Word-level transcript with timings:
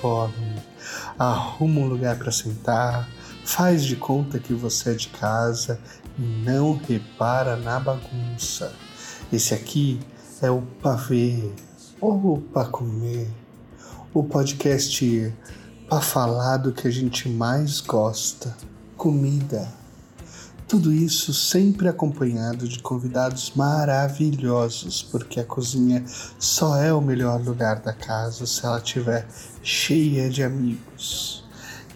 Fome. 0.00 0.62
Arruma 1.18 1.80
um 1.80 1.88
lugar 1.88 2.16
para 2.16 2.30
sentar, 2.30 3.08
faz 3.44 3.84
de 3.84 3.96
conta 3.96 4.38
que 4.38 4.54
você 4.54 4.90
é 4.90 4.94
de 4.94 5.08
casa 5.08 5.80
e 6.16 6.22
não 6.22 6.76
repara 6.76 7.56
na 7.56 7.80
bagunça. 7.80 8.72
Esse 9.32 9.54
aqui 9.54 9.98
é 10.40 10.50
o 10.50 10.62
Pavê, 10.80 11.52
ou 12.00 12.38
para 12.52 12.68
comer, 12.68 13.28
o 14.14 14.22
podcast 14.22 15.34
para 15.88 16.00
falar 16.00 16.58
do 16.58 16.72
que 16.72 16.86
a 16.86 16.90
gente 16.90 17.28
mais 17.28 17.80
gosta, 17.80 18.56
comida. 18.96 19.68
Tudo 20.68 20.92
isso 20.92 21.32
sempre 21.32 21.88
acompanhado 21.88 22.68
de 22.68 22.78
convidados 22.80 23.52
maravilhosos, 23.56 25.02
porque 25.02 25.40
a 25.40 25.44
cozinha 25.44 26.04
só 26.38 26.76
é 26.76 26.92
o 26.92 27.00
melhor 27.00 27.40
lugar 27.42 27.80
da 27.80 27.94
casa 27.94 28.44
se 28.44 28.66
ela 28.66 28.76
estiver 28.76 29.26
cheia 29.68 30.30
de 30.30 30.42
amigos. 30.42 31.44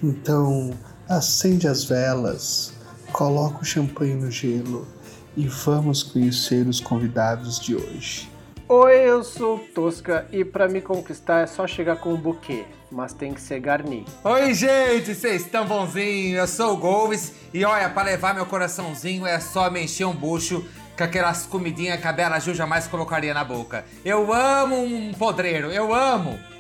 Então, 0.03 0.73
acende 1.09 1.67
as 1.67 1.85
velas, 1.85 2.75
coloca 3.13 3.63
o 3.63 3.65
champanhe 3.65 4.15
no 4.15 4.31
gelo 4.31 4.87
e 5.35 5.49
vamos 5.49 6.03
conhecer 6.03 6.67
os 6.67 6.81
convidados 6.81 7.59
de 7.59 7.75
hoje. 7.75 8.31
Oi, 8.69 8.95
eu 8.97 9.25
sou 9.25 9.59
Tosca 9.75 10.27
e 10.31 10.45
para 10.45 10.69
me 10.69 10.83
conquistar 10.83 11.41
é 11.41 11.47
só 11.47 11.67
chegar 11.67 11.97
com 11.97 12.13
um 12.13 12.17
buquê, 12.17 12.67
mas 12.91 13.15
tem 13.15 13.33
que 13.33 13.41
ser 13.41 13.59
garni. 13.61 14.05
Oi, 14.23 14.53
gente, 14.53 15.15
vocês 15.15 15.41
estão 15.41 15.67
bonzinhos? 15.67 16.41
Eu 16.41 16.47
sou 16.47 16.75
o 16.75 16.77
Golves 16.77 17.33
e 17.55 17.65
olha, 17.65 17.89
para 17.89 18.03
levar 18.03 18.35
meu 18.35 18.45
coraçãozinho 18.45 19.27
é 19.27 19.41
só 19.41 19.71
me 19.71 19.83
encher 19.83 20.05
um 20.05 20.15
bucho 20.15 20.63
com 20.95 21.05
aquelas 21.05 21.47
comidinhas 21.47 21.99
que 21.99 22.07
a 22.07 22.13
Bela 22.13 22.39
Ju 22.39 22.55
jamais 22.55 22.87
colocaria 22.87 23.33
na 23.33 23.45
boca. 23.45 23.83
Eu 24.05 24.31
amo 24.31 24.77
um 24.77 25.15
podreiro, 25.15 25.71
eu 25.73 25.95
amo! 25.95 26.52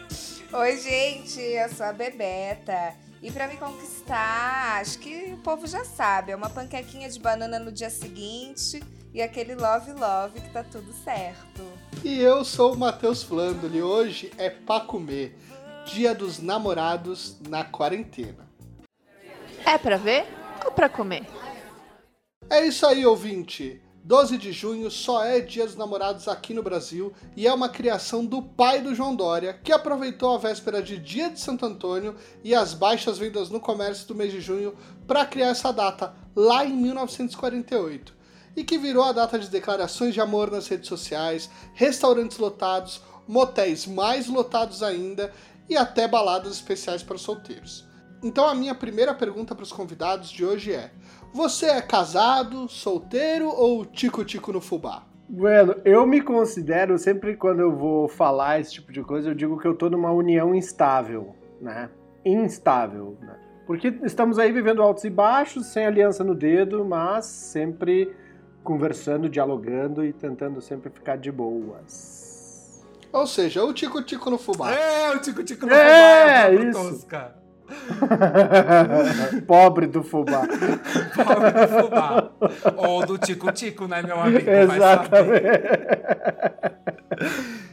Oi, 0.55 0.77
gente, 0.77 1.41
eu 1.41 1.67
sou 1.71 1.87
a 1.87 1.95
Bebeta. 1.95 2.95
E 3.23 3.31
para 3.31 3.49
me 3.49 3.57
conquistar, 3.57 4.83
acho 4.83 4.99
que 4.99 5.33
o 5.33 5.39
povo 5.39 5.67
já 5.67 5.83
sabe, 5.83 6.31
é 6.31 6.37
uma 6.37 6.51
panquequinha 6.51 7.09
de 7.09 7.19
banana 7.19 7.59
no 7.59 7.73
dia 7.73 7.89
seguinte 7.89 8.83
e 9.15 9.23
aquele 9.23 9.55
love 9.55 9.93
love 9.93 10.39
que 10.39 10.51
tá 10.51 10.63
tudo 10.63 10.93
certo. 10.93 11.63
E 12.05 12.21
eu 12.21 12.45
sou 12.45 12.75
o 12.75 12.79
Matheus 12.79 13.23
Flandoli. 13.23 13.83
Hoje 13.83 14.31
é 14.37 14.51
pra 14.51 14.81
comer. 14.81 15.39
Dia 15.87 16.15
dos 16.15 16.39
namorados 16.39 17.41
na 17.49 17.65
quarentena. 17.65 18.47
É 19.65 19.79
pra 19.79 19.97
ver 19.97 20.27
ou 20.67 20.73
pra 20.73 20.91
comer? 20.91 21.25
É 22.51 22.67
isso 22.67 22.87
aí, 22.87 23.07
ouvinte. 23.07 23.81
12 24.05 24.37
de 24.37 24.51
junho 24.51 24.91
só 24.91 25.25
é 25.25 25.41
Dia 25.41 25.65
dos 25.65 25.77
Namorados 25.77 26.27
aqui 26.27 26.53
no 26.53 26.63
Brasil 26.63 27.13
e 27.37 27.47
é 27.47 27.55
uma 27.55 27.69
criação 27.69 28.27
do 28.27 28.43
pai 28.43 28.83
do 28.83 28.97
João 28.97 29.15
Dória, 29.15 29.57
que 29.63 29.71
aproveitou 29.71 30.35
a 30.35 30.39
véspera 30.39 30.83
de 30.83 30.99
Dia 30.99 31.31
de 31.31 31.39
Santo 31.39 31.65
Antônio 31.65 32.17
e 32.43 32.53
as 32.53 32.75
baixas 32.75 33.17
vendas 33.17 33.49
no 33.49 33.61
comércio 33.61 34.09
do 34.09 34.15
mês 34.17 34.33
de 34.33 34.41
junho 34.41 34.75
para 35.07 35.25
criar 35.25 35.51
essa 35.51 35.73
data 35.73 36.13
lá 36.35 36.65
em 36.65 36.73
1948 36.73 38.13
e 38.57 38.65
que 38.65 38.77
virou 38.77 39.05
a 39.05 39.13
data 39.13 39.39
de 39.39 39.49
declarações 39.49 40.13
de 40.13 40.21
amor 40.21 40.51
nas 40.51 40.67
redes 40.67 40.89
sociais, 40.89 41.49
restaurantes 41.73 42.39
lotados, 42.39 43.01
motéis 43.29 43.87
mais 43.87 44.27
lotados 44.27 44.83
ainda 44.83 45.33
e 45.69 45.77
até 45.77 46.09
baladas 46.09 46.55
especiais 46.55 47.05
para 47.05 47.17
solteiros. 47.17 47.92
Então 48.23 48.47
a 48.49 48.55
minha 48.55 48.75
primeira 48.75 49.13
pergunta 49.13 49.55
para 49.55 49.65
os 49.65 49.73
convidados 49.73 50.31
de 50.31 50.45
hoje 50.45 50.73
é: 50.73 50.93
você 51.33 51.67
é 51.67 51.83
casado, 51.83 52.69
solteiro 52.69 53.49
ou 53.49 53.85
tico-tico 53.85 54.53
no 54.53 54.61
fubá? 54.61 55.05
Bueno, 55.29 55.77
eu 55.85 56.07
me 56.07 56.21
considero, 56.21 56.99
sempre 56.99 57.37
quando 57.37 57.61
eu 57.61 57.75
vou 57.75 58.07
falar 58.07 58.61
esse 58.61 58.75
tipo 58.75 58.93
de 58.93 59.03
coisa, 59.03 59.31
eu 59.31 59.35
digo 59.35 59.59
que 59.59 59.67
eu 59.67 59.75
tô 59.75 59.89
numa 59.89 60.13
união 60.13 60.55
instável, 60.55 61.35
né? 61.61 61.89
Instável, 62.25 63.17
né? 63.21 63.35
Porque 63.67 63.95
estamos 64.03 64.39
aí 64.39 64.53
vivendo 64.53 64.83
altos 64.83 65.05
e 65.05 65.11
baixos, 65.11 65.67
sem 65.67 65.87
aliança 65.87 66.23
no 66.23 66.35
dedo, 66.35 66.85
mas 66.85 67.25
sempre 67.25 68.15
conversando, 68.63 69.29
dialogando 69.29 70.05
e 70.05 70.13
tentando 70.13 70.61
sempre 70.61 70.91
ficar 70.91 71.17
de 71.17 71.33
boas. 71.33 72.85
Ou 73.13 73.27
seja, 73.27 73.65
o 73.65 73.73
tico-tico 73.73 74.31
no 74.31 74.39
fubá. 74.39 74.71
É, 74.73 75.15
o 75.15 75.21
tico-tico 75.21 75.67
no 75.67 75.73
É, 75.73 76.51
fubá, 76.51 76.65
isso. 76.65 76.91
Tosca. 76.91 77.42
Pobre 79.47 79.87
do 79.87 80.03
fubá. 80.03 80.43
Pobre 81.15 81.51
do 81.53 81.69
fubá. 81.69 82.31
Ou 82.77 83.07
do 83.07 83.19
tico-tico, 83.19 83.87
né, 83.87 84.03
meu 84.03 84.21
amigo? 84.21 84.49
Exatamente. 84.49 85.43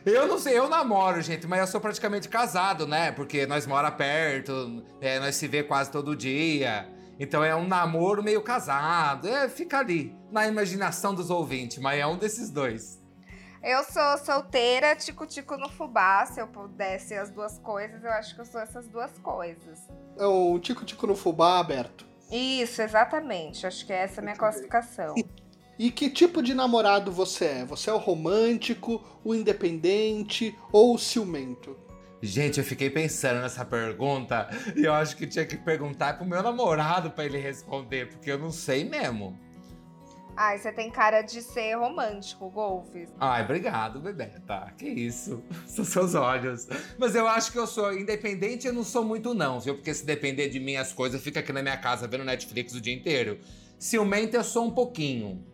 Eu 0.06 0.28
não 0.28 0.40
sei, 0.40 0.58
eu 0.58 0.70
namoro, 0.70 1.22
gente, 1.22 1.48
mas 1.48 1.60
eu 1.60 1.68
sou 1.68 1.82
praticamente 1.82 2.28
casado, 2.28 2.88
né? 2.88 3.12
Porque 3.12 3.46
nós 3.46 3.68
mora 3.68 3.92
perto, 3.92 4.84
é, 5.02 5.20
nós 5.20 5.36
se 5.36 5.48
vê 5.48 5.64
quase 5.64 5.92
todo 5.92 6.16
dia. 6.16 6.88
Então 7.20 7.44
é 7.44 7.56
um 7.56 7.68
namoro 7.68 8.24
meio 8.24 8.42
casado. 8.42 9.28
É, 9.28 9.50
fica 9.50 9.80
ali, 9.80 10.16
na 10.32 10.48
imaginação 10.48 11.14
dos 11.14 11.30
ouvintes, 11.30 11.78
mas 11.80 12.00
é 12.00 12.08
um 12.08 12.18
desses 12.18 12.50
dois. 12.50 12.99
Eu 13.62 13.84
sou 13.84 14.18
solteira, 14.20 14.96
tico-tico 14.96 15.58
no 15.58 15.70
fubá. 15.70 16.26
Se 16.26 16.40
eu 16.40 16.48
pudesse 16.48 17.14
as 17.14 17.30
duas 17.30 17.60
coisas, 17.60 18.04
eu 18.04 18.12
acho 18.12 18.34
que 18.34 18.42
eu 18.42 18.46
sou 18.46 18.62
essas 18.62 18.88
duas 18.88 19.18
coisas. 19.20 19.80
É 20.18 20.26
um 20.26 20.58
tico-tico 20.60 21.06
no 21.06 21.16
fubá 21.16 21.60
aberto. 21.60 22.06
Isso, 22.32 22.82
exatamente. 22.82 23.68
Acho 23.68 23.86
que 23.86 23.92
essa 23.92 24.20
é 24.20 24.22
a 24.22 24.24
minha 24.24 24.36
classificação. 24.36 25.16
E 25.78 25.92
que 25.92 26.10
tipo 26.10 26.42
de 26.42 26.54
namorado 26.54 27.12
você 27.12 27.46
é? 27.46 27.66
Você 27.66 27.90
é 27.90 27.94
o 27.94 27.98
romântico, 27.98 29.04
o 29.24 29.36
independente 29.36 30.58
ou 30.72 30.96
o 30.96 30.98
ciumento? 30.98 31.78
Gente, 32.22 32.60
eu 32.60 32.66
fiquei 32.66 32.90
pensando 32.90 33.42
nessa 33.42 33.64
pergunta 33.64 34.50
e 34.76 34.84
eu 34.84 34.94
acho 34.94 35.16
que 35.16 35.26
tinha 35.26 35.46
que 35.46 35.56
perguntar 35.56 36.18
pro 36.18 36.26
meu 36.26 36.44
namorado 36.44 37.12
pra 37.12 37.24
ele 37.26 37.38
responder, 37.38 38.10
porque 38.10 38.30
eu 38.30 38.38
não 38.38 38.52
sei 38.52 38.84
mesmo. 38.84 39.40
Ai, 40.42 40.58
você 40.58 40.72
tem 40.72 40.90
cara 40.90 41.22
de 41.22 41.42
ser 41.42 41.76
romântico, 41.76 42.50
Golfes. 42.50 43.10
Ai, 43.20 43.44
obrigado, 43.44 44.00
bebê. 44.00 44.28
Tá, 44.48 44.72
que 44.72 44.88
isso. 44.88 45.44
São 45.68 45.84
seus 45.84 46.16
olhos. 46.16 46.66
Mas 46.98 47.14
eu 47.14 47.28
acho 47.28 47.52
que 47.52 47.60
eu 47.60 47.68
sou 47.68 47.92
independente, 47.92 48.66
eu 48.66 48.72
não 48.72 48.86
sou 48.86 49.04
muito 49.04 49.34
não, 49.34 49.60
viu? 49.60 49.76
Porque 49.76 49.94
se 49.94 50.06
depender 50.06 50.48
de 50.48 50.58
mim 50.58 50.78
as 50.78 50.94
coisas, 50.94 51.22
fica 51.22 51.42
aqui 51.42 51.52
na 51.52 51.62
minha 51.62 51.76
casa 51.76 52.08
vendo 52.08 52.24
Netflix 52.24 52.74
o 52.74 52.80
dia 52.80 52.94
inteiro. 52.94 53.38
Ciumento 53.78 54.38
eu 54.38 54.44
sou 54.46 54.66
um 54.66 54.72
pouquinho. 54.72 55.46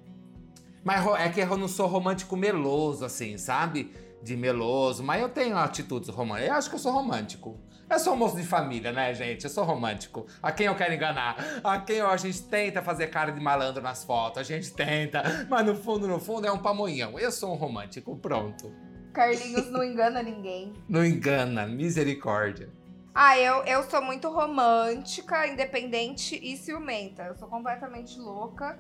Mas 0.84 1.04
é 1.20 1.30
que 1.30 1.40
eu 1.40 1.58
não 1.58 1.68
sou 1.68 1.88
romântico 1.88 2.38
meloso, 2.38 3.04
assim, 3.04 3.40
sabe? 3.40 3.92
De 4.22 4.38
meloso. 4.38 5.02
Mas 5.02 5.20
eu 5.20 5.30
tenho 5.30 5.58
atitudes 5.58 6.10
românticas. 6.10 6.48
Eu 6.48 6.56
acho 6.58 6.70
que 6.70 6.76
eu 6.76 6.80
sou 6.80 6.92
romântico. 6.92 7.60
Eu 7.90 8.00
sou 8.00 8.14
um 8.14 8.18
moço 8.18 8.36
de 8.36 8.44
família, 8.44 8.92
né, 8.92 9.14
gente? 9.14 9.44
Eu 9.44 9.50
sou 9.50 9.64
romântico. 9.64 10.26
A 10.42 10.52
quem 10.52 10.66
eu 10.66 10.76
quero 10.76 10.94
enganar? 10.94 11.36
A 11.64 11.80
quem 11.80 11.98
eu- 11.98 12.10
a 12.10 12.18
gente 12.18 12.42
tenta 12.44 12.82
fazer 12.82 13.08
cara 13.08 13.32
de 13.32 13.40
malandro 13.40 13.82
nas 13.82 14.04
fotos. 14.04 14.40
A 14.40 14.44
gente 14.44 14.74
tenta. 14.74 15.22
Mas 15.50 15.66
no 15.66 15.76
fundo, 15.76 16.08
no 16.08 16.20
fundo, 16.20 16.48
é 16.48 16.52
um 16.52 16.58
pamonhão. 16.58 17.20
Eu 17.20 17.32
sou 17.32 17.52
um 17.54 17.56
romântico. 17.56 18.16
Pronto. 18.18 18.74
Carlinhos 19.14 19.70
não 19.72 19.84
engana 19.84 20.22
ninguém. 20.24 20.74
Não 20.90 21.06
engana. 21.06 21.66
Misericórdia. 21.68 22.70
Ah, 23.14 23.38
eu, 23.40 23.64
eu 23.64 23.82
sou 23.84 24.02
muito 24.02 24.30
romântica, 24.30 25.48
independente 25.48 26.36
e 26.44 26.58
ciumenta. 26.58 27.24
Eu 27.24 27.36
sou 27.36 27.48
completamente 27.48 28.20
louca. 28.20 28.78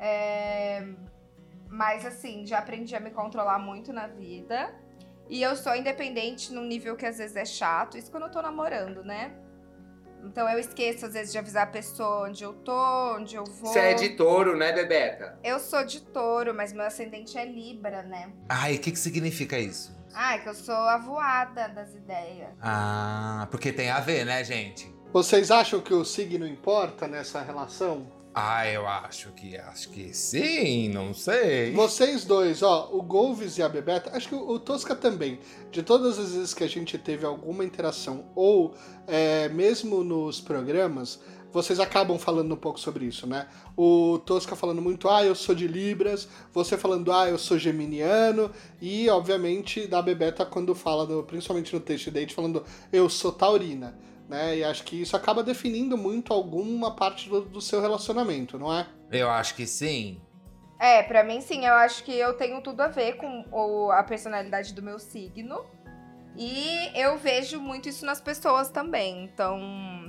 É, 0.00 0.84
Mas 1.68 2.04
assim, 2.06 2.44
já 2.46 2.58
aprendi 2.58 2.96
a 2.96 3.00
me 3.00 3.10
controlar 3.10 3.58
muito 3.60 3.92
na 3.92 4.06
vida. 4.08 4.74
E 5.28 5.42
eu 5.42 5.56
sou 5.56 5.74
independente 5.74 6.52
num 6.52 6.64
nível 6.64 6.96
que 6.96 7.06
às 7.06 7.18
vezes 7.18 7.36
é 7.36 7.44
chato. 7.44 7.98
Isso 7.98 8.10
quando 8.10 8.24
eu 8.24 8.30
tô 8.30 8.40
namorando, 8.40 9.02
né? 9.02 9.32
Então 10.24 10.48
eu 10.48 10.58
esqueço 10.58 11.06
às 11.06 11.14
vezes 11.14 11.32
de 11.32 11.38
avisar 11.38 11.64
a 11.64 11.70
pessoa 11.70 12.28
onde 12.28 12.42
eu 12.42 12.52
tô, 12.52 13.16
onde 13.16 13.36
eu 13.36 13.44
vou. 13.44 13.72
Você 13.72 13.78
é 13.78 13.94
de 13.94 14.10
touro, 14.10 14.56
né, 14.56 14.72
Bebeca? 14.72 15.38
Eu 15.42 15.58
sou 15.58 15.84
de 15.84 16.00
touro, 16.00 16.52
mas 16.54 16.72
meu 16.72 16.84
ascendente 16.84 17.38
é 17.38 17.44
Libra, 17.44 18.02
né? 18.02 18.32
Ai, 18.48 18.74
o 18.74 18.78
que, 18.78 18.90
que 18.90 18.98
significa 18.98 19.58
isso? 19.58 19.94
Ah, 20.12 20.34
é 20.34 20.38
que 20.38 20.48
eu 20.48 20.54
sou 20.54 20.74
a 20.74 20.98
voada 20.98 21.68
das 21.68 21.94
ideias. 21.94 22.48
Ah, 22.60 23.46
porque 23.50 23.72
tem 23.72 23.90
a 23.90 24.00
ver, 24.00 24.24
né, 24.24 24.42
gente? 24.42 24.92
Vocês 25.12 25.50
acham 25.50 25.80
que 25.80 25.94
o 25.94 26.04
signo 26.04 26.46
importa 26.46 27.06
nessa 27.06 27.40
relação? 27.42 28.10
Ah, 28.38 28.68
eu 28.70 28.86
acho 28.86 29.30
que 29.32 29.56
acho 29.56 29.88
que 29.88 30.12
sim, 30.12 30.90
não 30.90 31.14
sei. 31.14 31.72
Vocês 31.72 32.26
dois, 32.26 32.62
ó, 32.62 32.90
o 32.92 33.00
Golves 33.00 33.56
e 33.56 33.62
a 33.62 33.68
Bebeta, 33.68 34.10
acho 34.14 34.28
que 34.28 34.34
o, 34.34 34.46
o 34.50 34.60
Tosca 34.60 34.94
também. 34.94 35.40
De 35.70 35.82
todas 35.82 36.18
as 36.18 36.34
vezes 36.34 36.52
que 36.52 36.62
a 36.62 36.68
gente 36.68 36.98
teve 36.98 37.24
alguma 37.24 37.64
interação, 37.64 38.26
ou 38.34 38.74
é, 39.06 39.48
mesmo 39.48 40.04
nos 40.04 40.38
programas, 40.38 41.18
vocês 41.50 41.80
acabam 41.80 42.18
falando 42.18 42.52
um 42.52 42.58
pouco 42.58 42.78
sobre 42.78 43.06
isso, 43.06 43.26
né? 43.26 43.48
O 43.74 44.18
Tosca 44.26 44.54
falando 44.54 44.82
muito, 44.82 45.08
ah, 45.08 45.24
eu 45.24 45.34
sou 45.34 45.54
de 45.54 45.66
Libras, 45.66 46.28
você 46.52 46.76
falando, 46.76 47.10
ah, 47.10 47.26
eu 47.26 47.38
sou 47.38 47.58
geminiano, 47.58 48.50
e 48.82 49.08
obviamente 49.08 49.86
da 49.86 50.02
Bebeta 50.02 50.44
quando 50.44 50.74
fala, 50.74 51.06
no- 51.06 51.22
principalmente 51.22 51.72
no 51.72 51.80
texto 51.80 52.10
date, 52.10 52.34
falando, 52.34 52.62
eu 52.92 53.08
sou 53.08 53.32
taurina. 53.32 53.96
Né? 54.28 54.58
E 54.58 54.64
acho 54.64 54.82
que 54.84 55.00
isso 55.00 55.16
acaba 55.16 55.42
definindo 55.42 55.96
muito 55.96 56.32
alguma 56.32 56.94
parte 56.96 57.28
do, 57.28 57.42
do 57.42 57.60
seu 57.60 57.80
relacionamento, 57.80 58.58
não 58.58 58.72
é? 58.76 58.86
Eu 59.10 59.30
acho 59.30 59.54
que 59.54 59.66
sim. 59.66 60.20
É, 60.78 61.02
pra 61.02 61.22
mim 61.24 61.40
sim, 61.40 61.64
eu 61.64 61.74
acho 61.74 62.02
que 62.04 62.12
eu 62.12 62.34
tenho 62.36 62.60
tudo 62.60 62.80
a 62.82 62.88
ver 62.88 63.16
com 63.16 63.44
o- 63.52 63.90
a 63.92 64.02
personalidade 64.02 64.74
do 64.74 64.82
meu 64.82 64.98
signo. 64.98 65.64
E 66.36 66.90
eu 66.94 67.16
vejo 67.16 67.58
muito 67.60 67.88
isso 67.88 68.04
nas 68.04 68.20
pessoas 68.20 68.68
também. 68.68 69.24
Então, 69.24 69.58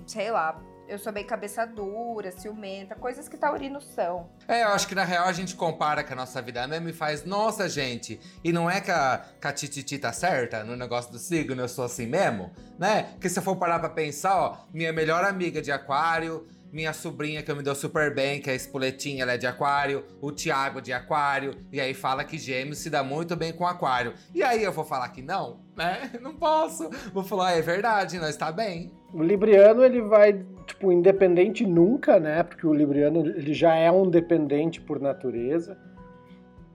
sei 0.06 0.30
lá, 0.30 0.62
eu 0.88 0.98
sou 0.98 1.12
bem 1.12 1.26
cabeça 1.26 1.66
dura, 1.66 2.32
ciumenta, 2.32 2.96
coisas 2.96 3.28
que 3.28 3.38
taurinos 3.38 3.86
são. 3.94 4.30
É, 4.48 4.64
eu 4.64 4.70
acho 4.70 4.88
que 4.88 4.96
na 4.96 5.04
real 5.04 5.28
a 5.28 5.34
gente 5.34 5.56
compara 5.56 6.04
com 6.04 6.14
a 6.14 6.16
nossa 6.16 6.42
vida 6.42 6.66
mesmo 6.68 6.90
e 6.90 6.94
faz, 6.94 7.26
nossa, 7.26 7.68
gente, 7.68 8.20
e 8.44 8.54
não 8.54 8.70
é 8.70 8.80
que 8.80 8.92
a, 8.92 9.26
que 9.40 9.48
a 9.48 9.52
Tititi 9.52 9.98
tá 9.98 10.14
certa 10.14 10.64
no 10.64 10.76
negócio 10.76 11.12
do 11.12 11.20
signo, 11.20 11.62
eu 11.62 11.68
sou 11.68 11.86
assim 11.86 12.08
mesmo, 12.08 12.52
né? 12.80 13.04
Porque 13.14 13.30
se 13.30 13.38
eu 13.38 13.44
for 13.44 13.56
parar 13.58 13.80
pra 13.80 13.90
pensar, 13.90 14.36
ó, 14.36 14.58
minha 14.74 14.94
melhor 14.94 15.24
amiga 15.24 15.62
de 15.62 15.72
aquário, 15.72 16.48
minha 16.72 16.94
sobrinha 16.94 17.42
que 17.42 17.50
eu 17.50 17.56
me 17.56 17.64
dou 17.64 17.76
super 17.76 18.14
bem, 18.14 18.42
que 18.42 18.50
é 18.50 18.56
Espoletinha, 18.56 19.24
ela 19.24 19.34
é 19.34 19.38
de 19.38 19.48
aquário, 19.48 20.04
o 20.22 20.32
Thiago 20.32 20.82
de 20.82 20.92
aquário, 20.92 21.56
e 21.72 21.80
aí 21.80 21.94
fala 21.94 22.24
que 22.24 22.38
gêmeos 22.38 22.80
se 22.80 22.90
dá 22.90 23.04
muito 23.04 23.36
bem 23.36 23.54
com 23.54 23.66
aquário. 23.66 24.14
E 24.34 24.44
aí 24.44 24.64
eu 24.64 24.72
vou 24.72 24.84
falar 24.84 25.10
que 25.10 25.22
não, 25.22 25.60
né? 25.76 26.12
Não 26.22 26.34
posso. 26.36 26.90
Vou 27.14 27.24
falar, 27.24 27.54
é 27.54 27.62
verdade, 27.62 28.20
nós 28.20 28.36
tá 28.36 28.52
bem. 28.52 28.92
O 29.14 29.24
Libriano, 29.24 29.84
ele 29.84 30.02
vai, 30.02 30.46
tipo, 30.66 30.92
independente 30.92 31.66
nunca, 31.66 32.20
né? 32.20 32.44
Porque 32.44 32.68
o 32.68 32.74
Libriano, 32.74 33.20
ele 33.20 33.54
já 33.54 33.76
é 33.76 33.90
um 33.92 34.10
dependente 34.10 34.82
por 34.82 35.00
natureza. 35.00 35.78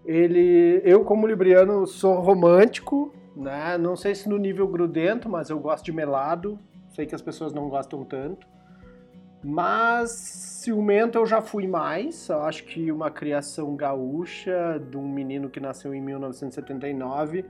Ele, 0.05 0.81
eu 0.85 1.05
como 1.05 1.27
Libriano, 1.27 1.87
sou 1.87 2.21
romântico, 2.21 3.15
né? 3.37 3.77
Não 3.79 3.97
sei 3.97 4.15
se 4.15 4.29
no 4.29 4.39
nível 4.39 4.67
grudento, 4.67 5.29
mas 5.29 5.51
eu 5.51 5.59
gosto 5.59 5.85
de 5.85 5.93
melado. 5.93 6.59
Sei 6.89 7.07
que 7.07 7.15
as 7.15 7.23
pessoas 7.23 7.53
não 7.53 7.69
gostam 7.69 8.05
tanto. 8.05 8.47
Mas 9.43 10.11
ciumento 10.11 11.19
eu 11.19 11.27
já 11.27 11.41
fui 11.41 11.67
mais. 11.67 12.29
Eu 12.29 12.43
acho 12.43 12.65
que 12.65 12.93
uma 12.93 13.11
criação 13.11 13.75
gaúcha 13.75 14.81
de 14.91 14.97
um 14.97 15.09
menino 15.09 15.51
que 15.51 15.59
nasceu 15.59 15.95
em 15.95 16.01
1979, 16.01 17.45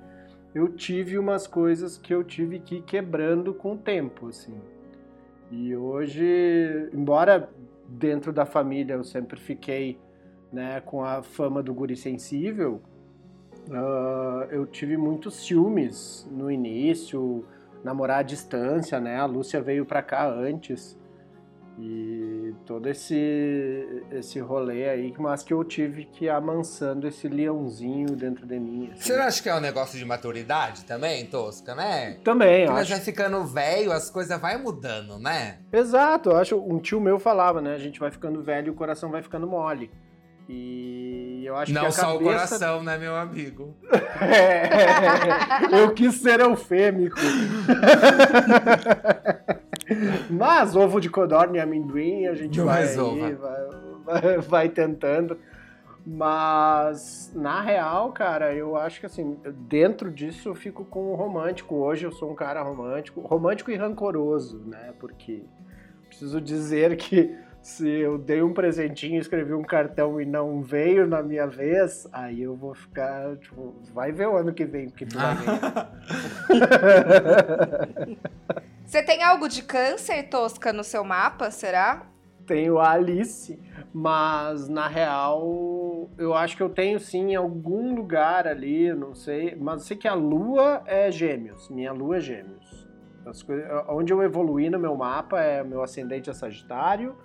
eu 0.55 0.69
tive 0.69 1.19
umas 1.19 1.47
coisas 1.47 1.99
que 1.99 2.15
eu 2.15 2.25
tive 2.25 2.59
que 2.61 2.77
ir 2.77 2.83
quebrando 2.83 3.53
com 3.53 3.75
o 3.75 3.79
tempo, 3.79 4.29
assim. 4.29 4.59
E 5.51 5.77
hoje, 5.77 6.89
embora 6.95 7.51
dentro 7.87 8.33
da 8.33 8.47
família 8.47 8.95
eu 8.95 9.05
sempre 9.05 9.39
fiquei 9.39 9.99
né, 10.51 10.81
com 10.81 11.05
a 11.05 11.23
fama 11.23 11.63
do 11.63 11.75
guri 11.75 11.97
sensível, 11.97 12.81
uh, 13.69 14.45
eu 14.51 14.67
tive 14.67 14.97
muitos 14.97 15.47
ciúmes 15.47 16.27
no 16.31 16.51
início, 16.51 17.45
namorar 17.85 18.21
à 18.21 18.23
distância, 18.23 18.99
né? 19.01 19.19
A 19.19 19.27
Lúcia 19.27 19.61
veio 19.61 19.85
pra 19.85 20.03
cá 20.03 20.27
antes. 20.27 20.99
E 21.79 22.55
todo 22.67 22.87
esse 22.89 24.05
esse 24.11 24.39
rolê 24.39 24.91
aí, 24.91 25.15
mas 25.19 25.43
que 25.43 25.55
eu 25.55 25.65
tive 25.65 26.05
que 26.05 26.27
ir 26.27 26.29
amansando 26.29 27.09
esse 27.09 27.27
leãozinho 27.29 28.15
dentro 28.15 28.47
de 28.47 28.59
mim. 28.59 28.91
Assim. 28.93 29.03
Você 29.03 29.17
não 29.17 29.25
acha 29.25 29.43
que 29.43 29.49
é 29.49 29.55
um 29.55 29.61
negócio 29.61 29.99
de 29.99 30.05
maturidade 30.05 30.85
também, 30.85 31.25
Tosca, 31.27 31.75
né? 31.75 32.19
Também, 32.23 32.67
Porque 32.67 32.81
acho. 32.81 32.91
vai 32.91 33.01
ficando 33.01 33.43
velho, 33.45 33.91
as 33.91 34.11
coisas 34.11 34.39
vai 34.39 34.59
mudando, 34.59 35.19
né? 35.19 35.61
Exato, 35.73 36.29
eu 36.31 36.37
acho. 36.37 36.61
Um 36.61 36.79
tio 36.79 37.01
meu 37.01 37.19
falava, 37.19 37.63
né? 37.63 37.75
A 37.75 37.79
gente 37.79 37.99
vai 37.99 38.11
ficando 38.11 38.43
velho 38.43 38.67
e 38.67 38.71
o 38.71 38.75
coração 38.75 39.11
vai 39.11 39.23
ficando 39.23 39.47
mole. 39.47 39.91
E 40.49 41.45
eu 41.47 41.57
acho 41.57 41.73
não 41.73 41.83
que 41.83 41.87
a 41.87 41.93
só 41.93 42.17
o 42.17 42.21
coração, 42.21 42.83
né, 42.83 42.99
meu 42.99 43.17
amigo? 43.17 43.75
É, 44.23 45.83
eu 45.83 45.93
quis 45.95 46.15
ser 46.15 46.39
eufêmico. 46.41 47.17
Mas 50.31 50.77
ovo 50.77 51.01
de 51.01 51.09
codorna 51.09 51.57
e 51.57 51.61
amendoim 51.61 52.27
a 52.27 52.35
gente 52.35 52.61
vai, 52.61 52.85
aí, 52.85 53.35
vai, 54.05 54.39
vai 54.39 54.69
tentando. 54.69 55.37
Mas, 56.05 57.31
na 57.35 57.61
real, 57.61 58.11
cara, 58.13 58.53
eu 58.55 58.77
acho 58.77 58.99
que 58.99 59.07
assim, 59.07 59.39
dentro 59.69 60.11
disso 60.11 60.49
eu 60.49 60.55
fico 60.55 60.85
com 60.85 61.13
o 61.13 61.15
romântico. 61.15 61.77
Hoje 61.77 62.05
eu 62.05 62.13
sou 62.13 62.31
um 62.31 62.35
cara 62.35 62.61
romântico, 62.63 63.21
romântico 63.21 63.71
e 63.71 63.77
rancoroso, 63.77 64.61
né? 64.67 64.93
Porque 64.99 65.45
preciso 66.09 66.41
dizer 66.41 66.97
que 66.97 67.37
se 67.63 67.89
eu 67.89 68.19
dei 68.19 68.43
um 68.43 68.53
presentinho, 68.53 69.21
escrevi 69.21 69.55
um 69.55 69.63
cartão 69.63 70.21
e 70.21 70.27
não 70.27 70.61
veio 70.63 71.07
na 71.07 71.23
minha 71.23 71.47
vez, 71.47 72.09
aí 72.13 72.43
eu 72.43 72.57
vou 72.57 72.75
ficar, 72.75 73.37
tipo, 73.37 73.75
vai 73.95 74.11
ver 74.13 74.29
o 74.29 74.37
ano 74.37 74.53
que 74.53 74.65
vem, 74.65 74.89
porque 74.89 75.07
tu 75.07 75.17
vai 75.17 75.37
ver. 75.37 75.53
Você 78.85 79.03
tem 79.03 79.23
algo 79.23 79.49
de 79.49 79.63
câncer, 79.63 80.29
Tosca, 80.29 80.73
no 80.73 80.85
seu 80.85 81.05
mapa, 81.05 81.51
será? 81.51 82.13
tenho 82.43 82.79
a 82.79 82.91
Alice, 82.91 83.59
mas 83.93 84.69
na 84.69 84.87
real 84.89 86.11
eu 86.19 86.35
acho 86.35 86.57
que 86.57 86.63
eu 86.63 86.69
tenho 86.69 87.01
sim 87.01 87.31
em 87.31 87.35
algum 87.35 87.95
lugar 87.95 88.47
ali, 88.47 88.93
não 88.93 89.15
sei, 89.15 89.57
mas 89.59 89.81
eu 89.81 89.87
sei 89.87 89.97
que 89.97 90.09
a 90.09 90.15
Lua 90.15 90.83
é 90.85 91.11
Gêmeos, 91.11 91.69
minha 91.71 91.93
Lua 91.93 92.19
é 92.19 92.21
Gêmeos. 92.21 92.89
As 93.25 93.43
coisas, 93.43 93.67
onde 93.89 94.13
eu 94.13 94.23
evoluí 94.23 94.69
no 94.69 94.79
meu 94.79 94.97
mapa 94.97 95.41
é 95.41 95.63
meu 95.63 95.83
ascendente 95.83 96.29
é 96.29 96.33
Sagitário, 96.33 97.17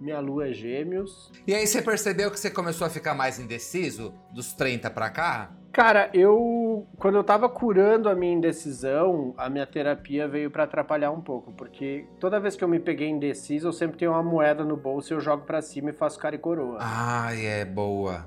minha 0.00 0.20
Lua 0.20 0.48
é 0.48 0.52
Gêmeos. 0.52 1.32
E 1.46 1.54
aí 1.54 1.66
você 1.66 1.82
percebeu 1.82 2.30
que 2.30 2.38
você 2.38 2.50
começou 2.50 2.86
a 2.86 2.90
ficar 2.90 3.14
mais 3.14 3.38
indeciso 3.38 4.14
dos 4.32 4.52
30 4.52 4.90
pra 4.90 5.10
cá? 5.10 5.50
Cara, 5.72 6.10
eu 6.12 6.86
quando 6.96 7.16
eu 7.16 7.24
tava 7.24 7.48
curando 7.48 8.08
a 8.08 8.14
minha 8.14 8.32
indecisão, 8.32 9.34
a 9.36 9.48
minha 9.48 9.66
terapia 9.66 10.26
veio 10.26 10.50
pra 10.50 10.64
atrapalhar 10.64 11.10
um 11.10 11.20
pouco, 11.20 11.52
porque 11.52 12.06
toda 12.18 12.40
vez 12.40 12.56
que 12.56 12.64
eu 12.64 12.68
me 12.68 12.80
peguei 12.80 13.08
indeciso, 13.08 13.68
eu 13.68 13.72
sempre 13.72 13.98
tenho 13.98 14.12
uma 14.12 14.22
moeda 14.22 14.64
no 14.64 14.76
bolso 14.76 15.12
e 15.12 15.14
eu 15.14 15.20
jogo 15.20 15.44
pra 15.44 15.62
cima 15.62 15.90
e 15.90 15.92
faço 15.92 16.18
cara 16.18 16.34
e 16.34 16.38
coroa. 16.38 16.78
Ai, 16.80 17.46
é 17.46 17.64
boa. 17.64 18.26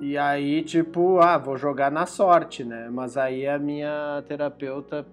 E 0.00 0.18
aí, 0.18 0.62
tipo, 0.62 1.20
ah, 1.20 1.38
vou 1.38 1.56
jogar 1.56 1.90
na 1.90 2.06
sorte, 2.06 2.64
né? 2.64 2.88
Mas 2.90 3.16
aí 3.16 3.46
a 3.46 3.58
minha 3.58 4.24
terapeuta 4.26 5.06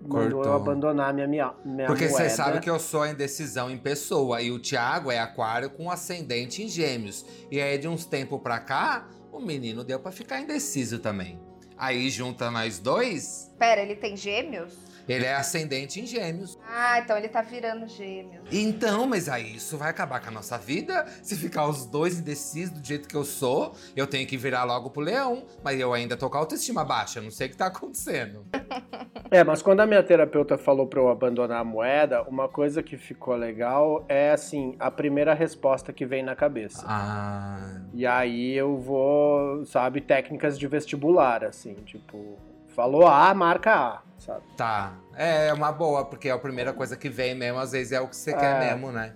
mandou 0.00 0.38
Cortou. 0.38 0.44
eu 0.44 0.52
abandonar 0.52 1.12
minha, 1.12 1.26
minha, 1.26 1.54
minha 1.64 1.86
Porque 1.86 2.08
você 2.08 2.28
sabe 2.30 2.60
que 2.60 2.70
eu 2.70 2.78
sou 2.78 3.02
a 3.02 3.10
indecisão 3.10 3.70
em 3.70 3.78
pessoa. 3.78 4.40
E 4.40 4.50
o 4.50 4.58
Thiago 4.58 5.10
é 5.10 5.18
aquário 5.18 5.70
com 5.70 5.90
ascendente 5.90 6.62
em 6.62 6.68
gêmeos. 6.68 7.24
E 7.50 7.60
aí, 7.60 7.78
de 7.78 7.88
uns 7.88 8.04
tempos 8.04 8.40
pra 8.40 8.58
cá, 8.58 9.08
o 9.32 9.40
menino 9.40 9.84
deu 9.84 9.98
pra 10.00 10.12
ficar 10.12 10.40
indeciso 10.40 10.98
também. 10.98 11.40
Aí, 11.76 12.10
junta 12.10 12.50
nós 12.50 12.78
dois, 12.78 13.48
Pera, 13.58 13.80
ele 13.80 13.96
tem 13.96 14.16
gêmeos? 14.16 14.87
Ele 15.08 15.24
é 15.24 15.34
ascendente 15.34 16.00
em 16.00 16.06
gêmeos. 16.06 16.58
Ah, 16.68 16.98
então 16.98 17.16
ele 17.16 17.28
tá 17.28 17.40
virando 17.40 17.86
gêmeos. 17.88 18.44
Então, 18.52 19.06
mas 19.06 19.28
aí 19.28 19.56
isso 19.56 19.76
vai 19.78 19.90
acabar 19.90 20.20
com 20.20 20.28
a 20.28 20.32
nossa 20.32 20.58
vida. 20.58 21.06
Se 21.22 21.34
ficar 21.36 21.66
os 21.66 21.86
dois 21.86 22.18
indecisos 22.18 22.78
do 22.78 22.86
jeito 22.86 23.08
que 23.08 23.14
eu 23.14 23.24
sou, 23.24 23.74
eu 23.96 24.06
tenho 24.06 24.26
que 24.26 24.36
virar 24.36 24.64
logo 24.64 24.90
pro 24.90 25.00
leão. 25.00 25.44
Mas 25.64 25.80
eu 25.80 25.92
ainda 25.94 26.16
tô 26.16 26.28
com 26.28 26.36
a 26.36 26.40
autoestima 26.40 26.84
baixa, 26.84 27.20
não 27.20 27.30
sei 27.30 27.46
o 27.46 27.50
que 27.50 27.56
tá 27.56 27.66
acontecendo. 27.66 28.44
É, 29.30 29.44
mas 29.44 29.60
quando 29.60 29.80
a 29.80 29.86
minha 29.86 30.02
terapeuta 30.02 30.56
falou 30.56 30.86
pra 30.86 31.00
eu 31.00 31.08
abandonar 31.10 31.60
a 31.60 31.64
moeda, 31.64 32.22
uma 32.22 32.48
coisa 32.48 32.82
que 32.82 32.96
ficou 32.96 33.36
legal 33.36 34.02
é, 34.08 34.30
assim, 34.30 34.74
a 34.78 34.90
primeira 34.90 35.34
resposta 35.34 35.92
que 35.92 36.06
vem 36.06 36.22
na 36.22 36.34
cabeça. 36.34 36.82
Ah. 36.88 37.82
E 37.92 38.06
aí 38.06 38.54
eu 38.54 38.78
vou, 38.78 39.66
sabe, 39.66 40.00
técnicas 40.00 40.58
de 40.58 40.66
vestibular, 40.66 41.44
assim, 41.44 41.74
tipo, 41.84 42.38
falou 42.68 43.06
A, 43.06 43.34
marca 43.34 43.74
A, 43.74 44.02
sabe? 44.18 44.42
Tá. 44.56 44.92
É 45.16 45.52
uma 45.52 45.72
boa, 45.72 46.04
porque 46.04 46.28
é 46.28 46.32
a 46.32 46.38
primeira 46.38 46.72
coisa 46.72 46.96
que 46.96 47.08
vem 47.08 47.34
mesmo, 47.34 47.58
às 47.58 47.72
vezes 47.72 47.92
é 47.92 48.00
o 48.00 48.08
que 48.08 48.16
você 48.16 48.32
É. 48.32 48.36
quer 48.36 48.58
mesmo, 48.60 48.92
né? 48.92 49.14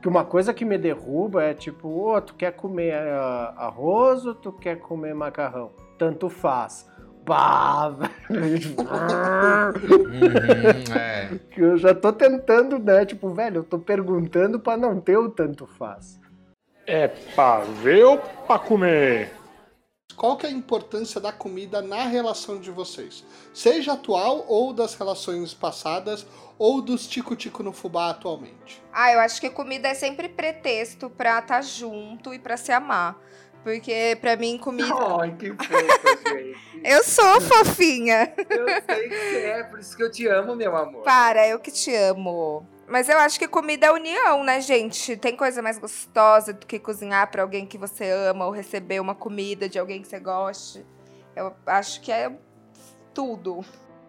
Que 0.00 0.08
uma 0.08 0.24
coisa 0.24 0.54
que 0.54 0.64
me 0.64 0.78
derruba 0.78 1.42
é 1.42 1.54
tipo, 1.54 1.88
ô, 1.88 2.20
tu 2.20 2.34
quer 2.34 2.52
comer 2.52 2.94
ah, 2.94 3.54
arroz 3.56 4.24
ou 4.24 4.34
tu 4.34 4.52
quer 4.52 4.76
comer 4.76 5.12
macarrão? 5.14 5.72
Tanto 5.98 6.28
faz. 6.28 6.88
Bah, 7.26 7.90
velho. 7.90 8.76
Uhum, 9.78 10.94
é. 10.96 11.28
que 11.52 11.60
eu 11.60 11.76
já 11.76 11.94
tô 11.94 12.12
tentando, 12.12 12.78
né? 12.78 13.04
Tipo, 13.04 13.28
velho, 13.30 13.58
eu 13.58 13.64
tô 13.64 13.78
perguntando 13.78 14.58
pra 14.60 14.76
não 14.76 15.00
ter 15.00 15.16
o 15.18 15.28
tanto 15.28 15.66
faz. 15.66 16.18
É 16.86 17.08
pra 17.08 17.58
ver 17.82 18.04
ou 18.04 18.18
pra 18.18 18.58
comer? 18.58 19.30
Qual 20.18 20.36
que 20.36 20.46
é 20.46 20.48
a 20.48 20.52
importância 20.52 21.20
da 21.20 21.30
comida 21.30 21.80
na 21.80 22.02
relação 22.02 22.58
de 22.58 22.72
vocês? 22.72 23.24
Seja 23.54 23.92
atual 23.92 24.44
ou 24.48 24.72
das 24.72 24.96
relações 24.96 25.54
passadas 25.54 26.26
ou 26.58 26.82
dos 26.82 27.06
tico-tico 27.06 27.62
no 27.62 27.72
fubá 27.72 28.10
atualmente. 28.10 28.82
Ah, 28.92 29.12
eu 29.12 29.20
acho 29.20 29.40
que 29.40 29.48
comida 29.48 29.86
é 29.86 29.94
sempre 29.94 30.28
pretexto 30.28 31.08
pra 31.08 31.38
estar 31.38 31.62
junto 31.62 32.34
e 32.34 32.38
pra 32.40 32.56
se 32.56 32.72
amar. 32.72 33.16
Porque 33.62 34.18
pra 34.20 34.36
mim, 34.36 34.58
comida. 34.58 34.88
Ai, 35.20 35.36
que 35.36 35.50
fofa, 35.50 36.36
gente. 36.36 36.58
Eu 36.82 37.04
sou 37.04 37.40
fofinha. 37.40 38.34
Eu 38.50 38.66
sei 38.66 39.08
que 39.08 39.16
você 39.16 39.36
é, 39.44 39.62
por 39.62 39.78
isso 39.78 39.96
que 39.96 40.02
eu 40.02 40.10
te 40.10 40.26
amo, 40.26 40.56
meu 40.56 40.76
amor. 40.76 41.04
Para, 41.04 41.46
eu 41.46 41.60
que 41.60 41.70
te 41.70 41.94
amo. 41.94 42.66
Mas 42.88 43.08
eu 43.08 43.18
acho 43.18 43.38
que 43.38 43.46
comida 43.46 43.86
é 43.86 43.92
união, 43.92 44.42
né, 44.42 44.60
gente? 44.62 45.16
Tem 45.16 45.36
coisa 45.36 45.60
mais 45.60 45.78
gostosa 45.78 46.54
do 46.54 46.66
que 46.66 46.78
cozinhar 46.78 47.30
pra 47.30 47.42
alguém 47.42 47.66
que 47.66 47.76
você 47.76 48.10
ama 48.10 48.46
ou 48.46 48.50
receber 48.50 48.98
uma 48.98 49.14
comida 49.14 49.68
de 49.68 49.78
alguém 49.78 50.00
que 50.00 50.08
você 50.08 50.18
goste. 50.18 50.86
Eu 51.36 51.54
acho 51.66 52.00
que 52.00 52.10
é 52.10 52.32
tudo. 53.12 53.62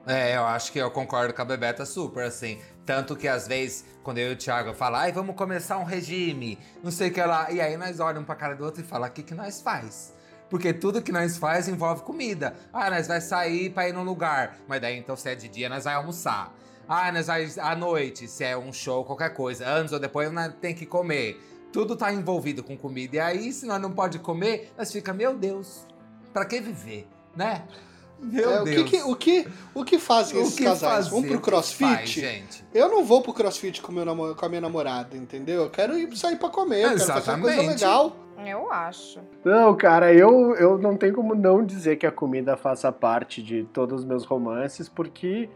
É, 0.08 0.36
eu 0.36 0.46
acho 0.46 0.72
que 0.72 0.80
eu 0.80 0.90
concordo 0.90 1.34
com 1.34 1.42
a 1.42 1.46
Bebeta 1.46 1.86
super, 1.86 2.24
assim. 2.24 2.62
Tanto 2.86 3.18
que 3.18 3.28
às 3.28 3.48
vezes, 3.48 3.86
quando 4.02 4.18
eu 4.18 4.32
e 4.32 4.34
o 4.34 4.38
Thiago 4.38 4.74
falam, 4.74 5.02
ai, 5.02 5.12
vamos 5.12 5.36
começar 5.36 5.78
um 5.78 5.84
regime, 5.84 6.58
não 6.82 6.90
sei 6.90 7.10
o 7.10 7.14
que 7.14 7.22
lá. 7.22 7.52
E 7.52 7.60
aí 7.60 7.76
nós 7.76 8.00
olhamos 8.00 8.26
pra 8.26 8.36
cara 8.36 8.56
do 8.56 8.64
outro 8.64 8.82
e 8.82 8.86
falamos, 8.86 9.12
o 9.12 9.14
que, 9.14 9.24
que 9.24 9.36
nós 9.36 9.62
faz? 9.62 10.14
Porque 10.50 10.74
tudo 10.74 11.02
que 11.02 11.12
nós 11.12 11.38
faz 11.38 11.68
envolve 11.68 12.02
comida. 12.02 12.56
Ah, 12.74 12.90
nós 12.90 13.08
vai 13.08 13.20
sair 13.20 13.70
pra 13.72 13.90
ir 13.90 13.94
num 13.94 14.04
lugar. 14.04 14.58
Mas 14.68 14.82
daí, 14.82 14.98
então, 14.98 15.16
se 15.16 15.30
é 15.30 15.36
de 15.36 15.48
dia, 15.48 15.70
nós 15.70 15.84
vai 15.84 15.94
almoçar. 15.94 16.52
Ah, 16.90 17.12
nós 17.12 17.30
à 17.60 17.76
noite, 17.76 18.28
se 18.28 18.44
é 18.44 18.58
um 18.58 18.74
show, 18.74 19.06
qualquer 19.06 19.34
coisa. 19.34 19.70
Antes 19.70 19.94
ou 19.94 20.00
depois, 20.00 20.32
nós 20.32 20.52
tem 20.60 20.74
que 20.74 20.86
comer. 20.88 21.40
Tudo 21.72 21.96
tá 21.96 22.12
envolvido 22.12 22.64
com 22.64 22.76
comida. 22.76 23.18
E 23.18 23.20
aí, 23.20 23.54
se 23.54 23.68
nós 23.68 23.80
não 23.80 23.92
pode 23.92 24.18
comer, 24.18 24.72
nós 24.76 24.92
fica, 24.92 25.14
meu 25.14 25.36
Deus, 25.36 25.86
pra 26.34 26.44
que 26.46 26.60
viver, 26.60 27.08
né? 27.36 27.64
Meu 28.22 28.52
É, 28.52 28.62
o, 28.62 28.66
que, 28.66 28.72
Deus. 28.98 29.04
o, 29.06 29.16
que, 29.16 29.48
o 29.76 29.86
que 29.86 29.98
fazem 30.00 30.38
O 30.38 30.42
esses 30.42 30.56
que 30.56 30.64
casais? 30.66 31.08
fazer? 31.08 31.10
Vão 31.12 31.22
pro 31.22 31.32
faz, 31.34 31.42
crossfit? 31.46 32.20
gente? 32.20 32.66
eu 32.74 32.90
não 32.90 33.06
vou 33.06 33.22
pro 33.22 33.32
crossfit 33.34 33.82
com, 33.82 33.92
meu 33.94 34.04
namo- 34.04 34.36
com 34.36 34.46
a 34.46 34.50
minha 34.50 34.60
namorada, 34.60 35.16
entendeu? 35.16 35.62
Eu 35.62 35.70
quero 35.70 35.98
ir 35.98 36.18
sair 36.18 36.36
pra 36.38 36.50
comer, 36.50 36.84
eu 36.84 36.90
quero 36.90 37.00
fazer 37.00 37.30
uma 37.32 37.40
coisa 37.42 37.56
Exatamente. 37.62 37.82
legal. 37.82 38.16
Eu 38.46 38.72
acho. 38.72 39.20
Não, 39.46 39.76
cara, 39.78 40.14
eu, 40.14 40.54
eu 40.56 40.78
não 40.78 40.98
tenho 40.98 41.14
como 41.14 41.34
não 41.36 41.64
dizer 41.64 41.98
que 41.98 42.06
a 42.08 42.12
comida 42.12 42.58
faça 42.58 42.92
parte 42.92 43.42
de 43.44 43.64
todos 43.72 44.00
os 44.02 44.06
meus 44.06 44.26
romances, 44.26 44.90
porque 44.90 45.50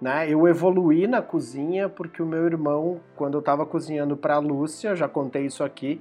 né, 0.00 0.30
eu 0.30 0.46
evoluí 0.46 1.06
na 1.06 1.20
cozinha, 1.20 1.88
porque 1.88 2.22
o 2.22 2.26
meu 2.26 2.46
irmão, 2.46 3.00
quando 3.16 3.36
eu 3.36 3.42
tava 3.42 3.66
cozinhando 3.66 4.16
pra 4.16 4.38
Lúcia, 4.38 4.94
já 4.94 5.08
contei 5.08 5.46
isso 5.46 5.64
aqui, 5.64 6.00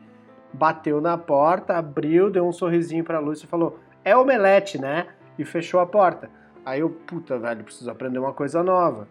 bateu 0.53 1.01
na 1.01 1.17
porta, 1.17 1.75
abriu, 1.77 2.29
deu 2.29 2.47
um 2.47 2.51
sorrisinho 2.51 3.03
pra 3.03 3.19
Lúcia 3.19 3.45
e 3.45 3.49
falou: 3.49 3.79
É 4.03 4.15
omelete, 4.15 4.79
né? 4.79 5.07
E 5.37 5.45
fechou 5.45 5.79
a 5.79 5.85
porta. 5.85 6.29
Aí 6.65 6.81
eu, 6.81 6.89
puta, 6.89 7.37
velho, 7.39 7.63
preciso 7.63 7.89
aprender 7.89 8.19
uma 8.19 8.33
coisa 8.33 8.61
nova. 8.61 9.07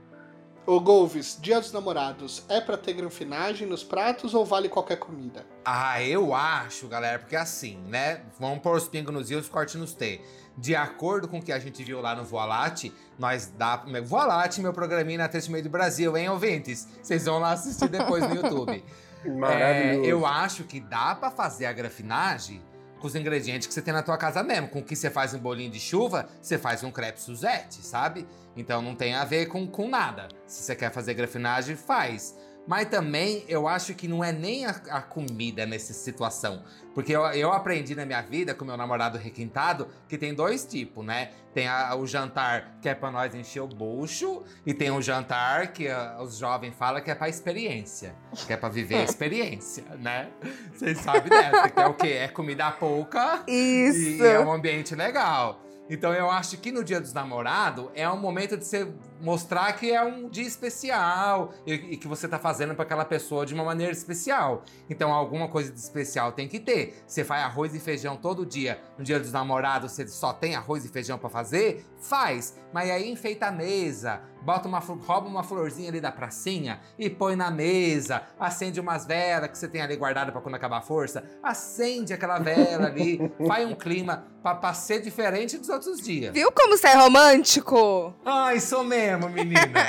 Ô 0.66 0.80
Golves, 0.80 1.38
dia 1.40 1.60
dos 1.60 1.70
namorados, 1.70 2.42
é 2.48 2.60
pra 2.60 2.76
ter 2.76 2.92
granfinagem 2.94 3.68
nos 3.68 3.84
pratos 3.84 4.34
ou 4.34 4.44
vale 4.44 4.68
qualquer 4.68 4.96
comida? 4.96 5.46
Ah, 5.64 6.02
eu 6.02 6.34
acho, 6.34 6.88
galera, 6.88 7.20
porque 7.20 7.36
assim, 7.36 7.78
né? 7.86 8.22
Vamos 8.36 8.58
pôr 8.58 8.76
os 8.76 8.88
pingos 8.88 9.14
nos 9.14 9.30
i 9.30 9.34
e 9.34 9.36
os 9.36 9.48
cortes 9.48 9.76
nos 9.76 9.92
t. 9.92 10.20
De 10.58 10.74
acordo 10.74 11.28
com 11.28 11.38
o 11.38 11.42
que 11.42 11.52
a 11.52 11.58
gente 11.60 11.84
viu 11.84 12.00
lá 12.00 12.16
no 12.16 12.24
Voalate, 12.24 12.92
nós 13.16 13.46
dá. 13.56 13.84
Voalate, 14.04 14.60
meu 14.60 14.72
programinha 14.72 15.18
na 15.18 15.28
Terça 15.28 15.52
Meio 15.52 15.62
do 15.62 15.70
Brasil, 15.70 16.16
hein, 16.16 16.28
ouvintes? 16.30 16.88
Vocês 17.00 17.26
vão 17.26 17.38
lá 17.38 17.52
assistir 17.52 17.88
depois 17.88 18.26
no 18.28 18.34
YouTube. 18.42 18.84
É, 19.24 19.28
Maravilhoso. 19.28 20.08
eu 20.08 20.26
acho 20.26 20.64
que 20.64 20.80
dá 20.80 21.14
pra 21.14 21.30
fazer 21.30 21.66
a 21.66 21.72
grafinagem 21.72 22.60
com 23.00 23.06
os 23.06 23.14
ingredientes 23.14 23.66
que 23.66 23.74
você 23.74 23.82
tem 23.82 23.92
na 23.92 24.02
tua 24.02 24.16
casa 24.16 24.42
mesmo. 24.42 24.68
Com 24.68 24.80
o 24.80 24.84
que 24.84 24.96
você 24.96 25.10
faz 25.10 25.34
um 25.34 25.38
bolinho 25.38 25.70
de 25.70 25.80
chuva, 25.80 26.28
você 26.40 26.58
faz 26.58 26.82
um 26.82 26.90
crepe 26.90 27.20
Suzette, 27.20 27.76
sabe? 27.84 28.26
Então 28.56 28.80
não 28.80 28.94
tem 28.94 29.14
a 29.14 29.24
ver 29.24 29.46
com, 29.46 29.66
com 29.66 29.88
nada. 29.88 30.28
Se 30.46 30.62
você 30.62 30.74
quer 30.74 30.90
fazer 30.90 31.14
grafinagem, 31.14 31.76
faz. 31.76 32.34
Mas 32.66 32.88
também 32.88 33.44
eu 33.48 33.68
acho 33.68 33.94
que 33.94 34.08
não 34.08 34.24
é 34.24 34.32
nem 34.32 34.66
a, 34.66 34.70
a 34.90 35.00
comida 35.00 35.64
nessa 35.64 35.92
situação. 35.92 36.64
Porque 36.94 37.14
eu, 37.14 37.20
eu 37.26 37.52
aprendi 37.52 37.94
na 37.94 38.04
minha 38.04 38.20
vida 38.22 38.54
com 38.54 38.64
meu 38.64 38.76
namorado 38.76 39.18
requintado 39.18 39.86
que 40.08 40.18
tem 40.18 40.34
dois 40.34 40.64
tipos, 40.64 41.04
né? 41.04 41.30
Tem 41.54 41.68
a- 41.68 41.94
o 41.94 42.06
jantar 42.06 42.78
que 42.82 42.88
é 42.88 42.94
pra 42.94 43.10
nós 43.10 43.34
encher 43.34 43.60
o 43.60 43.68
bucho, 43.68 44.42
e 44.64 44.74
tem 44.74 44.90
um 44.90 45.00
jantar 45.00 45.72
que 45.72 45.86
ah, 45.88 46.18
os 46.20 46.38
jovens 46.38 46.74
falam 46.76 47.00
que 47.02 47.10
é 47.10 47.14
pra 47.14 47.28
experiência. 47.28 48.14
Que 48.46 48.52
é 48.54 48.56
pra 48.56 48.68
viver 48.68 48.96
a 48.96 49.04
experiência, 49.04 49.84
né? 50.00 50.28
Vocês 50.74 50.98
sabem 50.98 51.28
dessa, 51.28 51.68
que 51.68 51.78
é 51.80 51.86
o 51.86 51.94
quê? 51.94 52.08
É 52.08 52.28
comida 52.28 52.70
pouca 52.72 53.44
Isso. 53.46 54.22
e 54.22 54.26
é 54.26 54.40
um 54.40 54.50
ambiente 54.52 54.94
legal. 54.94 55.62
Então 55.88 56.12
eu 56.12 56.28
acho 56.28 56.56
que 56.58 56.72
no 56.72 56.82
Dia 56.82 57.00
dos 57.00 57.12
Namorados 57.12 57.88
é 57.94 58.10
um 58.10 58.16
momento 58.18 58.56
de 58.56 58.64
você 58.64 58.92
mostrar 59.20 59.72
que 59.74 59.92
é 59.92 60.02
um 60.02 60.28
dia 60.28 60.46
especial 60.46 61.52
e, 61.66 61.72
e 61.72 61.96
que 61.96 62.08
você 62.08 62.28
tá 62.28 62.38
fazendo 62.38 62.74
para 62.74 62.84
aquela 62.84 63.04
pessoa 63.04 63.44
de 63.46 63.54
uma 63.54 63.64
maneira 63.64 63.92
especial. 63.92 64.64
Então 64.88 65.12
alguma 65.12 65.48
coisa 65.48 65.72
de 65.72 65.78
especial 65.78 66.32
tem 66.32 66.48
que 66.48 66.60
ter. 66.60 67.02
Você 67.06 67.24
faz 67.24 67.42
arroz 67.42 67.74
e 67.74 67.80
feijão 67.80 68.16
todo 68.16 68.46
dia. 68.46 68.80
No 68.98 69.04
Dia 69.04 69.20
dos 69.20 69.32
Namorados 69.32 69.92
você 69.92 70.06
só 70.06 70.32
tem 70.32 70.54
arroz 70.54 70.84
e 70.84 70.88
feijão 70.88 71.18
para 71.18 71.28
fazer? 71.28 71.84
Faz. 72.00 72.56
Mas 72.72 72.90
aí 72.90 73.10
enfeita 73.10 73.46
a 73.46 73.50
mesa, 73.50 74.20
bota 74.42 74.68
uma 74.68 74.78
rouba 74.78 75.28
uma 75.28 75.42
florzinha 75.42 75.88
ali 75.88 76.00
da 76.00 76.12
pracinha 76.12 76.80
e 76.98 77.10
põe 77.10 77.34
na 77.34 77.50
mesa, 77.50 78.22
acende 78.38 78.78
umas 78.78 79.04
velas 79.04 79.50
que 79.50 79.58
você 79.58 79.66
tem 79.66 79.80
ali 79.80 79.96
guardada 79.96 80.30
para 80.30 80.40
quando 80.40 80.54
acabar 80.54 80.78
a 80.78 80.82
força, 80.82 81.24
acende 81.42 82.12
aquela 82.12 82.38
vela 82.38 82.86
ali, 82.86 83.18
faz 83.46 83.68
um 83.68 83.74
clima 83.74 84.24
pra, 84.42 84.54
pra 84.54 84.74
ser 84.74 85.00
diferente 85.00 85.58
dos 85.58 85.68
outros 85.68 86.00
dias. 86.00 86.32
Viu 86.32 86.52
como 86.52 86.76
você 86.76 86.88
é 86.88 86.94
romântico? 86.94 88.14
Ai, 88.24 88.60
sou 88.60 88.84
mesmo, 88.84 89.05
menina. 89.14 89.86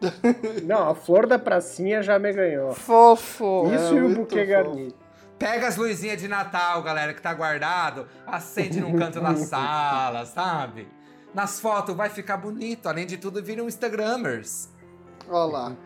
Não, 0.64 0.90
a 0.90 0.94
flor 0.94 1.26
da 1.26 1.38
pracinha 1.38 2.02
já 2.02 2.18
me 2.18 2.32
ganhou. 2.32 2.74
Fofo. 2.74 3.68
É, 3.72 3.76
Isso 3.76 3.94
e 3.96 4.02
o 4.02 4.14
buquê 4.14 4.44
garni. 4.44 4.94
Pega 5.38 5.68
as 5.68 5.76
luzinhas 5.76 6.20
de 6.20 6.26
Natal, 6.28 6.82
galera, 6.82 7.14
que 7.14 7.22
tá 7.22 7.32
guardado, 7.32 8.06
acende 8.26 8.80
num 8.80 8.96
canto 8.96 9.20
da 9.20 9.36
sala, 9.38 10.26
sabe? 10.26 10.88
Nas 11.32 11.60
fotos 11.60 11.94
vai 11.94 12.10
ficar 12.10 12.36
bonito, 12.36 12.88
além 12.88 13.06
de 13.06 13.16
tudo, 13.16 13.42
viram 13.42 13.66
Instagramers. 13.66 14.68
Olha 15.28 15.52
lá. 15.52 15.76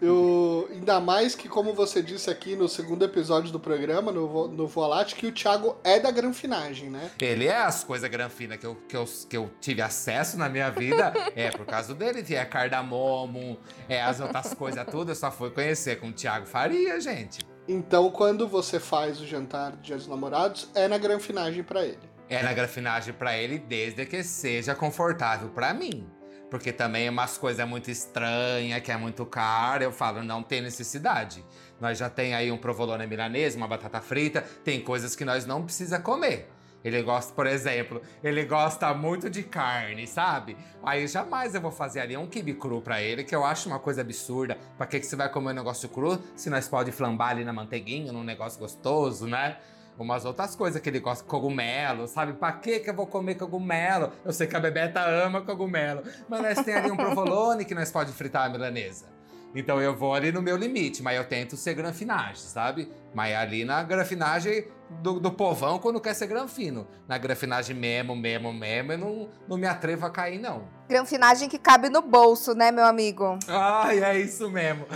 Eu, 0.00 0.68
ainda 0.70 0.98
mais 1.00 1.34
que, 1.34 1.48
como 1.48 1.74
você 1.74 2.02
disse 2.02 2.30
aqui 2.30 2.56
no 2.56 2.68
segundo 2.68 3.04
episódio 3.04 3.52
do 3.52 3.60
programa, 3.60 4.10
no, 4.10 4.48
no 4.48 4.66
Voalate, 4.66 5.14
que 5.14 5.26
o 5.26 5.32
Thiago 5.32 5.76
é 5.84 6.00
da 6.00 6.10
granfinagem, 6.10 6.88
né? 6.90 7.10
Ele 7.20 7.46
é 7.46 7.56
as 7.56 7.84
coisas 7.84 8.08
granfinas 8.10 8.58
que 8.58 8.66
eu, 8.66 8.74
que, 8.88 8.96
eu, 8.96 9.04
que 9.28 9.36
eu 9.36 9.50
tive 9.60 9.82
acesso 9.82 10.38
na 10.38 10.48
minha 10.48 10.70
vida. 10.70 11.12
é 11.36 11.50
por 11.50 11.66
causa 11.66 11.94
dele, 11.94 12.22
que 12.22 12.34
é 12.34 12.44
cardamomo, 12.44 13.58
é 13.88 14.02
as 14.02 14.20
outras 14.20 14.54
coisas 14.54 14.84
tudo. 14.90 15.10
Eu 15.10 15.16
só 15.16 15.30
fui 15.30 15.50
conhecer 15.50 16.00
com 16.00 16.08
o 16.08 16.12
Thiago 16.12 16.46
Faria, 16.46 17.00
gente. 17.00 17.40
Então, 17.68 18.10
quando 18.10 18.48
você 18.48 18.80
faz 18.80 19.20
o 19.20 19.26
jantar 19.26 19.72
de 19.72 19.82
Dia 19.82 19.96
dos 19.96 20.06
Namorados, 20.06 20.70
é 20.74 20.88
na 20.88 20.96
granfinagem 20.96 21.62
pra 21.62 21.84
ele. 21.84 21.98
É 22.30 22.42
na 22.42 22.52
grafinagem 22.52 23.12
pra 23.12 23.36
ele, 23.36 23.58
desde 23.58 24.04
que 24.06 24.22
seja 24.22 24.74
confortável 24.74 25.48
pra 25.50 25.74
mim. 25.74 26.06
Porque 26.50 26.72
também 26.72 27.08
umas 27.08 27.36
coisas 27.36 27.66
muito 27.68 27.90
estranhas, 27.90 28.80
que 28.80 28.90
é 28.90 28.96
muito 28.96 29.26
caro, 29.26 29.84
eu 29.84 29.92
falo, 29.92 30.22
não 30.22 30.42
tem 30.42 30.60
necessidade. 30.60 31.44
Nós 31.80 31.98
já 31.98 32.08
tem 32.08 32.34
aí 32.34 32.50
um 32.50 32.58
provolone 32.58 33.06
milanês, 33.06 33.54
uma 33.54 33.68
batata 33.68 34.00
frita, 34.00 34.42
tem 34.64 34.80
coisas 34.80 35.14
que 35.14 35.24
nós 35.24 35.46
não 35.46 35.62
precisa 35.64 35.98
comer. 35.98 36.50
Ele 36.82 37.02
gosta, 37.02 37.34
por 37.34 37.46
exemplo, 37.46 38.00
ele 38.22 38.44
gosta 38.44 38.92
muito 38.94 39.28
de 39.28 39.42
carne, 39.42 40.06
sabe? 40.06 40.56
Aí 40.82 41.06
jamais 41.08 41.54
eu 41.54 41.60
vou 41.60 41.72
fazer 41.72 42.00
ali 42.00 42.16
um 42.16 42.26
quibe 42.26 42.54
cru 42.54 42.80
pra 42.80 43.02
ele, 43.02 43.24
que 43.24 43.34
eu 43.34 43.44
acho 43.44 43.68
uma 43.68 43.80
coisa 43.80 44.00
absurda. 44.00 44.56
Pra 44.76 44.86
que, 44.86 45.00
que 45.00 45.06
você 45.06 45.16
vai 45.16 45.28
comer 45.28 45.50
um 45.50 45.54
negócio 45.54 45.88
cru 45.88 46.22
se 46.36 46.48
nós 46.48 46.68
pode 46.68 46.92
flambar 46.92 47.30
ali 47.30 47.44
na 47.44 47.52
manteiguinha, 47.52 48.12
num 48.12 48.22
negócio 48.22 48.60
gostoso, 48.60 49.26
né? 49.26 49.58
Umas 49.98 50.24
outras 50.24 50.54
coisas 50.54 50.80
que 50.80 50.88
ele 50.88 51.00
gosta, 51.00 51.24
cogumelo, 51.24 52.06
sabe? 52.06 52.32
Pra 52.34 52.52
que 52.52 52.78
que 52.78 52.88
eu 52.88 52.94
vou 52.94 53.06
comer 53.06 53.34
cogumelo? 53.34 54.12
Eu 54.24 54.32
sei 54.32 54.46
que 54.46 54.56
a 54.56 54.60
Bebeta 54.60 55.00
ama 55.00 55.42
cogumelo, 55.42 56.02
mas 56.28 56.40
nós 56.40 56.64
tem 56.64 56.74
ali 56.74 56.90
um 56.90 56.96
provolone 56.96 57.64
que 57.64 57.74
nós 57.74 57.90
pode 57.90 58.12
fritar 58.12 58.46
a 58.46 58.48
milanesa. 58.48 59.06
Então 59.54 59.80
eu 59.80 59.96
vou 59.96 60.14
ali 60.14 60.30
no 60.30 60.42
meu 60.42 60.56
limite, 60.56 61.02
mas 61.02 61.16
eu 61.16 61.24
tento 61.24 61.56
ser 61.56 61.74
granfinagem, 61.74 62.36
sabe? 62.36 62.92
Mas 63.14 63.34
ali 63.34 63.64
na 63.64 63.82
granfinagem 63.82 64.68
do, 65.02 65.18
do 65.18 65.32
povão 65.32 65.78
quando 65.78 66.00
quer 66.00 66.14
ser 66.14 66.26
granfino. 66.26 66.86
Na 67.06 67.18
granfinagem 67.18 67.74
mesmo, 67.74 68.14
mesmo, 68.14 68.52
mesmo, 68.52 68.92
eu 68.92 68.98
não, 68.98 69.28
não 69.48 69.56
me 69.56 69.66
atrevo 69.66 70.06
a 70.06 70.10
cair, 70.10 70.38
não. 70.38 70.68
Granfinagem 70.88 71.48
que 71.48 71.58
cabe 71.58 71.88
no 71.88 72.02
bolso, 72.02 72.54
né, 72.54 72.70
meu 72.70 72.84
amigo? 72.84 73.38
Ai, 73.48 74.02
é 74.04 74.18
isso 74.20 74.50
mesmo. 74.50 74.86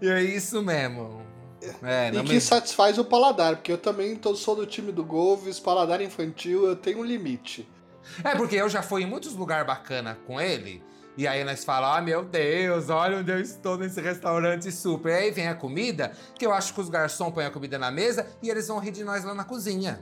É 0.00 0.22
isso 0.22 0.62
mesmo. 0.62 1.22
É, 1.82 2.08
e 2.08 2.22
que 2.22 2.34
me... 2.34 2.40
satisfaz 2.40 2.98
o 2.98 3.04
paladar, 3.04 3.56
porque 3.56 3.72
eu 3.72 3.78
também 3.78 4.16
tô, 4.16 4.34
sou 4.34 4.56
do 4.56 4.66
time 4.66 4.90
do 4.92 5.04
Golves, 5.04 5.60
paladar 5.60 6.00
infantil, 6.00 6.66
eu 6.66 6.76
tenho 6.76 7.00
um 7.00 7.04
limite. 7.04 7.68
É 8.24 8.34
porque 8.34 8.56
eu 8.56 8.68
já 8.68 8.82
fui 8.82 9.02
em 9.02 9.06
muitos 9.06 9.34
lugares 9.34 9.66
bacanas 9.66 10.16
com 10.26 10.40
ele. 10.40 10.82
E 11.16 11.26
aí 11.26 11.44
nós 11.44 11.62
falamos, 11.62 11.98
ah, 11.98 12.00
meu 12.00 12.24
Deus, 12.24 12.88
olha 12.88 13.18
onde 13.18 13.30
eu 13.30 13.38
estou 13.38 13.76
nesse 13.76 14.00
restaurante 14.00 14.72
super. 14.72 15.12
Aí 15.12 15.30
vem 15.30 15.46
a 15.46 15.54
comida, 15.54 16.12
que 16.38 16.46
eu 16.46 16.52
acho 16.52 16.72
que 16.72 16.80
os 16.80 16.88
garçons 16.88 17.32
põem 17.34 17.44
a 17.44 17.50
comida 17.50 17.78
na 17.78 17.90
mesa 17.90 18.26
e 18.42 18.48
eles 18.48 18.68
vão 18.68 18.78
rir 18.78 18.92
de 18.92 19.04
nós 19.04 19.22
lá 19.22 19.34
na 19.34 19.44
cozinha. 19.44 20.00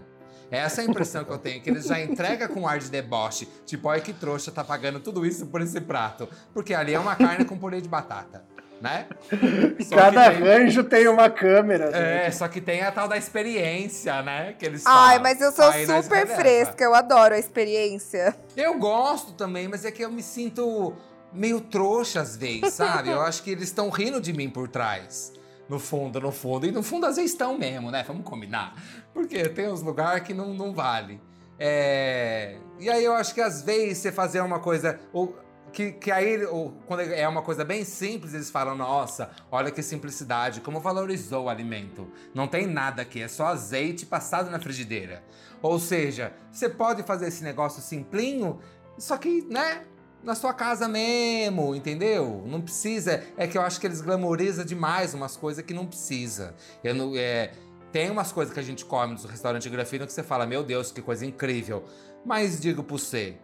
Essa 0.51 0.83
é 0.83 0.85
a 0.85 0.89
impressão 0.89 1.25
que 1.25 1.31
eu 1.31 1.39
tenho, 1.39 1.61
que 1.63 1.71
eles 1.71 1.87
já 1.87 2.01
entregam 2.01 2.49
com 2.49 2.67
ar 2.67 2.79
de 2.79 2.91
deboche. 2.91 3.49
Tipo, 3.65 3.89
olha 3.89 4.01
que 4.01 4.13
trouxa, 4.13 4.51
tá 4.51 4.65
pagando 4.65 4.99
tudo 4.99 5.25
isso 5.25 5.47
por 5.47 5.61
esse 5.61 5.81
prato. 5.81 6.29
Porque 6.53 6.75
ali 6.75 6.93
é 6.95 6.99
uma 6.99 7.15
carne 7.15 7.45
com 7.45 7.57
purê 7.57 7.81
de 7.81 7.89
batata, 7.89 8.45
né? 8.81 9.07
Só 9.87 9.97
Cada 9.97 10.33
que 10.33 10.43
tem- 10.43 10.85
tem 10.85 11.09
uma 11.09 11.29
câmera. 11.29 11.91
né? 11.91 12.27
É, 12.27 12.31
só 12.31 12.49
que 12.49 12.61
tem 12.61 12.83
a 12.83 12.91
tal 12.91 13.07
da 13.09 13.17
experiência, 13.17 14.23
né? 14.23 14.55
Que 14.59 14.67
eles 14.67 14.85
Ai, 14.87 15.17
falam. 15.17 15.23
mas 15.23 15.41
eu 15.41 15.53
sou 15.53 15.65
Aí 15.67 15.87
super 15.87 16.27
fresca, 16.27 16.83
eu 16.83 16.95
adoro 16.95 17.35
a 17.35 17.39
experiência. 17.39 18.35
Eu 18.57 18.79
gosto 18.79 19.33
também, 19.33 19.69
mas 19.69 19.85
é 19.85 19.91
que 19.91 20.03
eu 20.03 20.11
me 20.11 20.23
sinto 20.23 20.95
meio 21.33 21.61
trouxa 21.61 22.21
às 22.23 22.37
vezes, 22.37 22.75
sabe? 22.75 23.11
Eu 23.11 23.21
acho 23.23 23.43
que 23.43 23.51
eles 23.51 23.65
estão 23.65 23.91
rindo 23.91 24.21
de 24.21 24.33
mim 24.33 24.49
por 24.49 24.67
trás. 24.69 25.33
No 25.69 25.79
fundo, 25.79 26.21
no 26.21 26.33
fundo. 26.33 26.67
E 26.67 26.73
no 26.73 26.83
fundo, 26.83 27.07
às 27.07 27.15
vezes 27.17 27.31
estão 27.31 27.57
mesmo, 27.57 27.91
né? 27.93 28.03
Vamos 28.05 28.25
combinar. 28.25 28.75
Porque 29.15 29.49
tem 29.49 29.69
uns 29.69 29.83
lugares 29.83 30.25
que 30.25 30.35
não, 30.35 30.53
não 30.53 30.73
vale. 30.75 31.21
É... 31.59 32.57
E 32.81 32.89
aí 32.91 33.05
eu 33.05 33.13
acho 33.15 33.33
que 33.35 33.41
às 33.41 33.63
vezes 33.63 33.99
você 33.99 34.11
fazer 34.11 34.41
uma 34.41 34.59
coisa. 34.59 34.99
Ou 35.13 35.39
Que, 35.73 35.93
que 35.93 36.11
aí, 36.11 36.39
quando 36.87 37.01
é 37.01 37.27
uma 37.29 37.43
coisa 37.43 37.65
bem 37.65 37.85
simples, 37.85 38.35
eles 38.35 38.51
falam: 38.51 38.77
nossa, 38.77 39.31
olha 39.51 39.71
que 39.71 39.83
simplicidade, 39.83 40.61
como 40.61 40.81
valorizou 40.81 41.45
o 41.45 41.49
alimento. 41.49 42.11
Não 42.35 42.47
tem 42.47 42.67
nada 42.67 43.03
aqui, 43.03 43.23
é 43.23 43.29
só 43.29 43.47
azeite 43.47 44.07
passado 44.07 44.51
na 44.51 44.59
frigideira. 44.59 45.23
Ou 45.63 45.79
seja, 45.79 46.33
você 46.51 46.69
pode 46.69 47.03
fazer 47.03 47.29
esse 47.29 47.45
negócio 47.45 47.83
simplinho, 47.83 48.59
só 48.99 49.17
que, 49.17 49.43
né? 49.43 49.85
Na 50.23 50.35
sua 50.35 50.53
casa 50.53 50.87
mesmo, 50.87 51.75
entendeu? 51.75 52.45
Não 52.47 52.61
precisa. 52.61 53.25
É 53.39 53.47
que 53.47 53.57
eu 53.57 53.63
acho 53.63 53.81
que 53.81 53.87
eles 53.87 54.03
glamorizam 54.03 54.67
demais 54.67 55.15
umas 55.15 55.35
coisas 55.35 55.65
que 55.65 55.73
não 55.73 55.87
precisa. 55.87 56.55
Eu 56.85 56.95
não, 56.95 57.17
é, 57.17 57.53
tem 57.91 58.11
umas 58.11 58.31
coisas 58.31 58.53
que 58.53 58.61
a 58.61 58.63
gente 58.63 58.85
come 58.85 59.15
no 59.15 59.29
restaurante 59.29 59.69
grafino 59.69 60.07
que 60.07 60.13
você 60.13 60.23
fala, 60.23 60.47
meu 60.47 60.63
Deus, 60.63 60.93
que 60.93 61.01
coisa 61.03 61.25
incrível. 61.25 61.85
Mas 62.25 62.61
digo 62.61 62.83
pra 62.85 62.97
você, 62.97 63.37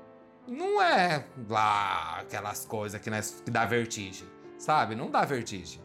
não 0.46 0.80
é 0.82 1.24
lá 1.48 2.18
aquelas 2.20 2.64
coisas 2.64 3.00
que, 3.00 3.10
nós- 3.10 3.42
que 3.44 3.50
dá 3.50 3.64
vertigem, 3.64 4.28
sabe? 4.58 4.94
Não 4.94 5.10
dá 5.10 5.24
vertigem. 5.24 5.80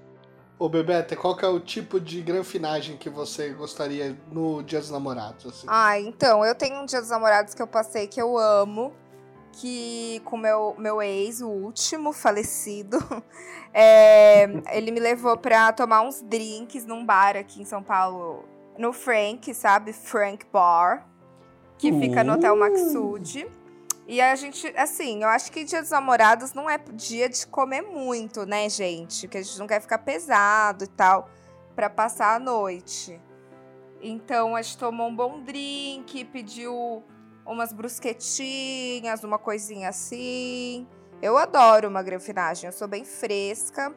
Ô, 0.60 0.70
Bebeto, 0.70 1.16
qual 1.18 1.36
que 1.36 1.44
é 1.44 1.48
o 1.48 1.60
tipo 1.60 2.00
de 2.00 2.22
granfinagem 2.22 2.96
que 2.96 3.10
você 3.10 3.50
gostaria 3.50 4.16
no 4.32 4.62
Dia 4.62 4.80
dos 4.80 4.92
Namorados? 4.92 5.46
assim? 5.48 5.66
Ah, 5.68 6.00
então, 6.00 6.46
eu 6.46 6.54
tenho 6.54 6.80
um 6.82 6.86
dia 6.86 7.02
dos 7.02 7.10
namorados 7.10 7.56
que 7.56 7.62
eu 7.62 7.66
passei 7.68 8.06
que 8.06 8.22
eu 8.22 8.38
amo. 8.38 8.94
Que 9.54 10.22
com 10.24 10.38
meu, 10.38 10.74
meu 10.78 11.02
ex, 11.02 11.42
o 11.42 11.50
último 11.50 12.14
falecido, 12.14 12.98
é, 13.74 14.44
ele 14.72 14.92
me 14.92 15.00
levou 15.00 15.36
pra 15.38 15.74
tomar 15.74 16.04
uns 16.04 16.22
drinks 16.22 16.86
num 16.86 17.06
bar 17.06 17.36
aqui 17.36 17.62
em 17.62 17.66
São 17.66 17.84
Paulo, 17.84 18.46
no 18.78 18.94
Frank, 18.94 19.54
sabe? 19.54 19.92
Frank 19.92 20.46
Bar, 20.54 21.06
que 21.78 21.92
fica 22.00 22.24
no 22.24 22.34
Hotel 22.36 22.56
Maxud. 22.56 23.46
E 24.12 24.20
a 24.20 24.36
gente, 24.36 24.68
assim, 24.76 25.24
eu 25.24 25.30
acho 25.30 25.50
que 25.50 25.64
dia 25.64 25.80
dos 25.80 25.90
namorados 25.90 26.52
não 26.52 26.70
é 26.70 26.78
dia 26.78 27.30
de 27.30 27.48
comer 27.48 27.82
muito, 27.82 28.46
né, 28.46 28.68
gente? 28.68 29.26
Que 29.26 29.38
a 29.38 29.42
gente 29.42 29.58
não 29.58 29.66
quer 29.66 29.80
ficar 29.80 30.00
pesado 30.00 30.84
e 30.84 30.88
tal, 30.88 31.30
pra 31.78 31.90
passar 31.90 32.36
a 32.36 32.40
noite. 32.40 33.18
Então 34.02 34.54
a 34.54 34.62
gente 34.62 34.78
tomou 34.78 35.08
um 35.08 35.16
bom 35.16 35.42
drink, 35.42 36.26
pediu 36.26 37.02
umas 37.46 37.72
brusquetinhas, 37.72 39.24
uma 39.24 39.40
coisinha 39.40 39.88
assim. 39.88 40.86
Eu 41.22 41.38
adoro 41.38 41.88
uma 41.88 42.04
granfinagem, 42.04 42.68
eu 42.68 42.74
sou 42.74 42.90
bem 42.90 43.06
fresca. 43.06 43.96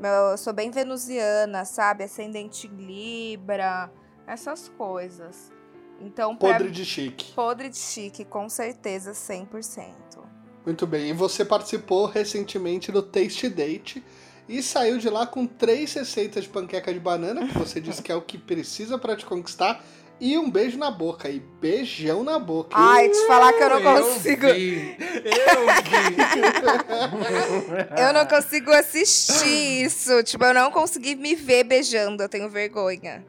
Eu 0.00 0.38
sou 0.38 0.52
bem 0.52 0.70
venusiana, 0.70 1.64
sabe? 1.64 2.04
Ascendente 2.04 2.68
Libra, 2.68 3.90
essas 4.28 4.68
coisas. 4.68 5.52
Então, 6.04 6.36
pra 6.36 6.52
Podre 6.52 6.70
de 6.70 6.84
chique. 6.84 7.32
podre 7.32 7.68
de 7.70 7.78
chique, 7.78 8.24
com 8.24 8.48
certeza, 8.48 9.12
100%. 9.12 9.84
Muito 10.66 10.86
bem. 10.86 11.08
E 11.10 11.12
você 11.12 11.44
participou 11.44 12.06
recentemente 12.06 12.92
do 12.92 13.02
Taste 13.02 13.48
Date 13.48 14.04
e 14.48 14.62
saiu 14.62 14.98
de 14.98 15.08
lá 15.08 15.26
com 15.26 15.46
três 15.46 15.92
receitas 15.94 16.44
de 16.44 16.50
panqueca 16.50 16.92
de 16.92 17.00
banana, 17.00 17.46
que 17.46 17.58
você 17.58 17.80
disse 17.80 18.02
que 18.02 18.12
é 18.12 18.14
o 18.14 18.20
que 18.22 18.36
precisa 18.36 18.98
pra 18.98 19.16
te 19.16 19.24
conquistar, 19.24 19.82
e 20.20 20.38
um 20.38 20.50
beijo 20.50 20.78
na 20.78 20.90
boca. 20.90 21.28
E 21.28 21.40
beijão 21.40 22.22
na 22.22 22.38
boca. 22.38 22.70
Ai, 22.72 23.08
te 23.08 23.26
falar 23.26 23.52
que 23.52 23.62
eu 23.62 23.68
não 23.70 23.80
Eu 23.80 24.04
consigo. 24.04 24.52
vi, 24.52 24.96
eu 25.24 25.66
vi. 27.96 28.00
Eu 28.00 28.12
não 28.12 28.26
consigo 28.26 28.70
assistir 28.72 29.84
isso. 29.84 30.22
Tipo, 30.22 30.44
eu 30.44 30.54
não 30.54 30.70
consegui 30.70 31.14
me 31.16 31.34
ver 31.34 31.64
beijando, 31.64 32.22
eu 32.22 32.28
tenho 32.28 32.48
vergonha. 32.48 33.24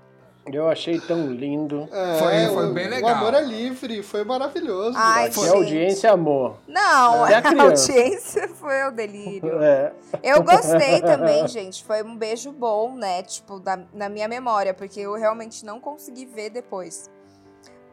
Eu 0.52 0.70
achei 0.70 1.00
tão 1.00 1.28
lindo. 1.32 1.90
É, 1.92 2.20
Foi- 2.20 2.54
foi 2.56 2.70
o- 2.70 2.74
bem 2.74 2.86
O 2.88 2.90
legal. 2.92 3.16
amor 3.16 3.34
é 3.34 3.42
livre, 3.42 4.04
foi 4.04 4.24
maravilhoso. 4.24 4.96
Ai, 4.96 5.30
Que 5.30 5.36
gente. 5.40 5.48
a 5.50 5.54
audiência 5.54 6.12
amou. 6.12 6.58
Não, 6.68 7.26
É 7.26 7.34
a 7.36 7.40
a 7.40 7.64
audiência 7.64 8.48
foi 8.50 8.84
o 8.88 8.92
delírio. 8.92 9.62
É. 9.64 9.92
Eu 10.24 10.44
gostei 10.44 11.02
também, 11.02 11.48
gente. 11.48 11.84
Foi 11.84 12.04
um 12.04 12.16
beijo 12.16 12.52
bom, 12.52 12.94
né? 12.96 13.24
Tipo, 13.24 13.60
da, 13.60 13.80
na 13.94 14.08
minha 14.08 14.28
memória, 14.28 14.74
porque 14.74 15.00
eu 15.00 15.14
realmente 15.16 15.66
não 15.66 15.80
consegui 15.80 16.26
ver 16.26 16.52
depois. 16.52 17.10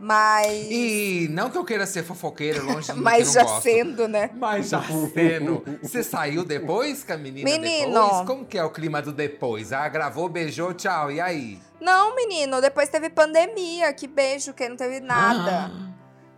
Mas. 0.05 0.67
E 0.69 1.29
não 1.31 1.49
que 1.49 1.57
eu 1.57 1.65
queira 1.65 1.87
ser 1.87 2.03
fofoqueiro, 2.03 2.65
longe 2.67 2.93
que 2.93 2.99
mas 2.99 3.29
não 3.29 3.33
já 3.35 3.43
gosto. 3.45 3.63
sendo, 3.63 4.09
né? 4.09 4.31
Mas 4.35 4.69
já 4.69 4.83
sendo. 5.15 5.63
Você 5.81 6.03
saiu 6.03 6.45
depois 6.45 7.05
com 7.05 7.13
a 7.13 7.17
menina 7.17 7.49
Menino. 7.49 7.93
depois? 8.03 8.27
Como 8.27 8.45
que 8.45 8.59
é 8.59 8.65
o 8.65 8.71
clima 8.71 9.01
do 9.01 9.13
depois? 9.13 9.73
Ah, 9.73 9.89
gravou, 9.89 10.29
beijou, 10.29 10.75
tchau. 10.75 11.09
E 11.13 11.21
aí? 11.21 11.61
Não, 11.81 12.17
menino, 12.17 12.61
depois 12.61 12.89
teve 12.89 13.11
pandemia. 13.11 13.93
Que 13.93 14.09
beijo, 14.09 14.53
que 14.53 14.69
não 14.69 14.75
teve 14.77 14.99
nada. 14.99 15.69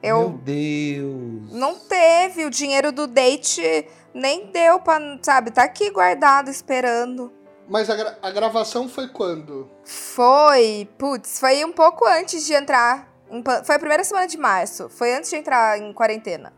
Meu 0.02 0.20
eu. 0.20 0.40
Deus. 0.44 1.50
Não 1.52 1.74
teve. 1.78 2.44
O 2.44 2.50
dinheiro 2.50 2.92
do 2.92 3.06
date 3.06 3.86
nem 4.12 4.50
deu 4.52 4.78
pra. 4.78 5.00
Sabe, 5.22 5.50
tá 5.50 5.62
aqui 5.64 5.88
guardado 5.90 6.50
esperando. 6.50 7.32
Mas 7.66 7.88
a, 7.88 7.96
gra- 7.96 8.18
a 8.20 8.30
gravação 8.30 8.90
foi 8.90 9.08
quando? 9.08 9.70
Foi. 9.86 10.86
Putz, 10.98 11.40
foi 11.40 11.64
um 11.64 11.72
pouco 11.72 12.04
antes 12.06 12.44
de 12.44 12.52
entrar. 12.52 13.13
Foi 13.64 13.76
a 13.76 13.78
primeira 13.78 14.04
semana 14.04 14.26
de 14.26 14.36
março. 14.36 14.88
Foi 14.88 15.14
antes 15.14 15.30
de 15.30 15.36
entrar 15.36 15.78
em 15.78 15.92
quarentena. 15.92 16.52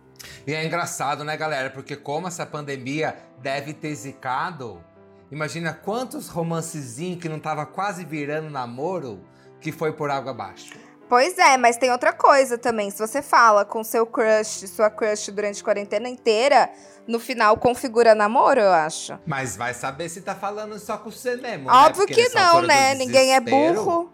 E 0.47 0.55
é 0.55 0.65
engraçado, 0.65 1.25
né, 1.25 1.37
galera? 1.37 1.71
Porque 1.71 1.97
como 1.97 2.27
essa 2.29 2.45
pandemia 2.45 3.17
deve 3.41 3.73
ter 3.73 3.95
zicado, 3.95 4.83
imagina 5.31 5.73
quantos 5.73 6.29
romancezinhos 6.29 7.21
que 7.21 7.29
não 7.29 7.39
tava 7.39 7.67
quase 7.67 8.05
virando 8.05 8.51
namoro 8.51 9.25
que 9.61 9.73
foi 9.73 9.93
por 9.93 10.11
água 10.11 10.33
abaixo. 10.33 10.75
Pois 11.09 11.39
é, 11.39 11.57
mas 11.57 11.77
tem 11.77 11.93
outra 11.93 12.13
coisa 12.13 12.59
também. 12.59 12.91
Se 12.91 12.99
você 12.99 13.23
fala 13.23 13.65
com 13.65 13.85
seu 13.85 14.05
crush, 14.05 14.67
sua 14.69 14.91
crush 14.91 15.31
durante 15.31 15.61
a 15.61 15.65
quarentena 15.65 16.09
inteira, 16.09 16.69
no 17.07 17.21
final 17.21 17.57
configura 17.57 18.15
namoro, 18.15 18.61
eu 18.61 18.73
acho. 18.73 19.19
Mas 19.25 19.57
vai 19.57 19.73
saber 19.73 20.09
se 20.09 20.21
tá 20.21 20.35
falando 20.35 20.79
só 20.81 20.99
com 20.99 21.11
você 21.11 21.37
mesmo. 21.37 21.67
né? 21.67 21.73
Óbvio 21.73 22.07
Porque 22.07 22.29
que 22.29 22.35
não, 22.35 22.63
né? 22.63 22.95
Ninguém 22.95 23.35
é 23.35 23.41
burro. 23.41 24.13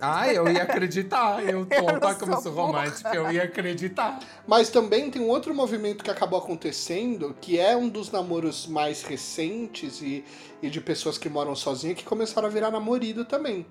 Ah, 0.00 0.32
eu 0.32 0.48
ia 0.48 0.62
acreditar. 0.62 1.42
Eu 1.44 1.64
tô, 1.66 1.98
tá 1.98 2.14
como 2.14 2.34
eu 2.34 2.40
sou 2.40 2.52
romântica, 2.52 3.14
eu 3.14 3.30
ia 3.30 3.44
acreditar. 3.44 4.18
Mas 4.46 4.68
também 4.68 5.10
tem 5.10 5.22
um 5.22 5.28
outro 5.28 5.54
movimento 5.54 6.02
que 6.02 6.10
acabou 6.10 6.38
acontecendo, 6.38 7.36
que 7.40 7.58
é 7.58 7.76
um 7.76 7.88
dos 7.88 8.10
namoros 8.10 8.66
mais 8.66 9.02
recentes 9.02 10.02
e, 10.02 10.24
e 10.62 10.68
de 10.68 10.80
pessoas 10.80 11.16
que 11.16 11.28
moram 11.28 11.54
sozinhas 11.54 11.96
que 11.96 12.04
começaram 12.04 12.48
a 12.48 12.50
virar 12.50 12.70
namorido 12.70 13.24
também. 13.24 13.66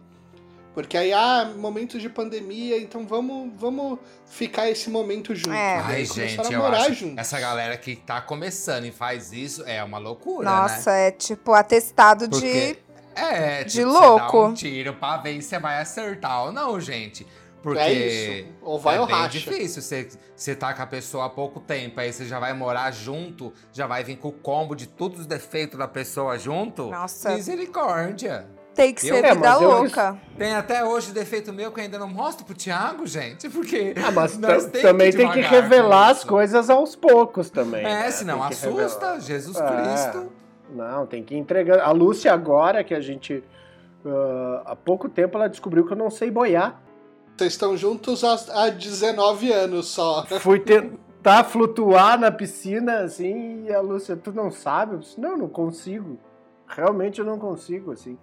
Porque 0.74 0.96
aí, 0.96 1.12
ah, 1.12 1.52
momentos 1.58 2.02
de 2.02 2.08
pandemia, 2.08 2.78
então 2.78 3.06
vamos, 3.06 3.52
vamos 3.58 4.00
ficar 4.26 4.70
esse 4.70 4.90
momento 4.90 5.36
junto. 5.36 5.52
É. 5.52 5.78
E 5.78 5.82
Ai, 5.82 6.06
gente, 6.06 6.40
a 6.40 6.52
eu 6.52 6.60
morar 6.60 6.84
acho. 6.84 6.94
juntos. 6.94 7.18
Essa 7.18 7.40
galera 7.40 7.76
que 7.76 7.96
tá 7.96 8.22
começando 8.22 8.86
e 8.86 8.92
faz 8.92 9.34
isso 9.34 9.64
é 9.66 9.84
uma 9.84 9.98
loucura, 9.98 10.50
né? 10.50 10.56
Nossa, 10.56 10.92
é 10.92 11.12
tipo 11.12 11.54
atestado 11.54 12.30
Porque 12.30 12.76
de. 12.76 12.89
É, 13.20 13.64
de 13.64 13.72
tipo, 13.74 13.88
louco. 13.90 14.26
Você 14.26 14.38
dá 14.38 14.48
um 14.50 14.54
tiro 14.54 14.94
pra 14.94 15.18
ver 15.18 15.42
se 15.42 15.50
você 15.50 15.60
vai 15.60 15.82
acertar 15.82 16.46
ou 16.46 16.52
não, 16.52 16.80
gente. 16.80 17.26
Porque 17.62 17.78
É 17.80 17.92
isso. 17.92 18.48
Ou 18.62 18.80
vai 18.80 18.96
é 18.96 19.02
ou 19.02 19.06
bem 19.06 19.16
racha. 19.16 19.38
difícil. 19.38 19.82
Você, 19.82 20.08
você 20.34 20.56
tá 20.56 20.74
com 20.74 20.82
a 20.82 20.88
pessoa 20.88 21.26
há 21.26 21.30
pouco 21.30 21.60
tempo, 21.60 22.00
aí 22.00 22.14
você 22.14 22.26
já 22.26 22.40
vai 22.40 22.54
morar 22.54 22.90
junto, 22.92 23.52
já 23.74 23.86
vai 23.86 24.02
vir 24.02 24.16
com 24.18 24.30
o 24.30 24.32
combo 24.32 24.74
de 24.76 24.88
todos 24.88 25.20
os 25.20 25.26
defeitos 25.26 25.78
da 25.78 25.88
pessoa 25.88 26.40
junto. 26.40 26.86
Nossa. 26.90 27.32
Misericórdia. 27.36 28.48
Tem 28.74 28.94
que 28.94 29.06
Eu- 29.10 29.16
ser 29.16 29.26
É, 29.26 29.36
vida 29.36 29.48
eu- 29.50 29.62
louca. 29.62 30.18
Tem 30.38 30.56
até 30.56 30.86
hoje 30.86 31.12
defeito 31.12 31.52
meu 31.52 31.70
que 31.70 31.82
eu 31.82 31.84
ainda 31.84 32.00
não 32.00 32.08
mostro 32.08 32.46
pro 32.46 32.56
Thiago, 32.56 33.06
gente, 33.06 33.50
porque. 33.50 33.94
Ah, 34.08 34.12
mas 34.12 34.38
tem 34.72 34.82
também 34.82 35.12
que 35.12 35.18
tem 35.18 35.30
que 35.30 35.42
revelar 35.42 36.10
as 36.12 36.24
coisas 36.24 36.70
aos 36.70 36.96
poucos 36.96 37.50
também. 37.50 37.82
É, 37.82 38.04
né? 38.04 38.12
senão 38.12 38.42
assusta. 38.42 38.70
revelar. 38.70 39.20
Jesus 39.20 39.58
É. 39.58 39.64
Cristo. 39.66 40.32
Não, 40.74 41.06
tem 41.06 41.24
que 41.24 41.34
ir 41.36 41.38
entregando. 41.38 41.82
A 41.82 41.92
Lúcia 41.92 42.32
agora, 42.34 42.84
que 42.84 42.94
a 42.94 43.02
gente... 43.02 43.44
ah, 44.06 44.62
há 44.66 44.76
pouco 44.76 45.10
tempo 45.10 45.38
ela 45.38 45.48
descobriu 45.50 45.86
que 45.86 45.94
eu 45.94 45.98
não 45.98 46.10
sei 46.10 46.30
boiar. 46.32 46.82
Vocês 47.38 47.54
estão 47.54 47.76
juntos 47.78 48.24
há, 48.24 48.38
há 48.66 48.70
19 48.70 49.52
anos 49.52 49.88
só. 49.88 50.26
Fui 50.42 50.60
tentar 50.60 51.44
flutuar 51.46 52.20
na 52.20 52.30
piscina, 52.32 53.00
assim, 53.00 53.66
e 53.66 53.74
a 53.74 53.80
Lúcia, 53.82 54.16
tu 54.18 54.32
não 54.34 54.52
sabe? 54.52 54.96
Eu 54.96 55.00
disse, 55.00 55.20
não, 55.20 55.38
não 55.38 55.48
consigo. 55.48 56.18
Realmente 56.68 57.20
eu 57.20 57.26
não 57.26 57.40
consigo, 57.40 57.92
assim. 57.94 58.18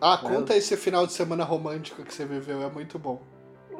Ah, 0.00 0.16
conta 0.22 0.54
esse 0.54 0.76
final 0.76 1.06
de 1.06 1.12
semana 1.12 1.42
romântico 1.44 2.02
que 2.04 2.14
você 2.14 2.24
viveu, 2.24 2.62
é 2.62 2.70
muito 2.70 2.98
bom. 2.98 3.20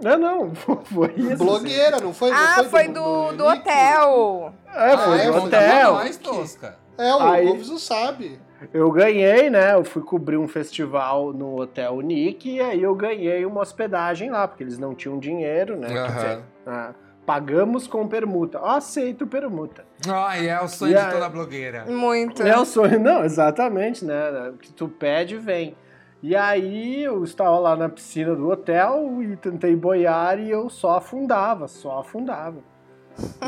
Não, 0.03 0.17
não, 0.19 0.55
foi 0.85 1.13
isso. 1.17 1.33
assim. 1.35 1.45
Blogueira, 1.45 2.01
não 2.01 2.13
foi? 2.15 2.31
Não 2.31 2.37
Ah, 2.37 2.65
foi 2.65 2.89
do, 2.89 3.33
do 3.33 3.45
Nick? 3.51 3.61
hotel. 3.61 4.53
É, 4.75 4.97
foi 4.97 5.21
Ah, 5.21 5.27
no 5.31 5.37
é, 5.37 5.41
hotel. 5.41 5.93
nós, 5.95 6.17
Tosca. 6.17 6.77
É, 6.99 7.15
o 7.15 7.21
Aí- 7.21 7.47
Wolves 7.47 7.69
não 7.69 7.79
sabe. 7.79 8.39
Eu 8.75 8.91
ganhei, 8.91 9.49
né? 9.49 9.75
Eu 9.75 9.85
fui 9.85 10.03
cobrir 10.03 10.37
um 10.37 10.49
festival 10.49 11.33
no 11.33 11.61
Hotel 11.61 12.01
Nick 12.01 12.51
e 12.51 12.61
aí 12.61 12.83
eu 12.83 12.93
ganhei 12.95 13.47
uma 13.47 13.61
hospedagem 13.61 14.31
lá, 14.31 14.49
porque 14.49 14.65
eles 14.65 14.79
não 14.79 14.95
tinham 14.97 15.17
dinheiro, 15.19 15.77
né? 15.77 15.87
Quer 15.89 15.99
Aham. 15.99 16.15
dizer, 16.17 16.39
ah, 16.67 16.95
pagamos 17.25 17.87
com 17.87 18.09
permuta. 18.09 18.59
Eu 18.59 18.67
aceito 18.67 19.29
permuta. 19.29 19.85
Ai, 20.09 20.49
é 20.49 20.61
o 20.61 20.67
sonho 20.67 20.91
E 20.91 20.95
de 20.95 21.01
a- 21.01 21.11
toda 21.13 21.29
blogueira. 21.29 21.85
Muito. 21.87 22.43
É 22.43 22.59
o 22.59 22.65
sonho, 22.65 22.99
não, 22.99 23.25
exatamente, 23.25 24.05
né? 24.05 24.51
O 24.53 24.57
que 24.59 24.73
tu 24.73 24.89
pede, 24.89 25.37
vem. 25.39 25.77
E 26.21 26.35
aí 26.35 27.05
eu 27.05 27.23
estava 27.23 27.57
lá 27.61 27.77
na 27.77 27.89
piscina 27.89 28.35
do 28.35 28.49
hotel 28.51 29.23
e 29.23 29.37
tentei 29.37 29.77
boiar 29.77 30.41
e 30.41 30.51
eu 30.51 30.69
só 30.69 30.97
afundava, 30.97 31.69
só 31.69 32.01
afundava. 32.01 32.57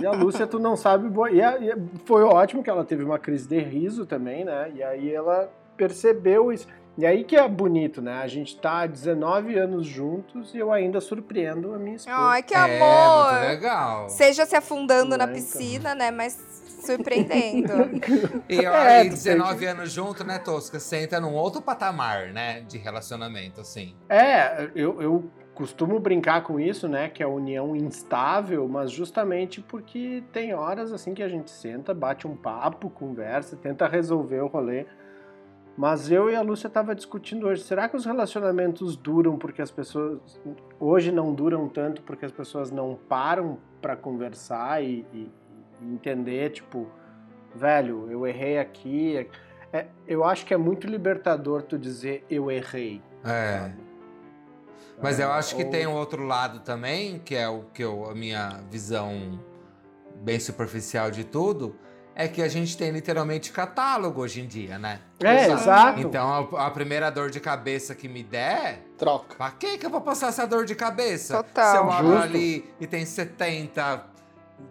E 0.00 0.06
a 0.06 0.12
Lúcia, 0.12 0.46
tu 0.46 0.58
não 0.58 0.76
sabe. 0.76 1.08
E, 1.32 1.42
a, 1.42 1.58
e 1.58 1.74
foi 2.04 2.22
ótimo 2.22 2.62
que 2.62 2.70
ela 2.70 2.84
teve 2.84 3.04
uma 3.04 3.18
crise 3.18 3.48
de 3.48 3.58
riso 3.58 4.06
também, 4.06 4.44
né? 4.44 4.70
E 4.74 4.82
aí 4.82 5.14
ela 5.14 5.50
percebeu 5.76 6.52
isso. 6.52 6.66
E 6.98 7.06
aí 7.06 7.24
que 7.24 7.36
é 7.36 7.48
bonito, 7.48 8.02
né? 8.02 8.20
A 8.22 8.26
gente 8.26 8.58
tá 8.58 8.80
há 8.80 8.86
19 8.86 9.56
anos 9.58 9.86
juntos 9.86 10.52
e 10.54 10.58
eu 10.58 10.72
ainda 10.72 11.00
surpreendo 11.00 11.72
a 11.72 11.78
minha 11.78 11.96
esposa. 11.96 12.16
Ai, 12.18 12.42
que 12.42 12.54
É, 12.54 12.58
amor! 12.58 13.32
muito 13.32 13.46
legal. 13.46 14.08
Seja 14.10 14.44
se 14.44 14.54
afundando 14.56 15.10
Não 15.10 15.18
na 15.18 15.24
é, 15.24 15.26
então. 15.28 15.34
piscina, 15.34 15.94
né? 15.94 16.10
Mas 16.10 16.36
surpreendendo. 16.84 17.72
E 18.48 18.66
ó, 18.66 18.74
É, 18.74 19.04
e 19.04 19.08
tu 19.10 19.14
19 19.14 19.66
anos 19.66 19.92
junto, 19.92 20.24
né, 20.24 20.38
Tosca? 20.38 20.78
Você 20.80 20.96
entra 21.04 21.20
num 21.20 21.34
outro 21.34 21.62
patamar, 21.62 22.32
né? 22.32 22.62
De 22.62 22.76
relacionamento, 22.78 23.60
assim. 23.60 23.94
É, 24.08 24.68
eu, 24.74 25.00
eu 25.00 25.30
costumo 25.60 26.00
brincar 26.00 26.42
com 26.42 26.58
isso, 26.58 26.88
né? 26.88 27.10
Que 27.10 27.22
é 27.22 27.26
a 27.26 27.28
união 27.28 27.76
instável, 27.76 28.66
mas 28.66 28.90
justamente 28.90 29.60
porque 29.60 30.24
tem 30.32 30.54
horas 30.54 30.90
assim 30.90 31.12
que 31.12 31.22
a 31.22 31.28
gente 31.28 31.50
senta, 31.50 31.92
bate 31.92 32.26
um 32.26 32.34
papo, 32.34 32.88
conversa, 32.88 33.56
tenta 33.56 33.86
resolver 33.86 34.40
o 34.40 34.46
rolê. 34.46 34.86
Mas 35.76 36.10
eu 36.10 36.30
e 36.30 36.34
a 36.34 36.40
Lúcia 36.40 36.70
tava 36.70 36.94
discutindo 36.94 37.46
hoje, 37.46 37.62
será 37.62 37.90
que 37.90 37.96
os 37.96 38.06
relacionamentos 38.06 38.96
duram 38.96 39.36
porque 39.36 39.60
as 39.60 39.70
pessoas 39.70 40.18
hoje 40.78 41.12
não 41.12 41.34
duram 41.34 41.68
tanto 41.68 42.00
porque 42.02 42.24
as 42.24 42.32
pessoas 42.32 42.70
não 42.70 42.98
param 43.08 43.58
para 43.82 43.94
conversar 43.96 44.82
e, 44.82 45.04
e- 45.12 45.30
e 45.82 45.92
entender, 45.92 46.50
tipo, 46.52 46.86
velho, 47.54 48.10
eu 48.10 48.26
errei 48.26 48.58
aqui. 48.58 49.28
É, 49.72 49.86
eu 50.08 50.24
acho 50.24 50.46
que 50.46 50.54
é 50.54 50.56
muito 50.56 50.86
libertador 50.86 51.62
tu 51.62 51.78
dizer 51.78 52.24
eu 52.30 52.50
errei. 52.50 53.02
É. 53.24 53.70
Mas 55.02 55.18
eu 55.18 55.30
acho 55.32 55.56
que 55.56 55.64
Ou- 55.64 55.70
tem 55.70 55.86
um 55.86 55.94
outro 55.94 56.24
lado 56.24 56.60
também, 56.60 57.18
que 57.18 57.34
é 57.34 57.48
o 57.48 57.64
que 57.72 57.82
eu, 57.82 58.08
a 58.10 58.14
minha 58.14 58.60
visão 58.70 59.40
bem 60.16 60.38
superficial 60.38 61.10
de 61.10 61.24
tudo, 61.24 61.76
é 62.14 62.28
que 62.28 62.42
a 62.42 62.48
gente 62.48 62.76
tem 62.76 62.90
literalmente 62.90 63.50
catálogo 63.50 64.20
hoje 64.20 64.42
em 64.42 64.46
dia, 64.46 64.78
né? 64.78 65.00
É, 65.22 65.44
Exato. 65.46 65.62
exato. 65.62 66.00
Então 66.00 66.50
a, 66.56 66.66
a 66.66 66.70
primeira 66.70 67.08
dor 67.08 67.30
de 67.30 67.40
cabeça 67.40 67.94
que 67.94 68.08
me 68.08 68.22
der, 68.22 68.82
Troca. 68.98 69.36
pra 69.36 69.50
que 69.52 69.78
que 69.78 69.86
eu 69.86 69.90
vou 69.90 70.02
passar 70.02 70.28
essa 70.28 70.46
dor 70.46 70.66
de 70.66 70.74
cabeça? 70.74 71.42
Total. 71.42 71.70
Se 71.70 71.76
eu 71.78 71.90
abro 71.90 72.08
Justo. 72.12 72.22
ali 72.24 72.70
e 72.78 72.86
tem 72.86 73.06
70 73.06 74.04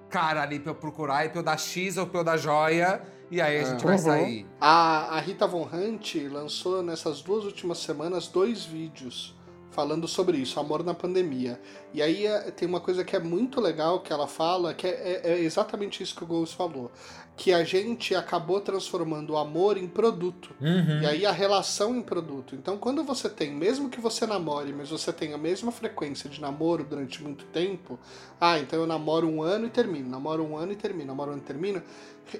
cara 0.10 0.44
ali 0.44 0.60
pra 0.60 0.72
eu 0.72 0.76
procurar 0.76 1.26
e 1.26 1.30
pra 1.30 1.39
eu 1.39 1.44
dar 1.44 1.58
X 1.58 1.98
ou 1.98 2.06
pra 2.06 2.20
eu 2.20 2.24
dar 2.24 2.38
joia, 2.38 3.02
e 3.32 3.42
aí 3.42 3.60
a 3.60 3.63
gente 3.63 3.84
vai 3.84 3.94
Uhum. 3.96 4.00
sair. 4.02 4.48
A, 4.62 5.18
a 5.18 5.20
Rita 5.20 5.48
Von 5.48 5.68
Hunt 5.74 6.15
lançou 6.32 6.84
nessas 6.84 7.22
duas 7.24 7.44
últimas 7.46 7.80
semanas 7.80 8.28
dois 8.28 8.63
vídeos 8.65 9.36
falando 9.80 10.10
sobre 10.10 10.38
isso, 10.38 10.60
amor 10.60 10.84
na 10.84 10.94
pandemia. 10.94 11.58
E 11.94 12.02
aí 12.02 12.26
é, 12.26 12.52
tem 12.52 12.68
uma 12.68 12.82
coisa 12.82 13.02
que 13.06 13.15
é 13.15 13.20
muito 13.20 13.62
legal 13.62 14.02
que 14.02 14.12
ela 14.12 14.28
fala, 14.28 14.74
que 14.74 14.86
é, 14.86 15.22
é- 15.24 15.32
é 15.32 15.39
exatamente 15.39 16.04
isso 16.04 16.13
que 16.13 16.22
o 16.22 16.28
Gomes 16.28 16.52
falou. 16.52 16.92
Que 17.38 17.54
a 17.54 17.63
gente 17.63 18.13
acabou 18.13 18.60
transformando 18.60 19.30
o 19.32 19.38
amor 19.38 19.78
em 19.78 19.88
produto. 19.88 20.54
Uhum. 20.60 21.02
E 21.02 21.06
aí 21.06 21.26
a 21.26 21.32
relação 21.32 21.96
em 21.96 22.02
produto. 22.02 22.56
Então, 22.56 22.78
quando 22.78 23.06
você 23.06 23.30
tem, 23.30 23.54
mesmo 23.54 23.89
que 23.89 24.02
você 24.02 24.28
namore, 24.28 24.74
mas 24.74 24.89
você 24.89 25.13
tem 25.13 25.34
a 25.34 25.38
mesma 25.38 25.72
frequência 25.72 26.30
de 26.30 26.42
namoro 26.42 26.84
durante 26.84 27.24
muito 27.24 27.46
tempo, 27.46 27.98
ah, 28.42 28.60
então 28.60 28.82
eu 28.82 28.86
namoro 28.86 29.30
um 29.30 29.42
ano 29.42 29.68
e 29.68 29.70
termino, 29.70 30.10
namoro 30.10 30.44
um 30.44 30.58
ano 30.58 30.74
e 30.74 30.76
termino, 30.76 31.06
namoro 31.08 31.30
um 31.30 31.34
ano 31.36 31.42
e 31.42 31.46
termino. 31.46 31.82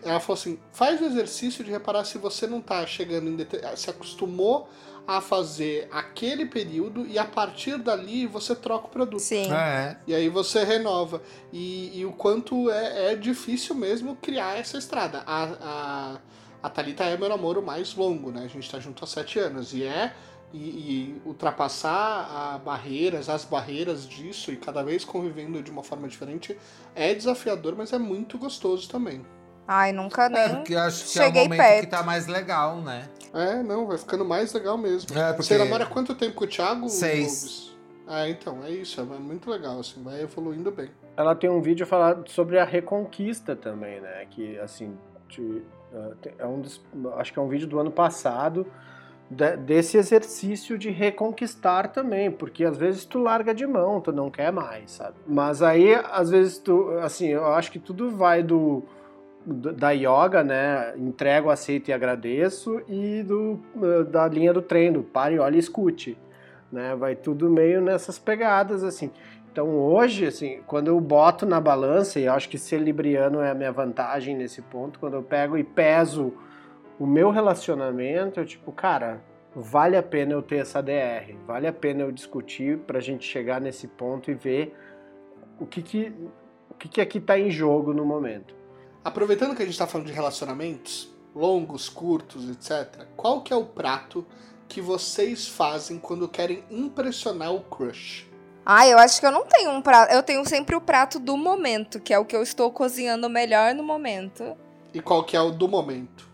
Ela 0.04 0.19
falou 0.19 0.38
assim: 0.38 0.60
faz 0.73 0.99
o 0.99 1.06
exercício 1.06 1.63
de 1.63 1.71
reparar 1.71 2.04
se 2.04 2.17
você 2.17 2.45
não 2.45 2.60
tá 2.60 2.86
chegando 2.86 3.30
Se 3.78 3.89
acostumou 3.89 4.67
a 5.09 5.21
fazer 5.21 5.87
aquele 5.91 6.45
período 6.45 7.03
e 7.07 7.17
a 7.17 7.25
partir 7.25 7.79
dali 7.79 8.27
você 8.27 8.53
troca 8.53 8.85
o 8.85 8.89
produto. 8.91 9.19
Sim. 9.19 9.51
É. 9.51 9.97
E 10.05 10.13
aí 10.13 10.29
você 10.29 10.63
renova. 10.63 11.19
E, 11.51 11.99
e 11.99 12.05
o 12.05 12.11
quanto 12.11 12.69
é, 12.69 13.13
é 13.13 13.15
difícil 13.15 13.73
mesmo 13.73 14.15
criar 14.17 14.59
essa 14.59 14.77
estrada. 14.77 15.23
A, 15.25 15.43
a, 15.61 16.17
a 16.61 16.69
Thalita 16.69 17.05
é 17.05 17.17
meu 17.17 17.27
namoro 17.27 17.59
mais 17.59 17.95
longo, 17.95 18.29
né? 18.29 18.43
A 18.45 18.47
gente 18.47 18.69
tá 18.69 18.79
junto 18.79 19.03
há 19.03 19.07
sete 19.07 19.39
anos. 19.39 19.73
E 19.73 19.83
é. 19.83 20.13
E, 20.53 20.57
e 20.57 21.21
ultrapassar 21.25 22.53
a 22.55 22.57
barreiras, 22.59 23.29
as 23.29 23.45
barreiras 23.45 24.07
disso, 24.07 24.51
e 24.51 24.57
cada 24.57 24.83
vez 24.83 25.05
convivendo 25.05 25.61
de 25.61 25.69
uma 25.71 25.83
forma 25.83 26.07
diferente, 26.07 26.57
é 26.95 27.13
desafiador, 27.15 27.75
mas 27.75 27.93
é 27.93 27.99
muito 27.99 28.37
gostoso 28.37 28.87
também. 28.89 29.23
Ai, 29.67 29.91
nunca 29.91 30.25
É, 30.25 30.29
nem. 30.29 30.55
porque 30.55 30.73
eu 30.73 30.79
acho 30.79 31.03
que 31.11 31.19
é 31.19 31.21
o 31.21 31.25
cheguei 31.25 31.43
momento 31.43 31.59
perto. 31.59 31.79
que 31.81 31.87
tá 31.91 32.01
mais 32.01 32.25
legal, 32.25 32.77
né? 32.81 33.07
É, 33.33 33.61
não, 33.61 33.85
vai 33.87 33.97
ficando 33.97 34.25
mais 34.25 34.53
legal 34.53 34.77
mesmo. 34.77 35.17
É, 35.17 35.27
porque... 35.33 35.43
Você 35.43 35.57
namora 35.57 35.85
quanto 35.85 36.15
tempo 36.15 36.35
com 36.35 36.45
o 36.45 36.47
Thiago? 36.47 36.89
Seis. 36.89 37.75
Ah, 38.07 38.27
então, 38.27 38.63
é 38.63 38.71
isso, 38.71 38.99
é 38.99 39.03
muito 39.03 39.49
legal, 39.51 39.79
assim, 39.79 40.01
vai 40.01 40.21
evoluindo 40.21 40.71
bem. 40.71 40.89
Ela 41.15 41.35
tem 41.35 41.47
um 41.49 41.61
vídeo 41.61 41.85
falando 41.85 42.27
sobre 42.29 42.57
a 42.57 42.65
reconquista 42.65 43.55
também, 43.55 44.01
né? 44.01 44.25
Que 44.31 44.57
assim, 44.57 44.97
de- 45.27 45.61
tem- 46.21 46.33
é 46.39 46.45
um 46.45 46.59
dos, 46.59 46.81
acho 47.17 47.31
que 47.31 47.37
é 47.37 47.41
um 47.41 47.47
vídeo 47.47 47.67
do 47.67 47.77
ano 47.79 47.91
passado 47.91 48.65
de- 49.29 49.57
desse 49.57 49.95
exercício 49.95 50.75
de 50.75 50.89
reconquistar 50.89 51.89
também, 51.91 52.31
porque 52.31 52.63
às 52.65 52.77
vezes 52.77 53.05
tu 53.05 53.19
larga 53.19 53.53
de 53.53 53.67
mão, 53.67 54.01
tu 54.01 54.11
não 54.11 54.31
quer 54.31 54.51
mais, 54.51 54.89
sabe? 54.91 55.13
Mas 55.27 55.61
aí 55.61 55.93
às 55.93 56.31
vezes 56.31 56.57
tu, 56.57 56.89
assim, 57.03 57.27
eu 57.27 57.45
acho 57.45 57.71
que 57.71 57.77
tudo 57.77 58.09
vai 58.09 58.41
do- 58.41 58.83
da 59.45 59.91
yoga, 59.91 60.43
né? 60.43 60.93
Entrego, 60.97 61.49
aceito 61.49 61.89
e 61.89 61.93
agradeço 61.93 62.82
e 62.88 63.23
do 63.23 63.60
uh, 63.75 64.04
da 64.04 64.28
linha 64.28 64.54
do 64.54 64.62
treino, 64.62 65.04
pare, 65.04 65.39
olhe 65.39 65.56
e 65.56 65.60
escute, 65.60 66.17
né? 66.71 66.95
Vai 66.95 67.15
tudo 67.15 67.49
meio 67.49 67.82
nessas 67.82 68.19
pegadas 68.19 68.84
assim. 68.84 69.12
Então 69.52 69.69
hoje, 69.69 70.28
assim, 70.28 70.62
quando 70.67 70.88
eu 70.88 70.99
boto 70.99 71.45
na 71.45 71.60
balança, 71.60 72.19
e 72.19 72.25
eu 72.25 72.34
acho 72.34 72.47
que 72.49 72.58
ser 72.58 72.80
libriano 72.80 73.41
é 73.41 73.49
a 73.49 73.56
minha 73.56 73.71
vantagem 73.71 74.36
nesse 74.36 74.62
ponto, 74.62 74.99
quando 74.99 75.15
eu 75.15 75.23
pego 75.23 75.58
e 75.58 75.63
peso 75.63 76.34
o 76.99 77.08
meu 77.08 77.32
relacionamento, 77.32 78.39
eu 78.39 78.45
tipo, 78.45 78.71
cara, 78.71 79.21
vale 79.56 79.95
a 79.95 80.04
pena 80.04 80.34
eu 80.34 80.41
ter 80.41 80.58
essa 80.58 80.82
DR, 80.82 81.34
vale 81.47 81.65
a 81.65 81.73
pena 81.73 82.04
eu 82.04 82.12
discutir 82.12 82.78
pra 82.80 82.99
gente 82.99 83.25
chegar 83.25 83.60
nesse 83.60 83.88
ponto 83.88 84.30
e 84.30 84.34
ver 84.34 84.75
o 85.60 85.65
que 85.65 85.82
que, 85.82 86.13
o 86.69 86.73
que, 86.75 86.88
que 86.88 87.02
aqui 87.02 87.19
tá 87.19 87.39
em 87.39 87.49
jogo 87.49 87.93
no 87.93 88.06
momento. 88.06 88.58
Aproveitando 89.03 89.55
que 89.55 89.63
a 89.63 89.65
gente 89.65 89.77
tá 89.77 89.88
falando 89.88 90.07
de 90.07 90.13
relacionamentos, 90.13 91.09
longos, 91.33 91.88
curtos, 91.88 92.49
etc., 92.49 93.05
qual 93.15 93.41
que 93.41 93.53
é 93.53 93.55
o 93.55 93.65
prato 93.65 94.25
que 94.67 94.81
vocês 94.81 95.47
fazem 95.47 95.97
quando 95.97 96.27
querem 96.27 96.63
impressionar 96.69 97.53
o 97.53 97.62
crush? 97.62 98.29
Ai, 98.65 98.93
eu 98.93 98.99
acho 98.99 99.19
que 99.19 99.25
eu 99.25 99.31
não 99.31 99.45
tenho 99.45 99.71
um 99.71 99.81
prato. 99.81 100.13
Eu 100.13 100.21
tenho 100.21 100.47
sempre 100.47 100.75
o 100.75 100.81
prato 100.81 101.17
do 101.17 101.35
momento, 101.35 101.99
que 101.99 102.13
é 102.13 102.19
o 102.19 102.25
que 102.25 102.35
eu 102.35 102.43
estou 102.43 102.71
cozinhando 102.71 103.27
melhor 103.29 103.73
no 103.73 103.83
momento. 103.83 104.55
E 104.93 105.01
qual 105.01 105.23
que 105.23 105.35
é 105.35 105.41
o 105.41 105.49
do 105.49 105.67
momento? 105.67 106.29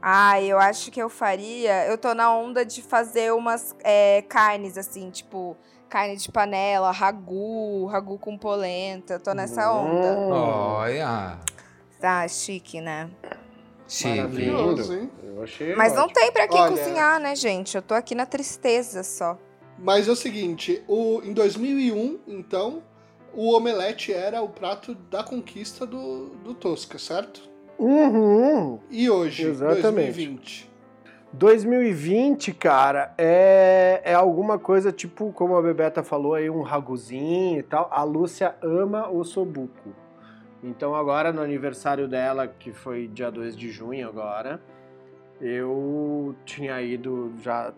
Ai, 0.00 0.46
eu 0.46 0.58
acho 0.58 0.90
que 0.90 1.00
eu 1.00 1.08
faria. 1.08 1.86
Eu 1.86 1.98
tô 1.98 2.14
na 2.14 2.34
onda 2.34 2.64
de 2.64 2.82
fazer 2.82 3.32
umas 3.32 3.76
é, 3.84 4.22
carnes, 4.22 4.76
assim, 4.78 5.10
tipo, 5.10 5.56
carne 5.88 6.16
de 6.16 6.30
panela, 6.30 6.90
ragu, 6.90 7.86
ragu 7.86 8.18
com 8.18 8.36
polenta. 8.36 9.14
Eu 9.14 9.20
tô 9.20 9.32
nessa 9.32 9.70
onda. 9.72 10.18
Hum, 10.18 10.30
Olha, 10.30 11.38
Tá, 12.00 12.26
chique, 12.28 12.80
né? 12.80 13.10
chique. 13.88 14.16
Maravilhoso, 14.16 14.92
hein? 14.94 15.10
Eu 15.22 15.42
achei 15.42 15.74
Mas 15.74 15.94
não 15.94 16.04
ótimo. 16.04 16.14
tem 16.20 16.32
pra 16.32 16.46
quem 16.48 16.60
Olha- 16.60 16.70
cozinhar, 16.76 17.18
né, 17.20 17.34
gente? 17.34 17.74
Eu 17.76 17.82
tô 17.82 17.94
aqui 17.94 18.14
na 18.14 18.26
tristeza 18.26 19.02
só. 19.02 19.38
Mas 19.78 20.08
é 20.08 20.10
o 20.12 20.16
seguinte, 20.16 20.82
o, 20.88 21.22
em 21.24 21.32
2001, 21.32 22.18
então, 22.26 22.82
o 23.32 23.54
omelete 23.54 24.12
era 24.12 24.42
o 24.42 24.48
prato 24.48 24.94
da 24.94 25.22
conquista 25.22 25.86
do, 25.86 26.30
do 26.44 26.52
Tosca, 26.54 26.98
certo? 26.98 27.48
Uhum. 27.78 28.80
E 28.90 29.08
hoje, 29.08 29.44
Exatamente. 29.44 29.82
2020? 29.82 30.68
2020, 31.32 32.52
cara, 32.54 33.14
é, 33.16 34.00
é 34.04 34.14
alguma 34.14 34.58
coisa 34.58 34.90
tipo, 34.90 35.30
como 35.32 35.56
a 35.56 35.62
Bebeta 35.62 36.02
falou 36.02 36.34
aí, 36.34 36.50
um 36.50 36.62
raguzinho 36.62 37.58
e 37.60 37.62
tal. 37.62 37.88
A 37.92 38.02
Lúcia 38.02 38.56
ama 38.62 39.08
o 39.08 39.22
sobuco. 39.24 39.90
Então 40.62 40.94
agora 40.94 41.32
no 41.32 41.40
aniversário 41.40 42.08
dela, 42.08 42.46
que 42.48 42.72
foi 42.72 43.06
dia 43.06 43.30
2 43.30 43.56
de 43.56 43.70
junho 43.70 44.08
agora, 44.08 44.60
eu 45.40 46.34
tinha 46.44 46.80
ido 46.82 47.32
já 47.42 47.72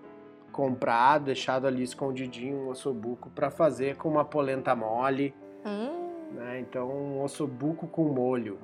comprar, 0.50 1.18
deixado 1.18 1.66
ali 1.66 1.82
escondidinho 1.82 2.56
um 2.56 2.68
ossobuco 2.68 3.30
para 3.30 3.50
fazer 3.50 3.96
com 3.96 4.08
uma 4.08 4.24
polenta 4.24 4.74
mole, 4.74 5.34
Hum, 5.64 6.08
né? 6.32 6.60
Então 6.60 6.88
um 6.88 7.22
ossobuco 7.22 7.86
com 7.86 8.04
molho. 8.04 8.58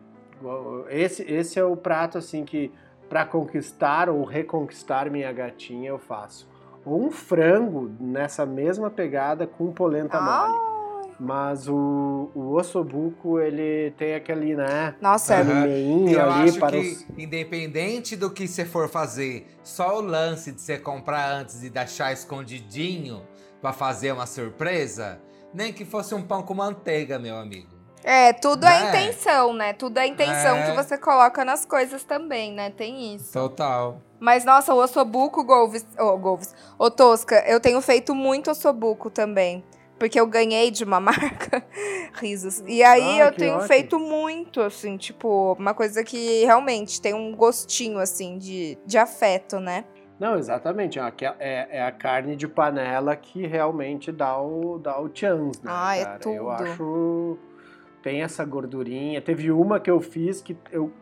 Esse, 0.88 1.22
esse 1.30 1.58
é 1.58 1.64
o 1.64 1.76
prato 1.76 2.18
assim 2.18 2.44
que 2.44 2.72
para 3.08 3.24
conquistar 3.24 4.08
ou 4.08 4.24
reconquistar 4.24 5.10
minha 5.10 5.32
gatinha 5.32 5.90
eu 5.90 5.98
faço. 5.98 6.48
Ou 6.84 7.04
um 7.04 7.10
frango 7.10 7.90
nessa 8.00 8.46
mesma 8.46 8.90
pegada 8.90 9.46
com 9.46 9.72
polenta 9.72 10.20
mole. 10.20 10.75
Mas 11.18 11.66
o, 11.66 12.30
o 12.34 12.54
ossobuco, 12.54 13.40
ele 13.40 13.90
tem 13.92 14.14
aquele, 14.14 14.54
né? 14.54 14.94
Nossa, 15.00 15.34
Aham. 15.36 15.42
Aquele 15.60 15.66
meinho 15.72 16.10
Eu 16.10 16.30
ali 16.30 16.48
acho 16.50 16.58
para 16.58 16.72
que, 16.78 16.88
os. 16.88 17.06
independente 17.18 18.16
do 18.16 18.30
que 18.30 18.46
você 18.46 18.64
for 18.66 18.88
fazer, 18.88 19.46
só 19.62 19.96
o 19.98 20.02
lance 20.02 20.52
de 20.52 20.60
você 20.60 20.78
comprar 20.78 21.30
antes 21.32 21.62
e 21.62 21.70
deixar 21.70 22.12
escondidinho 22.12 23.22
pra 23.62 23.72
fazer 23.72 24.12
uma 24.12 24.26
surpresa, 24.26 25.18
nem 25.54 25.72
que 25.72 25.84
fosse 25.84 26.14
um 26.14 26.22
pão 26.22 26.42
com 26.42 26.52
manteiga, 26.54 27.18
meu 27.18 27.36
amigo. 27.36 27.74
É, 28.04 28.32
tudo 28.32 28.64
é 28.66 28.78
Né? 28.82 28.88
intenção, 28.90 29.52
né? 29.52 29.72
Tudo 29.72 29.98
é 29.98 30.06
intenção 30.06 30.56
É. 30.58 30.66
que 30.70 30.76
você 30.76 30.96
coloca 30.98 31.44
nas 31.44 31.64
coisas 31.64 32.04
também, 32.04 32.52
né? 32.52 32.70
Tem 32.70 33.14
isso. 33.14 33.32
Total. 33.32 34.00
Mas, 34.20 34.44
nossa, 34.44 34.72
o 34.74 34.78
ossobuco, 34.78 35.42
Golves, 35.42 35.84
oh, 35.98 36.16
Golves, 36.16 36.54
ô 36.78 36.90
Tosca, 36.90 37.42
eu 37.48 37.58
tenho 37.58 37.80
feito 37.80 38.14
muito 38.14 38.50
ossobuco 38.50 39.10
também. 39.10 39.64
Porque 39.98 40.20
eu 40.20 40.26
ganhei 40.26 40.70
de 40.70 40.84
uma 40.84 41.00
marca, 41.00 41.64
risos. 42.14 42.62
E 42.66 42.82
aí 42.82 43.20
Ah, 43.20 43.26
eu 43.26 43.32
tenho 43.32 43.54
ótimo. 43.54 43.68
feito 43.68 43.98
muito, 43.98 44.60
assim, 44.60 44.96
tipo, 44.96 45.54
uma 45.58 45.72
coisa 45.74 46.04
que 46.04 46.44
realmente 46.44 47.00
tem 47.00 47.14
um 47.14 47.34
gostinho, 47.34 47.98
assim, 47.98 48.38
de, 48.38 48.76
de 48.84 48.98
afeto, 48.98 49.58
né? 49.58 49.84
Não, 50.18 50.38
exatamente. 50.38 50.98
É, 50.98 51.12
é- 51.38 51.68
é 51.78 51.82
a 51.82 51.92
carne 51.92 52.36
de 52.36 52.46
panela 52.48 53.14
que 53.16 53.46
realmente 53.46 54.10
dá 54.12 54.40
o, 54.40 54.78
dá 54.78 55.00
o 55.00 55.10
chance, 55.12 55.62
né, 55.64 55.70
Ah, 55.72 55.96
é 55.96 56.04
cara? 56.04 56.20
Eu 56.24 56.44
tudo. 56.44 56.50
acho... 56.50 57.38
Tem 58.02 58.22
essa 58.22 58.44
gordurinha. 58.44 59.20
Teve 59.20 59.50
uma 59.50 59.80
que 59.80 59.90
eu 59.90 60.00
fiz 60.00 60.40
que 60.40 60.56
eu 60.70 60.92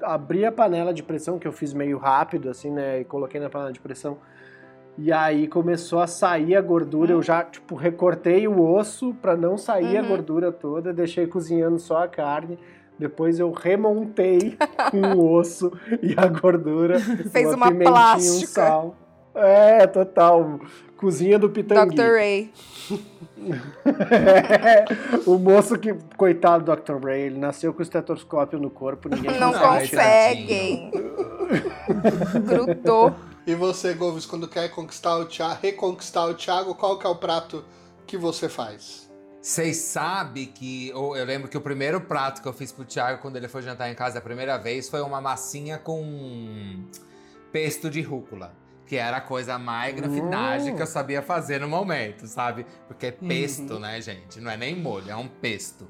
abri 0.00 0.44
a 0.44 0.52
panela 0.52 0.94
de 0.94 1.02
pressão, 1.02 1.38
que 1.38 1.48
eu 1.48 1.52
fiz 1.52 1.72
meio 1.72 1.98
rápido, 1.98 2.48
assim, 2.48 2.70
né? 2.70 3.00
E 3.00 3.04
coloquei 3.04 3.40
na 3.40 3.50
panela 3.50 3.72
de 3.72 3.80
pressão. 3.80 4.18
E 4.96 5.10
aí 5.12 5.48
começou 5.48 6.00
a 6.00 6.06
sair 6.06 6.54
a 6.54 6.60
gordura. 6.60 7.12
Eu 7.12 7.22
já, 7.22 7.42
tipo, 7.42 7.74
recortei 7.74 8.46
o 8.46 8.62
osso 8.62 9.12
pra 9.20 9.36
não 9.36 9.58
sair 9.58 9.98
a 9.98 10.02
Uhum. 10.02 10.08
gordura 10.08 10.52
toda. 10.52 10.92
Deixei 10.92 11.26
cozinhando 11.26 11.78
só 11.78 12.04
a 12.04 12.08
carne. 12.08 12.58
Depois 12.96 13.40
eu 13.40 13.50
remontei 13.50 14.56
com 14.92 15.00
o 15.18 15.32
osso 15.32 15.72
e 16.00 16.14
a 16.16 16.26
gordura. 16.28 17.00
Fez 17.30 17.48
uma 17.48 17.56
uma 17.56 17.66
pimentinha, 17.68 17.90
um 17.90 17.92
plástica. 17.94 18.46
sal. 18.46 18.96
É, 19.34 19.84
total. 19.88 20.60
Cozinha 20.96 21.40
do 21.40 21.50
pitangui. 21.50 21.96
Dr. 21.96 22.02
Ray. 22.12 22.52
o 25.26 25.36
moço 25.38 25.76
que, 25.76 25.92
coitado 26.16 26.64
do 26.64 26.76
Dr. 26.76 27.04
Ray, 27.04 27.22
ele 27.22 27.38
nasceu 27.38 27.72
com 27.74 27.80
o 27.80 27.82
estetoscópio 27.82 28.60
no 28.60 28.70
corpo, 28.70 29.08
ninguém 29.08 29.38
Não 29.40 29.52
conseguem. 29.52 30.92
E 33.46 33.54
você, 33.54 33.92
Gomes, 33.92 34.24
quando 34.24 34.48
quer 34.48 34.70
conquistar 34.70 35.18
o 35.18 35.26
Thiago, 35.26 35.58
reconquistar 35.60 36.26
o 36.26 36.34
Thiago, 36.34 36.74
qual 36.74 36.98
que 36.98 37.06
é 37.06 37.10
o 37.10 37.16
prato 37.16 37.62
que 38.06 38.16
você 38.16 38.48
faz? 38.48 39.10
Vocês 39.42 39.76
sabem 39.76 40.46
que. 40.46 40.90
ou 40.94 41.14
Eu 41.14 41.26
lembro 41.26 41.48
que 41.48 41.56
o 41.56 41.60
primeiro 41.60 42.00
prato 42.00 42.40
que 42.40 42.48
eu 42.48 42.52
fiz 42.54 42.72
pro 42.72 42.86
Thiago 42.86 43.20
quando 43.20 43.36
ele 43.36 43.46
foi 43.46 43.60
jantar 43.60 43.90
em 43.90 43.94
casa 43.94 44.18
a 44.18 44.22
primeira 44.22 44.56
vez 44.56 44.88
foi 44.88 45.02
uma 45.02 45.20
massinha 45.20 45.76
com 45.76 46.88
pesto 47.52 47.90
de 47.90 48.00
rúcula. 48.00 48.54
Que 48.86 48.96
era 48.96 49.18
a 49.18 49.20
coisa 49.20 49.58
mais 49.58 49.94
grafinagem 49.94 50.74
que 50.74 50.80
eu 50.80 50.86
sabia 50.86 51.20
fazer 51.20 51.60
no 51.60 51.68
momento, 51.68 52.26
sabe? 52.26 52.64
Porque 52.86 53.06
é 53.06 53.12
pesto, 53.12 53.78
né, 53.78 54.00
gente? 54.00 54.40
Não 54.40 54.50
é 54.50 54.56
nem 54.56 54.74
molho, 54.74 55.10
é 55.10 55.16
um 55.16 55.28
pesto. 55.28 55.86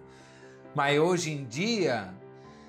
Mas 0.74 0.98
hoje 0.98 1.30
em 1.30 1.44
dia, 1.44 2.12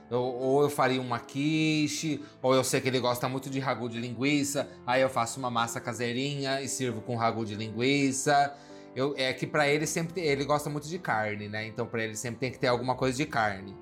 eu- 0.09 0.19
ou 0.19 0.61
eu 0.61 0.69
faria 0.69 1.01
uma 1.01 1.19
quiche, 1.19 2.21
ou 2.41 2.53
eu 2.53 2.63
sei 2.63 2.81
que 2.81 2.87
ele 2.87 2.99
gosta 2.99 3.27
muito 3.27 3.49
de 3.49 3.59
ragu 3.59 3.89
de 3.89 3.99
linguiça, 3.99 4.69
aí 4.85 5.01
eu 5.01 5.09
faço 5.09 5.39
uma 5.39 5.49
massa 5.49 5.79
caseirinha 5.79 6.61
e 6.61 6.67
sirvo 6.67 7.01
com 7.01 7.15
ragu 7.15 7.45
de 7.45 7.55
linguiça. 7.55 8.53
Eu, 8.95 9.13
é 9.17 9.33
que 9.33 9.45
pra 9.45 9.67
ele 9.67 9.85
sempre 9.85 10.21
ele 10.21 10.45
gosta 10.45 10.69
muito 10.69 10.87
de 10.87 10.97
carne, 10.97 11.49
né? 11.49 11.67
Então 11.67 11.85
pra 11.85 12.03
ele 12.03 12.15
sempre 12.15 12.39
tem 12.39 12.51
que 12.51 12.57
ter 12.59 12.67
alguma 12.67 12.95
coisa 12.95 13.17
de 13.17 13.25
carne. 13.25 13.75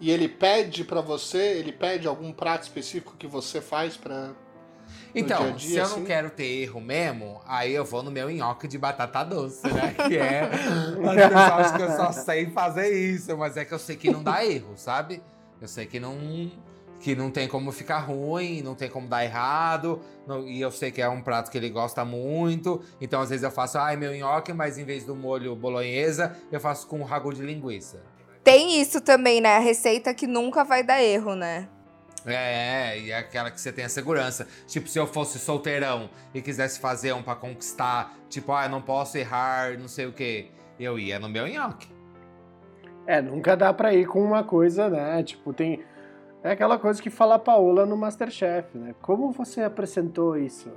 E 0.00 0.10
ele 0.10 0.28
pede 0.28 0.84
pra 0.84 1.00
você, 1.00 1.38
ele 1.58 1.72
pede 1.72 2.06
algum 2.06 2.32
prato 2.32 2.62
específico 2.62 3.16
que 3.18 3.26
você 3.26 3.60
faz 3.60 3.96
pra. 3.96 4.32
Então, 5.14 5.42
dia 5.42 5.52
dia, 5.54 5.68
se 5.70 5.76
eu 5.78 5.84
assim? 5.84 6.00
não 6.00 6.06
quero 6.06 6.30
ter 6.30 6.44
erro 6.62 6.80
mesmo, 6.80 7.40
aí 7.46 7.72
eu 7.74 7.84
vou 7.84 8.02
no 8.02 8.10
meu 8.10 8.30
nhoque 8.30 8.68
de 8.68 8.78
batata 8.78 9.24
doce, 9.24 9.66
né? 9.66 9.94
Que 10.08 10.16
é. 10.16 10.42
As 10.44 11.14
pessoas 11.14 11.34
acham 11.34 11.76
que 11.76 11.82
eu 11.82 11.90
só 11.96 12.12
sei 12.24 12.46
fazer 12.50 12.88
isso, 12.90 13.36
mas 13.36 13.56
é 13.56 13.64
que 13.64 13.72
eu 13.74 13.78
sei 13.78 13.96
que 13.96 14.10
não 14.10 14.22
dá 14.22 14.44
erro, 14.44 14.72
sabe? 14.76 15.22
Eu 15.60 15.68
sei 15.68 15.86
que 15.86 15.98
não. 15.98 16.16
Que 17.00 17.16
não 17.16 17.30
tem 17.30 17.48
como 17.48 17.72
ficar 17.72 18.00
ruim, 18.00 18.60
não 18.60 18.74
tem 18.74 18.90
como 18.90 19.08
dar 19.08 19.24
errado. 19.24 20.00
não- 20.26 20.46
e 20.46 20.60
eu 20.60 20.70
sei 20.70 20.90
que 20.90 21.00
é 21.00 21.08
um 21.08 21.22
prato 21.22 21.50
que 21.50 21.56
ele 21.56 21.70
gosta 21.70 22.04
muito. 22.04 22.82
Então, 23.00 23.20
às 23.22 23.30
vezes, 23.30 23.42
eu 23.42 23.50
faço, 23.50 23.78
ai, 23.78 23.96
meu 23.96 24.14
nhoque, 24.14 24.52
mas 24.52 24.76
em 24.76 24.84
vez 24.84 25.04
do 25.04 25.16
molho 25.16 25.56
bolonhesa, 25.56 26.36
eu 26.52 26.60
faço 26.60 26.86
com 26.86 27.02
ragu 27.02 27.32
de 27.32 27.40
linguiça. 27.42 28.02
Tem 28.44 28.80
isso 28.80 29.00
também, 29.00 29.40
né? 29.40 29.56
A 29.56 29.60
receita 29.60 30.12
que 30.12 30.26
nunca 30.26 30.62
vai 30.62 30.82
dar 30.82 31.02
erro, 31.02 31.34
né? 31.34 31.68
É, 32.26 32.98
e 32.98 33.10
é 33.10 33.18
aquela 33.18 33.50
que 33.50 33.60
você 33.60 33.72
tem 33.72 33.84
a 33.84 33.88
segurança. 33.88 34.46
Tipo, 34.66 34.88
se 34.88 34.98
eu 34.98 35.06
fosse 35.06 35.38
solteirão 35.38 36.10
e 36.34 36.42
quisesse 36.42 36.78
fazer 36.78 37.12
um 37.12 37.22
pra 37.22 37.34
conquistar, 37.34 38.14
tipo, 38.28 38.52
ah, 38.52 38.68
não 38.68 38.82
posso 38.82 39.16
errar, 39.16 39.78
não 39.78 39.88
sei 39.88 40.06
o 40.06 40.12
quê, 40.12 40.50
eu 40.78 40.98
ia 40.98 41.18
no 41.18 41.28
meu 41.28 41.46
nhoque. 41.46 41.88
É, 43.06 43.20
nunca 43.20 43.56
dá 43.56 43.72
pra 43.72 43.94
ir 43.94 44.06
com 44.06 44.22
uma 44.22 44.44
coisa, 44.44 44.88
né? 44.88 45.22
Tipo, 45.22 45.52
tem. 45.52 45.82
É 46.42 46.52
aquela 46.52 46.78
coisa 46.78 47.02
que 47.02 47.10
fala 47.10 47.34
a 47.34 47.38
Paola 47.38 47.84
no 47.84 47.96
Masterchef, 47.96 48.76
né? 48.76 48.94
Como 49.02 49.30
você 49.30 49.62
apresentou 49.62 50.38
isso? 50.38 50.70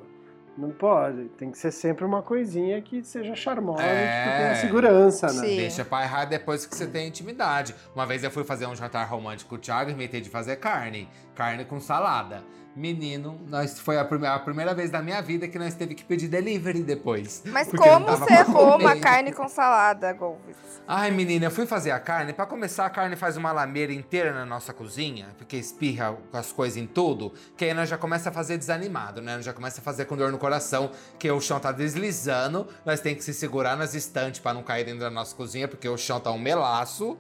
Não 0.58 0.70
pode. 0.70 1.30
Tem 1.30 1.50
que 1.50 1.58
ser 1.58 1.72
sempre 1.72 2.06
uma 2.06 2.22
coisinha 2.22 2.80
que 2.82 3.04
seja 3.04 3.34
charmosa, 3.36 3.82
É. 3.84 4.24
que 4.24 4.38
tenha 4.38 4.56
segurança, 4.56 5.28
né? 5.28 5.34
Sim. 5.48 5.56
Deixa 5.58 5.84
pra 5.84 6.04
errar 6.04 6.26
depois 6.26 6.66
que 6.66 6.76
você 6.76 6.86
tem 6.86 7.08
intimidade. 7.08 7.74
Uma 7.96 8.06
vez 8.06 8.24
eu 8.24 8.30
fui 8.30 8.44
fazer 8.44 8.68
um 8.68 8.76
jantar 8.76 9.08
romântico 9.10 9.50
com 9.50 9.56
o 9.56 9.60
Thiago 9.60 9.90
e 9.90 9.94
inventei 9.94 10.22
de 10.22 10.30
fazer 10.30 10.58
carne. 10.58 11.10
Carne 11.34 11.66
com 11.66 11.80
salada. 11.80 12.44
Menino, 12.76 13.40
nós 13.48 13.80
foi 13.80 14.00
a, 14.00 14.04
prime- 14.06 14.26
a 14.26 14.40
primeira 14.40 14.74
vez 14.74 14.90
da 14.90 15.00
minha 15.00 15.22
vida 15.22 15.48
que 15.48 15.60
nós 15.60 15.76
teve 15.76 15.94
que 15.94 16.04
pedir 16.04 16.28
delivery 16.28 16.82
depois. 16.82 17.44
Mas 17.46 17.70
como 17.70 18.06
você 18.08 18.34
errou 18.34 18.78
uma 18.80 18.96
carne 19.00 19.32
com 19.32 19.48
salada, 19.48 20.12
Golves? 20.14 20.56
Ai, 20.88 21.12
menina, 21.12 21.46
eu 21.46 21.52
fui 21.52 21.68
fazer 21.68 21.92
a 21.92 22.00
carne. 22.00 22.34
Pra 22.34 22.48
começar, 22.48 22.86
a 22.86 22.90
carne 22.90 23.16
faz 23.16 23.38
uma 23.38 23.52
lameira 23.52 23.94
inteira 23.94 24.34
na 24.34 24.44
nossa 24.46 24.74
cozinha, 24.74 25.28
porque 25.38 25.56
espirra 25.56 26.18
as 26.34 26.52
coisas 26.52 26.76
em 26.78 26.88
tudo, 26.88 27.32
que 27.56 27.64
aí 27.66 27.74
nós 27.76 27.88
já 27.88 27.98
começa 27.98 28.30
a 28.30 28.32
fazer 28.32 28.58
desanimado, 28.58 29.22
né? 29.22 29.36
Nós 29.36 29.46
já 29.46 29.54
começa 29.54 29.80
a 29.80 29.84
fazer 29.84 30.06
com 30.06 30.18
dor 30.18 30.32
no 30.32 30.40
coração, 30.40 30.90
que 31.20 31.30
o 31.30 31.40
chão 31.40 31.60
tá 31.60 31.72
deslizando, 31.72 32.68
nós 32.84 33.00
tem 33.00 33.14
que 33.16 33.24
se 33.24 33.34
segurar 33.36 33.78
nas 33.78 33.94
estantes 33.94 34.40
pra 34.40 34.52
não 34.54 34.64
cair 34.64 34.84
dentro 34.84 35.02
da 35.02 35.12
nossa 35.12 35.36
cozinha, 35.36 35.68
porque 35.68 35.88
o 35.88 35.98
chão 35.98 36.20
tá 36.20 36.32
um 36.32 36.40
melaço. 36.40 37.18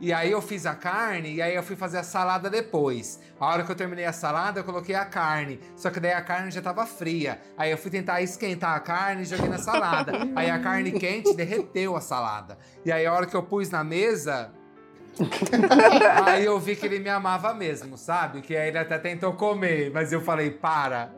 E 0.00 0.12
aí 0.12 0.30
eu 0.30 0.40
fiz 0.40 0.64
a 0.64 0.74
carne 0.74 1.34
e 1.34 1.42
aí 1.42 1.54
eu 1.54 1.62
fui 1.62 1.74
fazer 1.74 1.98
a 1.98 2.02
salada 2.04 2.48
depois. 2.48 3.20
A 3.38 3.46
hora 3.46 3.64
que 3.64 3.72
eu 3.72 3.74
terminei 3.74 4.04
a 4.04 4.12
salada, 4.12 4.60
eu 4.60 4.64
coloquei 4.64 4.94
a 4.94 5.04
carne. 5.04 5.58
Só 5.76 5.90
que 5.90 5.98
daí 5.98 6.12
a 6.12 6.22
carne 6.22 6.50
já 6.52 6.62
tava 6.62 6.86
fria. 6.86 7.40
Aí 7.56 7.70
eu 7.70 7.78
fui 7.78 7.90
tentar 7.90 8.22
esquentar 8.22 8.76
a 8.76 8.80
carne 8.80 9.22
e 9.22 9.24
joguei 9.24 9.48
na 9.48 9.58
salada. 9.58 10.12
aí 10.36 10.48
a 10.48 10.58
carne 10.60 10.92
quente 10.92 11.34
derreteu 11.34 11.96
a 11.96 12.00
salada. 12.00 12.56
E 12.84 12.92
aí 12.92 13.04
a 13.06 13.12
hora 13.12 13.26
que 13.26 13.34
eu 13.34 13.42
pus 13.42 13.70
na 13.70 13.82
mesa. 13.82 14.52
aí 16.26 16.44
eu 16.44 16.60
vi 16.60 16.76
que 16.76 16.86
ele 16.86 17.00
me 17.00 17.08
amava 17.08 17.52
mesmo, 17.52 17.98
sabe? 17.98 18.40
Que 18.40 18.56
aí 18.56 18.68
ele 18.68 18.78
até 18.78 18.98
tentou 18.98 19.32
comer, 19.32 19.90
mas 19.92 20.12
eu 20.12 20.20
falei: 20.20 20.50
para. 20.50 21.10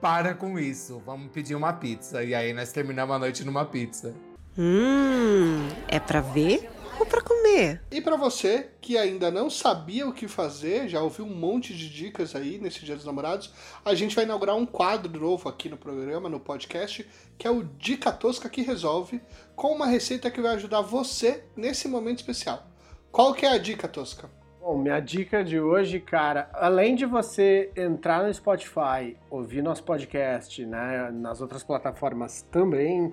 Para 0.00 0.32
com 0.34 0.58
isso. 0.58 1.02
Vamos 1.04 1.30
pedir 1.30 1.54
uma 1.54 1.74
pizza. 1.74 2.24
E 2.24 2.34
aí 2.34 2.54
nós 2.54 2.72
terminamos 2.72 3.14
a 3.14 3.18
noite 3.18 3.44
numa 3.44 3.66
pizza. 3.66 4.14
Hum, 4.56 5.68
é 5.88 6.00
pra 6.00 6.20
ver 6.20 6.70
pra 7.06 7.20
comer? 7.20 7.82
E 7.90 8.00
pra 8.00 8.16
você 8.16 8.70
que 8.80 8.96
ainda 8.96 9.30
não 9.30 9.48
sabia 9.48 10.06
o 10.08 10.12
que 10.12 10.28
fazer, 10.28 10.88
já 10.88 11.00
ouviu 11.00 11.24
um 11.24 11.34
monte 11.34 11.74
de 11.74 11.88
dicas 11.88 12.34
aí 12.34 12.58
nesse 12.58 12.84
Dia 12.84 12.96
dos 12.96 13.04
Namorados, 13.04 13.52
a 13.84 13.94
gente 13.94 14.14
vai 14.14 14.24
inaugurar 14.24 14.56
um 14.56 14.66
quadro 14.66 15.20
novo 15.20 15.48
aqui 15.48 15.68
no 15.68 15.76
programa, 15.76 16.28
no 16.28 16.40
podcast, 16.40 17.08
que 17.38 17.46
é 17.46 17.50
o 17.50 17.62
Dica 17.62 18.12
Tosca 18.12 18.48
que 18.48 18.62
Resolve, 18.62 19.20
com 19.54 19.68
uma 19.74 19.86
receita 19.86 20.30
que 20.30 20.40
vai 20.40 20.54
ajudar 20.54 20.80
você 20.80 21.44
nesse 21.56 21.88
momento 21.88 22.18
especial. 22.18 22.66
Qual 23.10 23.34
que 23.34 23.44
é 23.44 23.50
a 23.50 23.58
dica 23.58 23.86
tosca? 23.86 24.30
Bom, 24.58 24.78
minha 24.78 25.00
dica 25.00 25.42
de 25.42 25.58
hoje, 25.58 25.98
cara, 25.98 26.48
além 26.54 26.94
de 26.94 27.04
você 27.04 27.70
entrar 27.76 28.24
no 28.24 28.32
Spotify, 28.32 29.16
ouvir 29.28 29.60
nosso 29.60 29.82
podcast, 29.82 30.64
né, 30.64 31.10
nas 31.12 31.40
outras 31.40 31.64
plataformas 31.64 32.42
também, 32.50 33.12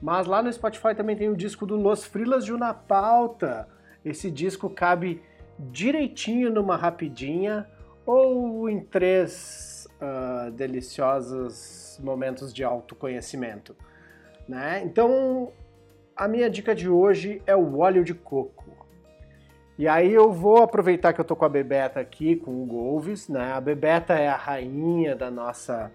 mas 0.00 0.26
lá 0.26 0.42
no 0.42 0.52
Spotify 0.52 0.94
também 0.94 1.16
tem 1.16 1.28
o 1.28 1.36
disco 1.36 1.66
do 1.66 1.76
Los 1.76 2.04
Frilas 2.04 2.44
de 2.44 2.52
Una 2.52 2.72
Pauta. 2.72 3.68
Esse 4.04 4.30
disco 4.30 4.70
cabe 4.70 5.22
direitinho 5.58 6.50
numa 6.50 6.76
rapidinha 6.76 7.68
ou 8.06 8.68
em 8.68 8.80
três 8.80 9.86
ah, 10.00 10.50
deliciosos 10.52 12.00
momentos 12.02 12.54
de 12.54 12.64
autoconhecimento, 12.64 13.76
né? 14.48 14.82
Então, 14.82 15.52
a 16.16 16.26
minha 16.26 16.48
dica 16.48 16.74
de 16.74 16.88
hoje 16.88 17.42
é 17.46 17.54
o 17.54 17.78
óleo 17.78 18.02
de 18.02 18.14
coco. 18.14 18.70
E 19.78 19.88
aí 19.88 20.12
eu 20.12 20.32
vou 20.32 20.62
aproveitar 20.62 21.12
que 21.12 21.20
eu 21.20 21.24
tô 21.24 21.34
com 21.34 21.44
a 21.44 21.48
Bebeta 21.48 22.00
aqui, 22.00 22.36
com 22.36 22.62
o 22.62 22.66
Golves, 22.66 23.28
né? 23.28 23.52
A 23.52 23.60
Bebeta 23.60 24.14
é 24.14 24.28
a 24.28 24.36
rainha 24.36 25.14
da 25.14 25.30
nossa 25.30 25.90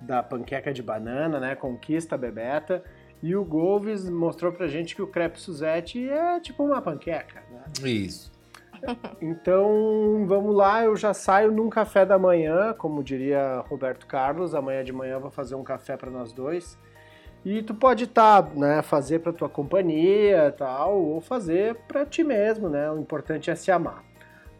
da 0.00 0.22
panqueca 0.22 0.72
de 0.72 0.82
banana, 0.82 1.40
né? 1.40 1.54
Conquista 1.54 2.14
a 2.14 2.18
Bebeta. 2.18 2.84
E 3.22 3.34
o 3.34 3.44
Golves 3.44 4.08
mostrou 4.08 4.52
pra 4.52 4.66
gente 4.66 4.94
que 4.94 5.02
o 5.02 5.06
crepe 5.06 5.40
Suzette 5.40 6.08
é 6.08 6.38
tipo 6.40 6.62
uma 6.64 6.80
panqueca, 6.82 7.42
né? 7.50 7.62
Isso. 7.82 8.32
Então, 9.20 10.24
vamos 10.26 10.54
lá, 10.54 10.84
eu 10.84 10.94
já 10.96 11.14
saio 11.14 11.50
num 11.50 11.68
café 11.68 12.04
da 12.04 12.18
manhã, 12.18 12.74
como 12.74 13.02
diria 13.02 13.64
Roberto 13.68 14.06
Carlos, 14.06 14.54
amanhã 14.54 14.84
de 14.84 14.92
manhã 14.92 15.14
eu 15.14 15.20
vou 15.20 15.30
fazer 15.30 15.54
um 15.54 15.64
café 15.64 15.96
para 15.96 16.10
nós 16.10 16.32
dois. 16.32 16.78
E 17.44 17.62
tu 17.62 17.74
pode 17.74 18.04
estar, 18.04 18.54
né, 18.54 18.82
fazer 18.82 19.20
para 19.20 19.32
tua 19.32 19.48
companhia, 19.48 20.52
tal, 20.56 21.00
ou 21.00 21.20
fazer 21.20 21.76
para 21.86 22.04
ti 22.04 22.24
mesmo, 22.24 22.68
né? 22.68 22.90
O 22.90 22.98
importante 22.98 23.50
é 23.50 23.54
se 23.54 23.70
amar. 23.70 24.04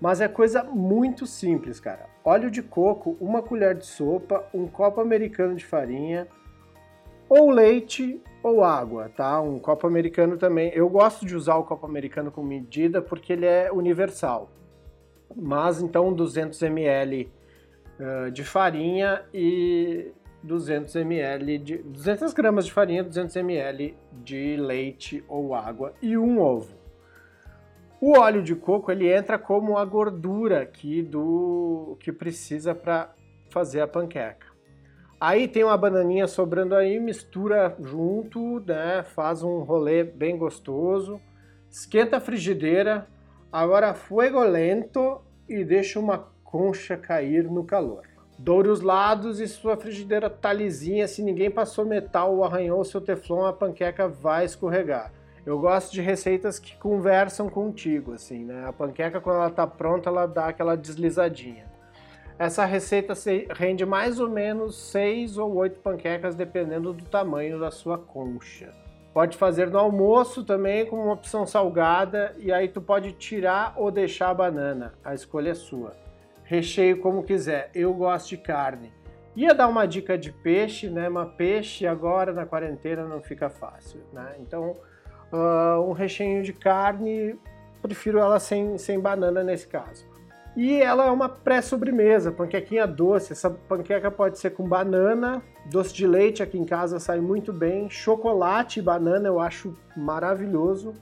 Mas 0.01 0.21
é 0.21 0.29
coisa 0.29 0.63
muito 0.63 1.27
simples, 1.27 1.81
cara. 1.81 2.07
Óleo 2.25 2.51
de 2.51 2.63
coco, 2.63 3.17
uma 3.21 3.43
colher 3.43 3.75
de 3.75 3.87
sopa, 3.87 4.45
um 4.53 4.67
copo 4.67 5.01
americano 5.01 5.55
de 5.55 5.65
farinha, 5.65 6.29
ou 7.29 7.51
leite 7.51 8.21
ou 8.43 8.63
água, 8.63 9.09
tá? 9.09 9.41
Um 9.41 9.59
copo 9.59 9.87
americano 9.87 10.37
também. 10.37 10.71
Eu 10.73 10.89
gosto 10.89 11.27
de 11.27 11.35
usar 11.35 11.57
o 11.57 11.65
copo 11.65 11.87
americano 11.87 12.31
com 12.31 12.43
medida 12.43 13.03
porque 13.03 13.33
ele 13.33 13.47
é 13.47 13.71
universal. 13.73 14.51
Mas 15.35 15.83
então 15.83 16.13
200 16.13 16.63
ml 16.63 17.31
uh, 17.99 18.31
de 18.31 18.45
farinha 18.45 19.25
e 19.35 20.13
200 20.43 20.95
ml 20.97 21.59
de 21.59 21.79
200 21.79 22.33
gramas 22.33 22.67
de 22.67 22.73
farinha, 22.73 23.03
200 23.03 23.35
ml 23.37 23.97
de 24.13 24.57
leite 24.57 25.25
ou 25.29 25.55
água 25.55 25.93
e 26.01 26.17
um 26.17 26.41
ovo. 26.41 26.75
O 28.01 28.19
óleo 28.19 28.43
de 28.43 28.55
coco 28.55 28.93
ele 28.93 29.13
entra 29.13 29.39
como 29.39 29.77
a 29.77 29.85
gordura 29.85 30.63
aqui 30.63 31.03
do 31.03 31.97
que 31.99 32.13
precisa 32.13 32.75
para 32.75 33.13
fazer 33.51 33.81
a 33.81 33.89
panqueca. 33.89 34.56
Aí 35.19 35.49
tem 35.49 35.65
uma 35.65 35.77
bananinha 35.79 36.27
sobrando 36.27 36.75
aí, 36.75 37.01
mistura 37.01 37.75
junto, 37.81 38.61
né? 38.61 39.03
Faz 39.03 39.43
um 39.43 39.61
rolê 39.61 40.05
bem 40.05 40.37
gostoso. 40.37 41.19
Esquenta 41.71 42.19
a 42.19 42.21
frigideira, 42.21 43.07
agora 43.51 43.95
fuego 43.95 44.43
lento 44.43 45.21
e 45.49 45.65
deixa 45.65 45.99
uma 45.99 46.29
concha 46.45 46.97
cair 46.97 47.45
no 47.45 47.65
calor. 47.65 48.03
Doure 48.39 48.69
os 48.69 48.83
lados 48.83 49.41
e 49.41 49.49
sua 49.49 49.77
frigideira 49.79 50.29
tá 50.29 50.53
lisinha. 50.53 51.09
Se 51.09 51.23
ninguém 51.23 51.51
passou 51.51 51.87
metal 51.87 52.35
ou 52.37 52.45
arranhou 52.45 52.85
seu 52.85 53.01
teflon, 53.01 53.47
a 53.47 53.53
panqueca 53.53 54.07
vai 54.07 54.45
escorregar. 54.45 55.13
Eu 55.47 55.59
gosto 55.59 55.93
de 55.93 56.03
receitas 56.03 56.59
que 56.59 56.77
conversam 56.77 57.49
contigo, 57.49 58.13
assim, 58.13 58.45
né? 58.45 58.67
A 58.67 58.73
panqueca, 58.73 59.21
quando 59.21 59.37
ela 59.37 59.51
tá 59.51 59.67
pronta, 59.67 60.11
ela 60.11 60.27
dá 60.27 60.49
aquela 60.49 60.77
deslizadinha. 60.77 61.76
Essa 62.39 62.65
receita 62.65 63.15
rende 63.51 63.87
mais 63.87 64.21
ou 64.21 64.29
menos 64.29 64.77
6 64.77 65.39
ou 65.39 65.55
8 65.55 65.81
panquecas, 65.81 66.35
dependendo 66.35 66.93
do 66.93 67.05
tamanho 67.05 67.59
da 67.59 67.71
sua 67.71 67.97
concha. 67.97 68.71
Pode 69.15 69.39
fazer 69.39 69.71
no 69.71 69.79
almoço 69.79 70.45
também, 70.45 70.85
com 70.85 70.97
uma 70.97 71.15
opção 71.15 71.47
salgada, 71.47 72.35
e 72.39 72.53
aí 72.53 72.69
tu 72.69 72.83
pode 72.83 73.13
tirar 73.13 73.73
ou 73.77 73.91
deixar 73.91 74.29
a 74.29 74.35
banana. 74.35 74.93
A 75.03 75.15
escolha 75.15 75.51
é 75.51 75.55
sua 75.55 75.93
recheio 76.47 77.01
como 77.01 77.23
quiser. 77.23 77.71
Eu 77.75 77.93
gosto 77.93 78.31
de 78.31 78.37
carne. 78.39 78.93
Ia 79.35 79.53
dar 79.53 79.69
uma 79.69 79.87
dica 79.87 80.17
de 80.17 80.33
peixe, 80.33 80.89
né? 80.89 81.09
Mas 81.09 81.35
peixe 81.35 81.87
agora 81.87 82.33
na 82.33 82.47
quarentena 82.47 83.05
não 83.05 83.21
fica 83.21 83.51
fácil, 83.51 84.01
né? 84.13 84.37
Então, 84.41 84.77
uh, 85.33 85.81
um 85.83 85.93
recheio 85.93 86.43
de 86.43 86.55
carne, 86.55 87.39
prefiro 87.83 88.19
ela 88.19 88.41
sem, 88.41 88.79
sem 88.79 88.99
banana 88.99 89.45
nesse 89.45 89.67
caso. 89.67 90.07
E 90.57 90.81
ela 90.81 91.07
é 91.07 91.11
uma 91.11 91.29
pré-sobremesa, 91.29 92.33
panquequinha 92.33 92.87
doce. 92.87 93.33
Essa 93.33 93.51
panqueca 93.51 94.11
pode 94.11 94.39
ser 94.39 94.51
com 94.51 94.67
banana, 94.67 95.43
doce 95.67 95.93
de 95.93 96.07
leite 96.07 96.43
aqui 96.43 96.59
em 96.59 96.65
casa 96.65 96.99
sai 96.99 97.21
muito 97.21 97.53
bem, 97.53 97.91
chocolate 97.91 98.81
e 98.81 98.83
banana 98.83 99.29
eu 99.29 99.39
acho 99.39 99.77
maravilhoso. 99.97 100.95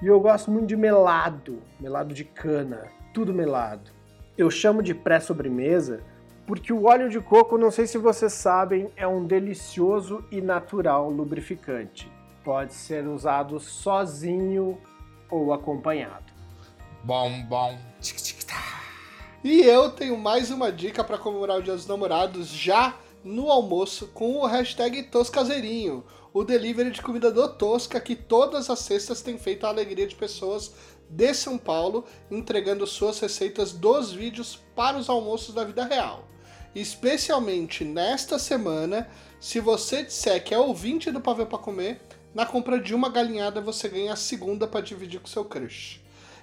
E 0.00 0.06
eu 0.06 0.20
gosto 0.20 0.50
muito 0.50 0.68
de 0.68 0.76
melado, 0.76 1.58
melado 1.80 2.14
de 2.14 2.24
cana, 2.24 2.84
tudo 3.12 3.34
melado 3.34 4.00
eu 4.40 4.50
chamo 4.50 4.82
de 4.82 4.94
pré-sobremesa 4.94 6.02
porque 6.46 6.72
o 6.72 6.86
óleo 6.86 7.08
de 7.08 7.20
coco, 7.20 7.58
não 7.58 7.70
sei 7.70 7.86
se 7.86 7.98
vocês 7.98 8.32
sabem, 8.32 8.90
é 8.96 9.06
um 9.06 9.24
delicioso 9.24 10.24
e 10.32 10.40
natural 10.40 11.08
lubrificante. 11.10 12.10
Pode 12.42 12.72
ser 12.74 13.06
usado 13.06 13.60
sozinho 13.60 14.78
ou 15.30 15.52
acompanhado. 15.52 16.32
Bom, 17.04 17.30
bom. 17.44 17.78
Tic, 18.00 18.16
tic. 18.16 18.39
E 19.42 19.62
eu 19.62 19.90
tenho 19.90 20.18
mais 20.18 20.50
uma 20.50 20.70
dica 20.70 21.02
para 21.02 21.16
comemorar 21.16 21.58
o 21.58 21.62
Dia 21.62 21.72
dos 21.72 21.86
Namorados 21.86 22.48
já 22.48 22.98
no 23.24 23.50
almoço 23.50 24.08
com 24.08 24.36
o 24.36 24.44
hashtag 24.44 25.04
Toscazeirinho, 25.04 26.04
o 26.30 26.44
delivery 26.44 26.90
de 26.90 27.00
comida 27.00 27.32
do 27.32 27.48
Tosca 27.48 27.98
que 28.00 28.14
todas 28.14 28.68
as 28.68 28.80
sextas 28.80 29.22
tem 29.22 29.38
feito 29.38 29.64
a 29.64 29.70
alegria 29.70 30.06
de 30.06 30.14
pessoas 30.14 30.74
de 31.08 31.32
São 31.32 31.56
Paulo, 31.56 32.04
entregando 32.30 32.86
suas 32.86 33.18
receitas 33.18 33.72
dos 33.72 34.12
vídeos 34.12 34.58
para 34.76 34.98
os 34.98 35.08
almoços 35.08 35.54
da 35.54 35.64
vida 35.64 35.86
real. 35.86 36.28
Especialmente 36.74 37.82
nesta 37.82 38.38
semana, 38.38 39.08
se 39.40 39.58
você 39.58 40.04
disser 40.04 40.44
que 40.44 40.52
é 40.52 40.58
ouvinte 40.58 41.10
do 41.10 41.18
Pavê 41.18 41.46
para 41.46 41.56
Comer, 41.56 41.98
na 42.34 42.44
compra 42.44 42.78
de 42.78 42.94
uma 42.94 43.08
galinhada 43.08 43.58
você 43.58 43.88
ganha 43.88 44.12
a 44.12 44.16
segunda 44.16 44.66
para 44.66 44.82
dividir 44.82 45.18
com 45.18 45.26
seu 45.26 45.46
crush. 45.46 45.99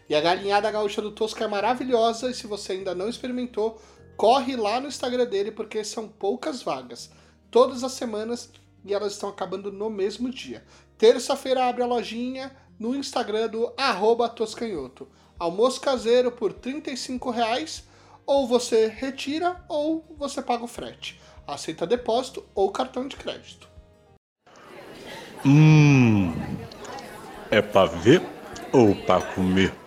E 0.10 0.16
a 0.16 0.22
galinhada 0.22 0.72
gaúcha 0.72 1.02
do 1.02 1.12
Tosca 1.12 1.44
é 1.44 1.48
maravilhosa 1.48 2.30
e 2.30 2.34
se 2.34 2.48
você 2.48 2.74
ainda 2.74 2.96
não 2.96 3.10
experimentou, 3.10 3.82
corre 4.16 4.56
lá 4.56 4.80
no 4.80 4.88
Instagram 4.88 5.26
dele 5.26 5.52
porque 5.52 5.84
são 5.84 6.08
poucas 6.08 6.62
vagas. 6.62 7.12
Todas 7.52 7.84
as 7.84 7.92
semanas 7.94 8.50
e 8.86 8.94
elas 8.94 9.14
estão 9.14 9.30
acabando 9.30 9.72
no 9.72 9.90
mesmo 9.90 10.30
dia. 10.30 10.64
Terça-feira 10.98 11.66
abre 11.66 11.84
a 11.84 11.86
lojinha, 11.86 12.56
no 12.80 12.96
Instagram 12.96 13.48
do 13.48 13.74
arroba 13.78 14.30
Toscanhoto. 14.30 15.08
Almoço 15.38 15.82
caseiro 15.82 16.32
por 16.32 16.52
R$ 16.52 16.84
reais 17.34 17.84
ou 18.26 18.48
você 18.48 18.88
retira 18.88 19.64
ou 19.68 20.06
você 20.18 20.42
paga 20.42 20.64
o 20.64 20.68
frete. 20.68 21.20
Aceita 21.46 21.86
depósito 21.86 22.44
ou 22.54 22.72
cartão 22.72 23.08
de 23.08 23.16
crédito. 23.16 23.68
Hum, 25.46 26.34
é 27.52 27.62
para 27.62 27.90
ver 27.90 28.22
ou 28.74 28.96
para 28.96 29.22
comer? 29.22 29.87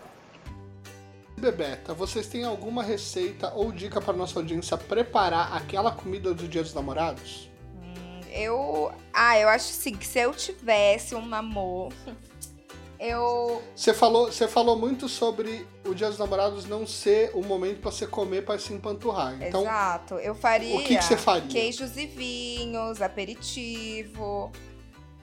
Bebeta, 1.40 1.94
vocês 1.94 2.26
têm 2.26 2.44
alguma 2.44 2.82
receita 2.82 3.52
ou 3.54 3.72
dica 3.72 4.00
para 4.00 4.12
nossa 4.12 4.38
audiência 4.38 4.76
preparar 4.76 5.56
aquela 5.56 5.90
comida 5.90 6.32
do 6.32 6.46
Dia 6.46 6.62
dos 6.62 6.74
Namorados? 6.74 7.50
Hum, 7.82 8.20
eu. 8.30 8.92
Ah, 9.12 9.38
eu 9.38 9.48
acho 9.48 9.72
sim 9.72 9.94
que 9.94 10.06
se 10.06 10.20
eu 10.20 10.32
tivesse 10.32 11.14
um 11.14 11.26
namoro 11.26 11.94
eu. 13.00 13.62
Você 13.74 13.94
falou, 13.94 14.26
você 14.26 14.46
falou 14.46 14.76
muito 14.76 15.08
sobre 15.08 15.66
o 15.86 15.94
Dia 15.94 16.08
dos 16.08 16.18
Namorados 16.18 16.66
não 16.66 16.86
ser 16.86 17.30
o 17.34 17.42
momento 17.42 17.80
para 17.80 17.90
você 17.90 18.06
comer 18.06 18.44
para 18.44 18.58
se 18.58 18.74
empanturrar. 18.74 19.42
Então, 19.42 19.62
Exato. 19.62 20.14
Eu 20.16 20.34
faria. 20.34 20.76
O 20.76 20.84
que, 20.84 20.98
que 20.98 21.02
você 21.02 21.16
faria? 21.16 21.48
Queijos 21.48 21.96
e 21.96 22.06
vinhos, 22.06 23.00
aperitivo. 23.00 24.52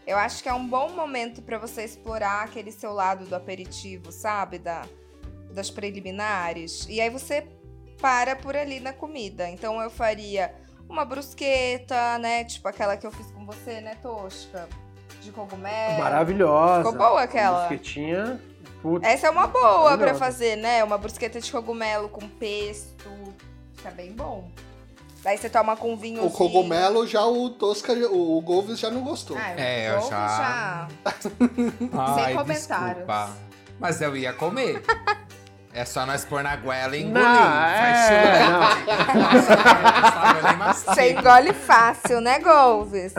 Eu 0.07 0.17
acho 0.17 0.41
que 0.41 0.49
é 0.49 0.53
um 0.53 0.67
bom 0.67 0.89
momento 0.89 1.41
para 1.41 1.59
você 1.59 1.83
explorar 1.83 2.45
aquele 2.45 2.71
seu 2.71 2.93
lado 2.93 3.25
do 3.25 3.35
aperitivo, 3.35 4.11
sabe? 4.11 4.57
Da, 4.57 4.83
das 5.57 5.69
preliminares. 5.69 6.87
E 6.89 7.01
aí 7.01 7.09
você 7.09 7.45
para 7.99 8.35
por 8.35 8.55
ali 8.55 8.79
na 8.79 8.93
comida. 8.93 9.49
Então 9.49 9.81
eu 9.81 9.89
faria 9.89 10.53
uma 10.87 11.03
brusqueta, 11.03 12.17
né? 12.19 12.45
Tipo 12.45 12.67
aquela 12.67 12.95
que 12.95 13.05
eu 13.05 13.11
fiz 13.11 13.29
com 13.31 13.45
você, 13.45 13.81
né, 13.81 13.95
Tosca? 14.01 14.69
de 15.27 15.31
cogumelo. 15.31 15.99
Maravilhosa. 15.99 16.89
Ficou 16.89 16.97
boa 16.97 17.21
aquela. 17.21 17.67
Brusquetinha. 17.67 18.41
Putz, 18.81 19.05
Essa 19.05 19.27
é 19.27 19.29
uma 19.29 19.47
boa 19.47 19.97
para 19.97 20.13
fazer, 20.15 20.55
né? 20.55 20.83
Uma 20.83 20.97
brusqueta 20.97 21.39
de 21.39 21.51
cogumelo 21.51 22.09
com 22.09 22.27
pesto. 22.27 23.09
Fica 23.75 23.91
bem 23.91 24.11
bom. 24.11 24.49
Daí 25.23 25.37
você 25.37 25.49
toma 25.49 25.75
com 25.75 25.97
vinho. 25.97 26.23
O 26.25 26.31
cogumelo 26.31 27.05
já 27.05 27.25
o 27.25 27.49
Tosca, 27.49 27.91
o, 27.93 28.37
o 28.37 28.41
Golves 28.41 28.79
já 28.79 28.89
não 28.89 29.01
gostou. 29.01 29.35
Ah, 29.37 29.59
é, 29.59 29.89
eu 29.89 30.01
já. 30.01 30.07
já... 30.09 30.87
Ai, 31.97 32.25
Sem 32.25 32.35
comentários. 32.37 33.05
Desculpa. 33.05 33.37
Mas 33.79 34.01
eu 34.01 34.15
ia 34.15 34.31
comer. 34.33 34.81
É 35.77 35.85
só 35.85 36.07
nós 36.07 36.25
pôr 36.25 36.41
na 36.41 36.55
goela 36.55 36.97
e 36.97 37.03
engolir. 37.03 37.23
Faz 37.23 38.09
é, 38.09 38.41
Você 40.95 41.11
engole 41.11 41.53
fácil, 41.53 42.19
né, 42.19 42.39
Golves? 42.39 43.13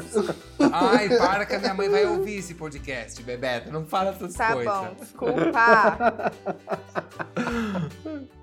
Ai, 0.73 1.09
para 1.09 1.47
que 1.47 1.55
a 1.55 1.61
minha 1.61 1.73
mãe 1.73 1.89
vai 1.89 2.05
ouvir 2.05 2.39
esse 2.39 2.55
podcast, 2.55 3.23
Bebeto. 3.23 3.71
Não 3.71 3.87
fala 3.87 4.11
essas 4.11 4.35
tá 4.35 4.55
coisas. 4.55 4.75
Tá 4.75 4.81
bom, 4.81 4.95
desculpa. 4.99 6.33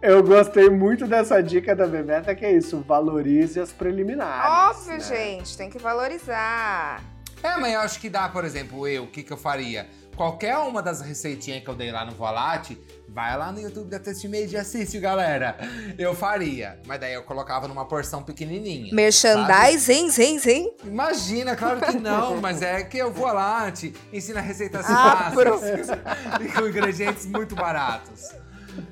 Eu 0.01 0.23
gostei 0.23 0.69
muito 0.69 1.05
dessa 1.07 1.43
dica 1.43 1.75
da 1.75 1.85
Bebeta, 1.85 2.33
que 2.33 2.45
é 2.45 2.53
isso, 2.53 2.79
valorize 2.87 3.59
as 3.59 3.73
preliminares. 3.73 4.77
Óbvio, 4.77 4.93
né? 4.93 4.99
gente, 5.01 5.57
tem 5.57 5.69
que 5.69 5.77
valorizar. 5.77 7.03
É, 7.43 7.57
mas 7.57 7.73
eu 7.73 7.81
acho 7.81 7.99
que 7.99 8.09
dá, 8.09 8.29
por 8.29 8.45
exemplo, 8.45 8.87
eu, 8.87 9.03
o 9.03 9.07
que, 9.07 9.21
que 9.21 9.33
eu 9.33 9.37
faria? 9.37 9.87
Qualquer 10.16 10.57
uma 10.59 10.82
das 10.82 11.01
receitinhas 11.01 11.61
que 11.61 11.70
eu 11.70 11.76
dei 11.76 11.91
lá 11.91 12.05
no 12.05 12.13
Volate, 12.13 12.80
vai 13.09 13.38
lá 13.38 13.51
no 13.51 13.59
YouTube 13.59 13.89
da 13.89 13.99
Test 13.99 14.24
Made 14.26 14.53
e 14.53 14.57
assiste, 14.57 14.97
galera. 14.97 15.57
Eu 15.97 16.16
faria, 16.16 16.80
mas 16.86 16.99
daí 17.01 17.13
eu 17.13 17.24
colocava 17.24 17.68
numa 17.68 17.86
porção 17.86 18.24
pequenininha. 18.24 18.93
Merchandising, 18.93 20.09
sim, 20.09 20.39
sim. 20.39 20.72
Imagina, 20.86 21.55
claro 21.55 21.82
que 21.82 21.97
não, 21.97 22.39
mas 22.41 22.61
é 22.61 22.82
que 22.84 22.97
eu 22.97 23.11
vou 23.11 23.28
lá, 23.28 23.70
te 23.72 23.93
ensina 24.13 24.39
receitas 24.39 24.86
ah, 24.88 25.32
fáceis 25.34 25.88
e 26.41 26.47
com 26.47 26.66
ingredientes 26.66 27.26
muito 27.26 27.53
baratos. 27.53 28.30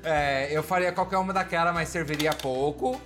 É, 0.02 0.48
eu 0.50 0.62
faria 0.62 0.92
qualquer 0.92 1.16
uma 1.16 1.32
daquela, 1.32 1.72
mas 1.72 1.88
serviria 1.88 2.34
pouco. 2.34 3.00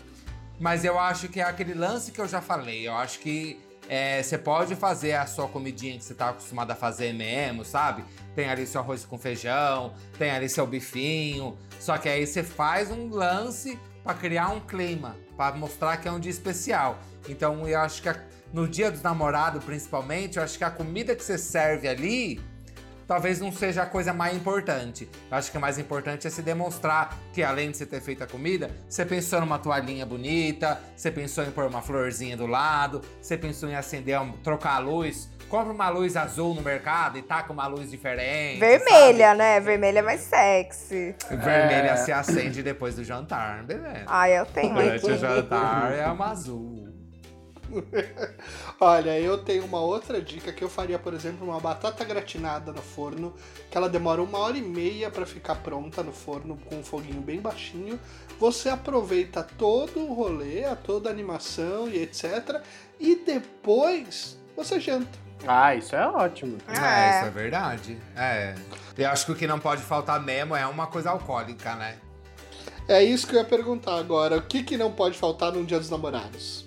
Mas 0.61 0.85
eu 0.85 0.99
acho 0.99 1.29
que 1.29 1.41
é 1.41 1.45
aquele 1.45 1.75
lance 1.75 2.11
que 2.11 2.21
eu 2.21 2.27
já 2.27 2.41
falei. 2.41 2.87
Eu 2.87 2.95
acho 2.95 3.21
que 3.21 3.61
é, 3.89 4.22
você 4.22 4.36
pode 4.36 4.76
fazer 4.76 5.14
a 5.14 5.26
sua 5.26 5.49
comidinha 5.49 5.97
que 5.99 6.05
você 6.05 6.14
tá 6.14 6.28
acostumado 6.28 6.70
a 6.70 6.74
fazer 6.74 7.12
mesmo, 7.14 7.64
sabe? 7.64 8.05
Tem 8.34 8.49
ali 8.49 8.66
seu 8.66 8.80
arroz 8.80 9.05
com 9.05 9.16
feijão, 9.18 9.95
tem 10.18 10.30
ali 10.30 10.49
seu 10.49 10.66
bifinho. 10.66 11.57
Só 11.80 11.97
que 11.99 12.09
aí 12.09 12.26
você 12.26 12.43
faz 12.43 12.91
um 12.91 13.09
lance 13.09 13.78
para 14.05 14.14
criar 14.14 14.49
um 14.49 14.61
clima, 14.61 15.16
para 15.36 15.57
mostrar 15.57 15.97
que 15.97 16.07
é 16.07 16.12
um 16.12 16.20
dia 16.20 16.30
especial. 16.30 16.99
Então 17.28 17.66
eu 17.66 17.80
acho 17.80 18.03
que 18.03 18.09
a- 18.09 18.20
no 18.53 18.66
dia 18.68 18.91
dos 18.91 19.03
namorados, 19.03 19.62
principalmente, 19.64 20.39
eu 20.39 20.43
acho 20.43 20.57
que 20.57 20.64
a 20.64 20.70
comida 20.70 21.14
que 21.14 21.22
você 21.24 21.36
serve 21.36 21.86
ali 21.89 22.41
talvez 23.09 23.40
não 23.40 23.50
seja 23.50 23.82
a 23.82 23.86
coisa 23.86 24.12
mais 24.12 24.36
importante. 24.36 25.09
Eu 25.30 25.36
acho 25.38 25.50
que 25.50 25.56
o 25.56 25.61
mais 25.61 25.78
importante 25.78 26.26
é 26.26 26.30
se 26.30 26.42
demonstrar 26.42 27.16
que 27.32 27.42
além 27.42 27.70
de 27.70 27.78
você 27.78 27.86
ter 27.86 28.00
feito 28.02 28.22
a 28.22 28.26
comida, 28.26 28.70
você 28.88 29.04
pensou 29.04 29.40
numa 29.40 29.59
toalhinha 29.59 30.04
bonita, 30.04 30.78
você 30.94 31.11
pensou 31.11 31.42
em 31.42 31.50
pôr 31.50 31.64
uma 31.64 31.80
florzinha 31.80 32.36
do 32.36 32.46
lado, 32.46 33.00
você 33.20 33.36
pensou 33.38 33.68
em 33.68 33.74
acender, 33.74 34.20
um- 34.20 34.32
trocar 34.32 34.74
a 34.76 34.78
luz. 34.78 35.30
Compra 35.48 35.72
uma 35.72 35.88
luz 35.88 36.14
azul 36.14 36.52
no 36.54 36.61
mercado 36.61 37.16
e 37.16 37.22
taca 37.22 37.50
uma 37.50 37.66
luz 37.66 37.90
diferente. 37.90 38.61
Vermelha, 38.61 39.32
né? 39.34 39.59
Vermelha 39.61 40.00
é 40.00 40.02
mais 40.02 40.20
sexy. 40.20 41.14
sabe? 41.18 41.36
Vermelha 41.42 41.92
É. 41.92 41.96
se 41.96 42.12
acende 42.12 42.62
depois 42.62 42.96
do 42.96 43.02
jantar, 43.02 43.62
beleza. 43.64 44.04
Ai, 44.06 44.38
eu 44.38 44.44
tenho 44.44 44.74
Durante 44.74 45.06
o 45.06 45.16
jantar 45.16 45.94
é 45.94 46.06
uma 46.09 46.32
azul. 46.32 46.86
Olha, 48.81 49.19
eu 49.19 49.39
tenho 49.39 49.64
uma 49.64 49.81
outra 49.81 50.21
dica 50.21 50.53
que 50.53 50.62
eu 50.62 50.69
faria, 50.69 50.99
por 50.99 51.14
exemplo, 51.14 51.47
uma 51.49 51.61
batata 51.61 52.05
gratinada 52.05 52.73
no 52.73 52.83
forno, 52.83 53.35
que 53.71 53.77
ela 53.77 53.89
demora 53.89 54.23
uma 54.23 54.39
hora 54.39 54.57
e 54.57 54.62
meia 54.62 55.11
para 55.11 55.27
ficar 55.27 55.57
pronta 55.57 56.03
no 56.03 56.12
forno 56.12 56.57
com 56.66 56.77
um 56.77 56.83
foguinho 56.83 57.21
bem 57.21 57.41
baixinho. 57.41 57.99
Você 58.39 58.69
aproveita 58.69 59.43
todo 59.43 60.01
o 60.01 60.14
rolê, 60.14 60.64
a 60.64 60.77
toda 60.77 61.09
a 61.09 61.12
animação 61.12 61.89
e 61.89 62.03
etc. 62.03 62.62
E 62.99 63.16
depois 63.16 64.39
você 64.57 64.79
janta. 64.81 65.19
Ah, 65.47 65.75
isso 65.75 65.95
é 65.95 66.07
ótimo. 66.07 66.59
É, 66.66 66.73
isso 66.73 66.83
É. 66.83 67.27
é 67.27 67.31
verdade. 67.31 67.99
É. 68.16 68.55
Eu 68.97 69.09
acho 69.11 69.27
que 69.27 69.33
o 69.33 69.37
que 69.37 69.47
não 69.47 69.61
pode 69.61 69.83
faltar 69.83 70.21
mesmo 70.21 70.57
é 70.57 70.66
uma 70.66 70.87
coisa 70.89 71.11
alcoólica, 71.11 71.75
né? 71.77 71.97
É 72.89 73.05
isso 73.05 73.27
que 73.27 73.37
eu 73.37 73.41
ia 73.41 73.45
perguntar 73.45 73.97
agora. 73.99 74.37
O 74.37 74.43
que, 74.43 74.62
que 74.62 74.77
não 74.77 74.91
pode 74.91 75.16
faltar 75.16 75.53
num 75.53 75.64
dia 75.64 75.79
dos 75.79 75.91
namorados? 75.91 76.66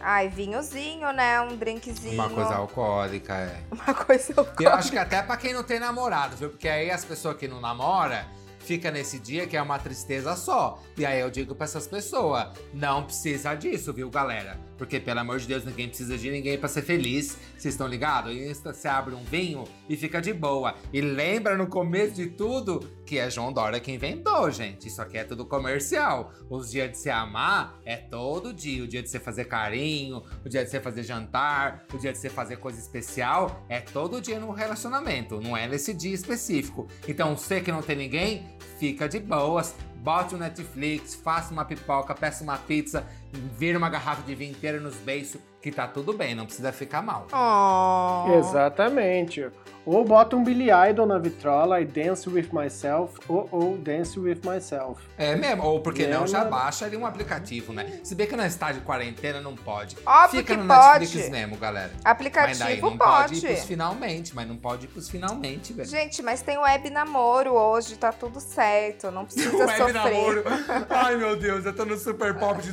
Ai, 0.00 0.28
vinhozinho, 0.28 1.12
né? 1.12 1.40
Um 1.40 1.56
drinkzinho. 1.56 2.14
Uma 2.14 2.30
coisa 2.30 2.54
alcoólica, 2.54 3.34
é. 3.34 3.60
Uma 3.72 3.94
coisa 3.94 4.30
E 4.30 4.32
eu 4.34 4.38
alcoólica. 4.40 4.74
acho 4.74 4.90
que 4.90 4.98
até 4.98 5.22
pra 5.22 5.36
quem 5.36 5.52
não 5.52 5.62
tem 5.62 5.78
namorado, 5.80 6.36
viu? 6.36 6.50
Porque 6.50 6.68
aí 6.68 6.90
as 6.90 7.04
pessoas 7.04 7.36
que 7.36 7.48
não 7.48 7.60
namoram 7.60 8.24
fica 8.60 8.90
nesse 8.90 9.18
dia 9.18 9.46
que 9.46 9.56
é 9.56 9.62
uma 9.62 9.78
tristeza 9.78 10.36
só. 10.36 10.78
E 10.96 11.04
aí 11.06 11.20
eu 11.20 11.30
digo 11.30 11.54
pra 11.54 11.64
essas 11.64 11.86
pessoas, 11.86 12.48
não 12.72 13.04
precisa 13.04 13.54
disso, 13.54 13.92
viu, 13.92 14.10
galera? 14.10 14.58
Porque, 14.78 15.00
pelo 15.00 15.20
amor 15.20 15.40
de 15.40 15.46
Deus, 15.46 15.64
ninguém 15.64 15.88
precisa 15.88 16.16
de 16.16 16.30
ninguém 16.30 16.56
pra 16.56 16.68
ser 16.68 16.82
feliz. 16.82 17.36
Vocês 17.56 17.74
estão 17.74 17.88
ligados? 17.88 18.32
E 18.32 18.54
você 18.54 18.86
abre 18.86 19.14
um 19.14 19.24
vinho 19.24 19.64
e 19.88 19.96
fica 19.96 20.22
de 20.22 20.32
boa. 20.32 20.76
E 20.92 21.00
lembra 21.00 21.56
no 21.56 21.66
começo 21.66 22.14
de 22.14 22.28
tudo 22.28 22.80
que 23.04 23.18
é 23.18 23.28
João 23.28 23.52
Dória 23.52 23.80
que 23.80 23.90
inventou, 23.90 24.50
gente. 24.50 24.86
Isso 24.86 25.02
aqui 25.02 25.18
é 25.18 25.24
tudo 25.24 25.44
comercial. 25.44 26.32
Os 26.48 26.70
dias 26.70 26.92
de 26.92 26.98
se 26.98 27.10
amar 27.10 27.78
é 27.84 27.96
todo 27.96 28.54
dia. 28.54 28.84
O 28.84 28.86
dia 28.86 29.02
de 29.02 29.10
você 29.10 29.18
fazer 29.18 29.46
carinho, 29.46 30.22
o 30.44 30.48
dia 30.48 30.64
de 30.64 30.70
você 30.70 30.78
fazer 30.78 31.02
jantar, 31.02 31.84
o 31.92 31.98
dia 31.98 32.12
de 32.12 32.18
você 32.18 32.30
fazer 32.30 32.58
coisa 32.58 32.78
especial 32.78 33.66
é 33.68 33.80
todo 33.80 34.20
dia 34.20 34.38
no 34.38 34.52
relacionamento. 34.52 35.40
Não 35.40 35.56
é 35.56 35.66
nesse 35.66 35.92
dia 35.92 36.14
específico. 36.14 36.86
Então, 37.08 37.36
você 37.36 37.60
que 37.60 37.72
não 37.72 37.82
tem 37.82 37.96
ninguém, 37.96 38.46
fica 38.78 39.08
de 39.08 39.18
boas. 39.18 39.74
Bote 39.96 40.36
o 40.36 40.38
Netflix, 40.38 41.16
faça 41.16 41.52
uma 41.52 41.64
pipoca, 41.64 42.14
peça 42.14 42.44
uma 42.44 42.56
pizza, 42.56 43.04
vira 43.32 43.78
uma 43.78 43.88
garrafa 43.90 44.22
de 44.22 44.34
vinho 44.34 44.50
inteira 44.52 44.80
nos 44.80 44.94
beiços, 44.96 45.40
que 45.60 45.72
tá 45.72 45.86
tudo 45.86 46.12
bem, 46.12 46.34
não 46.34 46.46
precisa 46.46 46.72
ficar 46.72 47.02
mal. 47.02 47.26
Oh. 47.32 48.38
Exatamente. 48.38 49.48
Ou 49.84 50.04
bota 50.04 50.36
um 50.36 50.44
Billy 50.44 50.68
Idol 50.90 51.06
na 51.06 51.18
vitrola 51.18 51.80
e 51.80 51.84
Dance 51.86 52.28
With 52.28 52.50
Myself, 52.52 53.14
ou, 53.26 53.48
ou 53.50 53.78
Dance 53.78 54.20
With 54.20 54.40
Myself. 54.44 55.02
É 55.16 55.34
mesmo, 55.34 55.62
ou 55.64 55.80
porque 55.80 56.06
não, 56.06 56.26
já 56.26 56.44
baixa 56.44 56.84
ali 56.84 56.94
um 56.94 57.06
aplicativo, 57.06 57.72
né? 57.72 57.98
Se 58.04 58.14
bem 58.14 58.26
que 58.26 58.36
nós 58.36 58.52
está 58.52 58.70
de 58.70 58.80
quarentena, 58.80 59.40
não 59.40 59.56
pode. 59.56 59.96
Óbvio 60.04 60.40
Fica 60.40 60.54
que 60.54 60.60
no 60.60 60.68
pode. 60.68 61.00
Netflix 61.04 61.30
mesmo, 61.30 61.56
galera. 61.56 61.90
Mas 61.94 62.02
daí 62.04 62.12
Aplicativo 62.12 62.90
não 62.90 62.98
pode. 62.98 63.32
pode. 63.32 63.46
ir 63.46 63.48
pros 63.48 63.64
finalmente, 63.64 64.34
mas 64.34 64.46
não 64.46 64.56
pode 64.56 64.84
ir 64.84 64.88
pros 64.88 65.08
finalmente, 65.08 65.72
velho. 65.72 65.88
Gente, 65.88 66.22
mas 66.22 66.42
tem 66.42 66.58
web 66.58 66.90
namoro 66.90 67.54
hoje, 67.54 67.96
tá 67.96 68.12
tudo 68.12 68.40
certo. 68.40 69.10
Não 69.10 69.24
precisa 69.24 69.56
Web 69.56 69.72
sofrer. 69.74 69.94
namoro. 69.94 70.44
Ai, 70.90 71.16
meu 71.16 71.34
Deus, 71.34 71.64
eu 71.64 71.74
tô 71.74 71.86
no 71.86 71.96
Super 71.96 72.34
Pop 72.38 72.60
de 72.60 72.70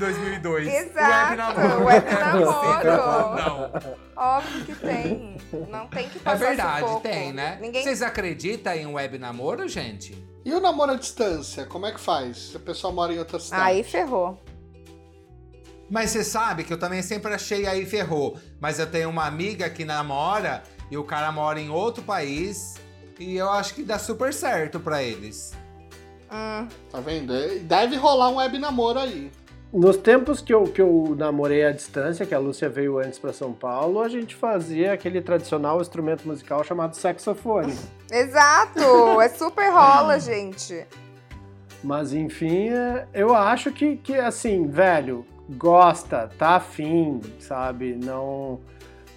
2002. 0.50 0.68
Exato, 0.91 1.30
Web 1.32 1.36
namoro. 1.38 1.86
web 1.86 2.08
É 2.08 2.20
namoro. 2.20 2.86
Não. 3.36 3.96
Óbvio 4.16 4.66
que 4.66 4.76
tem. 4.76 5.38
Não 5.70 5.88
tem 5.88 6.08
que 6.10 6.18
É 6.18 6.22
passar 6.22 6.38
verdade, 6.46 6.80
sufoco. 6.88 7.02
tem, 7.02 7.34
né? 7.34 7.58
Ninguém 7.62 7.84
Vocês 7.84 8.02
acreditam 8.02 8.74
em 8.74 8.86
web 8.86 9.18
namoro, 9.18 9.68
gente? 9.68 10.16
E 10.46 10.54
o 10.54 10.60
namoro 10.60 10.91
à 10.91 10.96
distância, 10.96 11.66
como 11.66 11.86
é 11.88 11.91
que 11.91 12.00
faz? 12.00 12.38
Se 12.52 12.58
a 12.58 12.60
pessoa 12.60 12.93
mora 12.93 13.12
em 13.14 13.18
outra 13.20 13.39
cidade. 13.39 13.62
Aí 13.64 13.84
ferrou. 13.84 14.39
Mas 15.89 16.12
você 16.12 16.24
sabe 16.24 16.64
que 16.64 16.74
eu 16.74 16.80
também 16.80 17.02
sempre 17.02 17.34
achei 17.34 17.66
aí 17.68 17.86
ferrou. 17.86 18.38
Mas 18.60 18.80
eu 18.80 18.88
tenho 18.89 19.10
uma 19.10 19.26
amiga 19.26 19.70
que 19.70 19.84
namora 19.86 20.64
e 20.89 20.98
o 20.98 21.04
cara 21.04 21.32
mora 21.32 21.60
em 21.60 21.70
outro 21.70 22.04
país 22.04 22.76
e 23.20 23.36
eu 23.36 23.50
acho 23.52 23.74
que 23.76 23.84
dá 23.84 23.98
super 24.00 24.34
certo 24.34 24.80
pra 24.80 25.02
eles. 25.04 25.54
Hum, 26.32 26.68
Tá 26.91 27.00
vendo? 27.00 27.36
É- 27.36 27.60
Deve 27.60 27.96
rolar 27.98 28.30
um 28.30 28.36
web 28.38 28.58
namoro 28.58 29.00
aí. 29.00 29.32
Nos 29.76 29.98
tempos 29.98 30.40
que 30.40 30.54
eu, 30.54 30.64
que 30.64 30.82
eu 30.82 31.14
namorei 31.18 31.66
à 31.66 31.72
distância, 31.74 32.26
que 32.26 32.34
a 32.34 32.40
Lúcia 32.40 32.70
veio 32.70 32.98
antes 32.98 33.20
para 33.20 33.34
São 33.34 33.52
Paulo, 33.52 34.02
a 34.02 34.08
gente 34.08 34.34
fazia 34.34 34.94
aquele 34.94 35.22
tradicional 35.22 35.82
instrumento 35.82 36.26
musical 36.26 36.64
chamado 36.64 36.96
saxofone. 36.96 37.78
exato! 38.10 39.20
é 39.20 39.28
super 39.28 39.70
rola, 39.70 40.18
gente. 40.18 40.88
Mas 41.84 42.14
enfim, 42.14 42.70
é, 42.70 43.06
eu 43.14 43.36
acho 43.36 43.70
que, 43.70 43.98
que 43.98 44.16
assim, 44.16 44.66
velho, 44.66 45.26
gosta, 45.50 46.30
tá 46.40 46.52
afim, 46.52 47.20
sabe? 47.38 48.00
Não. 48.02 48.62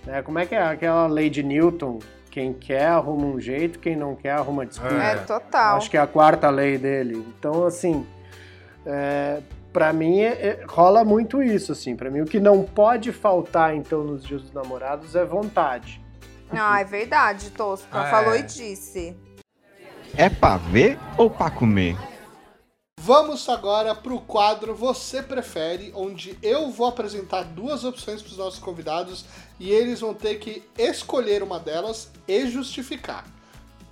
né, 0.04 0.22
como 0.22 0.40
é 0.40 0.46
que 0.46 0.56
é 0.56 0.62
aquela 0.62 1.06
lei 1.06 1.30
de 1.30 1.44
Newton? 1.44 2.00
Quem 2.32 2.52
quer 2.52 2.86
arruma 2.86 3.26
um 3.26 3.38
jeito, 3.38 3.78
quem 3.78 3.94
não 3.94 4.16
quer 4.16 4.32
arruma 4.32 4.66
desculpa. 4.66 4.96
É. 4.96 5.12
É, 5.12 5.16
total. 5.18 5.76
Acho 5.76 5.88
que 5.88 5.96
é 5.96 6.00
a 6.00 6.06
quarta 6.08 6.50
lei 6.50 6.76
dele. 6.76 7.24
Então, 7.38 7.64
assim, 7.64 8.04
é, 8.84 9.40
para 9.72 9.92
mim 9.92 10.20
é- 10.20 10.48
é- 10.48 10.64
rola 10.66 11.04
muito 11.04 11.42
isso, 11.42 11.72
assim. 11.72 11.94
Para 11.96 12.10
mim, 12.10 12.20
o 12.20 12.26
que 12.26 12.40
não 12.40 12.62
pode 12.62 13.12
faltar, 13.12 13.74
então, 13.74 14.02
nos 14.02 14.24
dias 14.24 14.42
dos 14.42 14.52
namorados 14.52 15.14
é 15.14 15.24
vontade. 15.24 16.00
Ah, 16.50 16.80
é 16.80 16.84
verdade, 16.84 17.50
Tosca. 17.50 17.86
Ah, 17.92 18.06
é. 18.06 18.10
Falou 18.10 18.36
e 18.36 18.42
disse. 18.42 19.16
É 20.16 20.30
pra 20.30 20.56
ver 20.56 20.98
ou 21.16 21.28
pra 21.28 21.50
comer? 21.50 21.96
Vamos 23.00 23.48
agora 23.48 23.94
pro 23.94 24.20
quadro 24.20 24.74
Você 24.74 25.22
Prefere, 25.22 25.92
onde 25.94 26.36
eu 26.42 26.70
vou 26.70 26.86
apresentar 26.86 27.42
duas 27.44 27.84
opções 27.84 28.20
para 28.20 28.30
os 28.32 28.36
nossos 28.36 28.58
convidados 28.58 29.24
e 29.58 29.70
eles 29.70 30.00
vão 30.00 30.12
ter 30.12 30.36
que 30.36 30.62
escolher 30.76 31.42
uma 31.42 31.60
delas 31.60 32.10
e 32.26 32.46
justificar. 32.48 33.24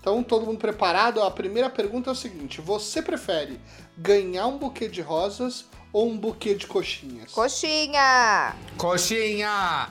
Então, 0.07 0.23
todo 0.23 0.47
mundo 0.47 0.59
preparado? 0.59 1.21
A 1.21 1.29
primeira 1.33 1.69
pergunta 1.69 2.11
é 2.11 2.13
o 2.13 2.15
seguinte: 2.15 2.61
Você 2.61 3.03
prefere 3.03 3.61
ganhar 3.99 4.47
um 4.47 4.57
buquê 4.57 4.87
de 4.87 5.01
rosas 5.01 5.65
ou 5.93 6.09
um 6.09 6.17
buquê 6.17 6.55
de 6.55 6.65
coxinhas? 6.65 7.33
Coxinha! 7.33 8.55
Coxinha! 8.79 9.89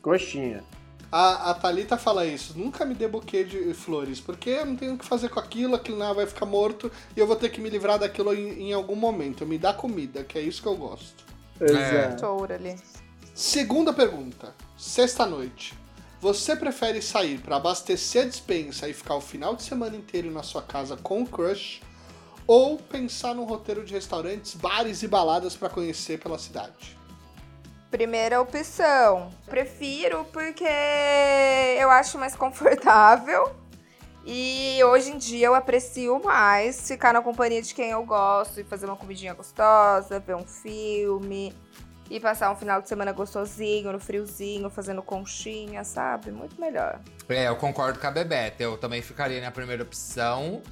Coxinha. 0.00 0.64
A, 1.12 1.50
a 1.50 1.54
Thalita 1.54 1.98
fala 1.98 2.24
isso, 2.24 2.58
nunca 2.58 2.86
me 2.86 2.94
dê 2.94 3.06
buquê 3.06 3.44
de 3.44 3.74
flores, 3.74 4.18
porque 4.18 4.48
eu 4.48 4.64
não 4.64 4.74
tenho 4.74 4.94
o 4.94 4.98
que 4.98 5.04
fazer 5.04 5.28
com 5.28 5.38
aquilo, 5.38 5.74
aquilo 5.74 5.98
não 5.98 6.14
vai 6.14 6.24
ficar 6.24 6.46
morto 6.46 6.90
e 7.14 7.20
eu 7.20 7.26
vou 7.26 7.36
ter 7.36 7.50
que 7.50 7.60
me 7.60 7.68
livrar 7.68 7.98
daquilo 7.98 8.32
em, 8.32 8.70
em 8.70 8.72
algum 8.72 8.96
momento. 8.96 9.44
Me 9.44 9.58
dá 9.58 9.74
comida, 9.74 10.24
que 10.24 10.38
é 10.38 10.40
isso 10.40 10.62
que 10.62 10.68
eu 10.68 10.76
gosto. 10.76 11.26
Exato. 11.60 12.44
Ali. 12.44 12.74
Segunda 13.34 13.92
pergunta, 13.92 14.54
sexta-noite. 14.78 15.81
Você 16.22 16.54
prefere 16.54 17.02
sair 17.02 17.38
para 17.38 17.56
abastecer 17.56 18.22
a 18.22 18.28
dispensa 18.28 18.88
e 18.88 18.92
ficar 18.92 19.16
o 19.16 19.20
final 19.20 19.56
de 19.56 19.64
semana 19.64 19.96
inteiro 19.96 20.30
na 20.30 20.44
sua 20.44 20.62
casa 20.62 20.96
com 20.96 21.20
o 21.20 21.26
crush? 21.26 21.82
Ou 22.46 22.76
pensar 22.76 23.34
num 23.34 23.42
roteiro 23.42 23.84
de 23.84 23.92
restaurantes, 23.92 24.54
bares 24.54 25.02
e 25.02 25.08
baladas 25.08 25.56
para 25.56 25.68
conhecer 25.68 26.20
pela 26.20 26.38
cidade? 26.38 26.96
Primeira 27.90 28.40
opção. 28.40 29.30
Prefiro 29.46 30.24
porque 30.26 30.62
eu 31.80 31.90
acho 31.90 32.16
mais 32.16 32.36
confortável. 32.36 33.56
E 34.24 34.78
hoje 34.84 35.10
em 35.10 35.18
dia 35.18 35.48
eu 35.48 35.56
aprecio 35.56 36.22
mais 36.22 36.86
ficar 36.86 37.12
na 37.12 37.20
companhia 37.20 37.60
de 37.60 37.74
quem 37.74 37.90
eu 37.90 38.04
gosto 38.04 38.60
e 38.60 38.62
fazer 38.62 38.86
uma 38.86 38.94
comidinha 38.94 39.34
gostosa, 39.34 40.20
ver 40.20 40.36
um 40.36 40.46
filme 40.46 41.52
e 42.10 42.20
passar 42.20 42.50
um 42.50 42.56
final 42.56 42.82
de 42.82 42.88
semana 42.88 43.12
gostosinho, 43.12 43.92
no 43.92 43.98
friozinho, 43.98 44.68
fazendo 44.68 45.02
conchinha, 45.02 45.84
sabe? 45.84 46.30
Muito 46.30 46.60
melhor. 46.60 47.00
É, 47.28 47.48
eu 47.48 47.56
concordo 47.56 47.98
com 47.98 48.06
a 48.06 48.10
Bebete. 48.10 48.62
Eu 48.62 48.76
também 48.76 49.00
ficaria 49.00 49.40
na 49.40 49.50
primeira 49.50 49.82
opção. 49.82 50.62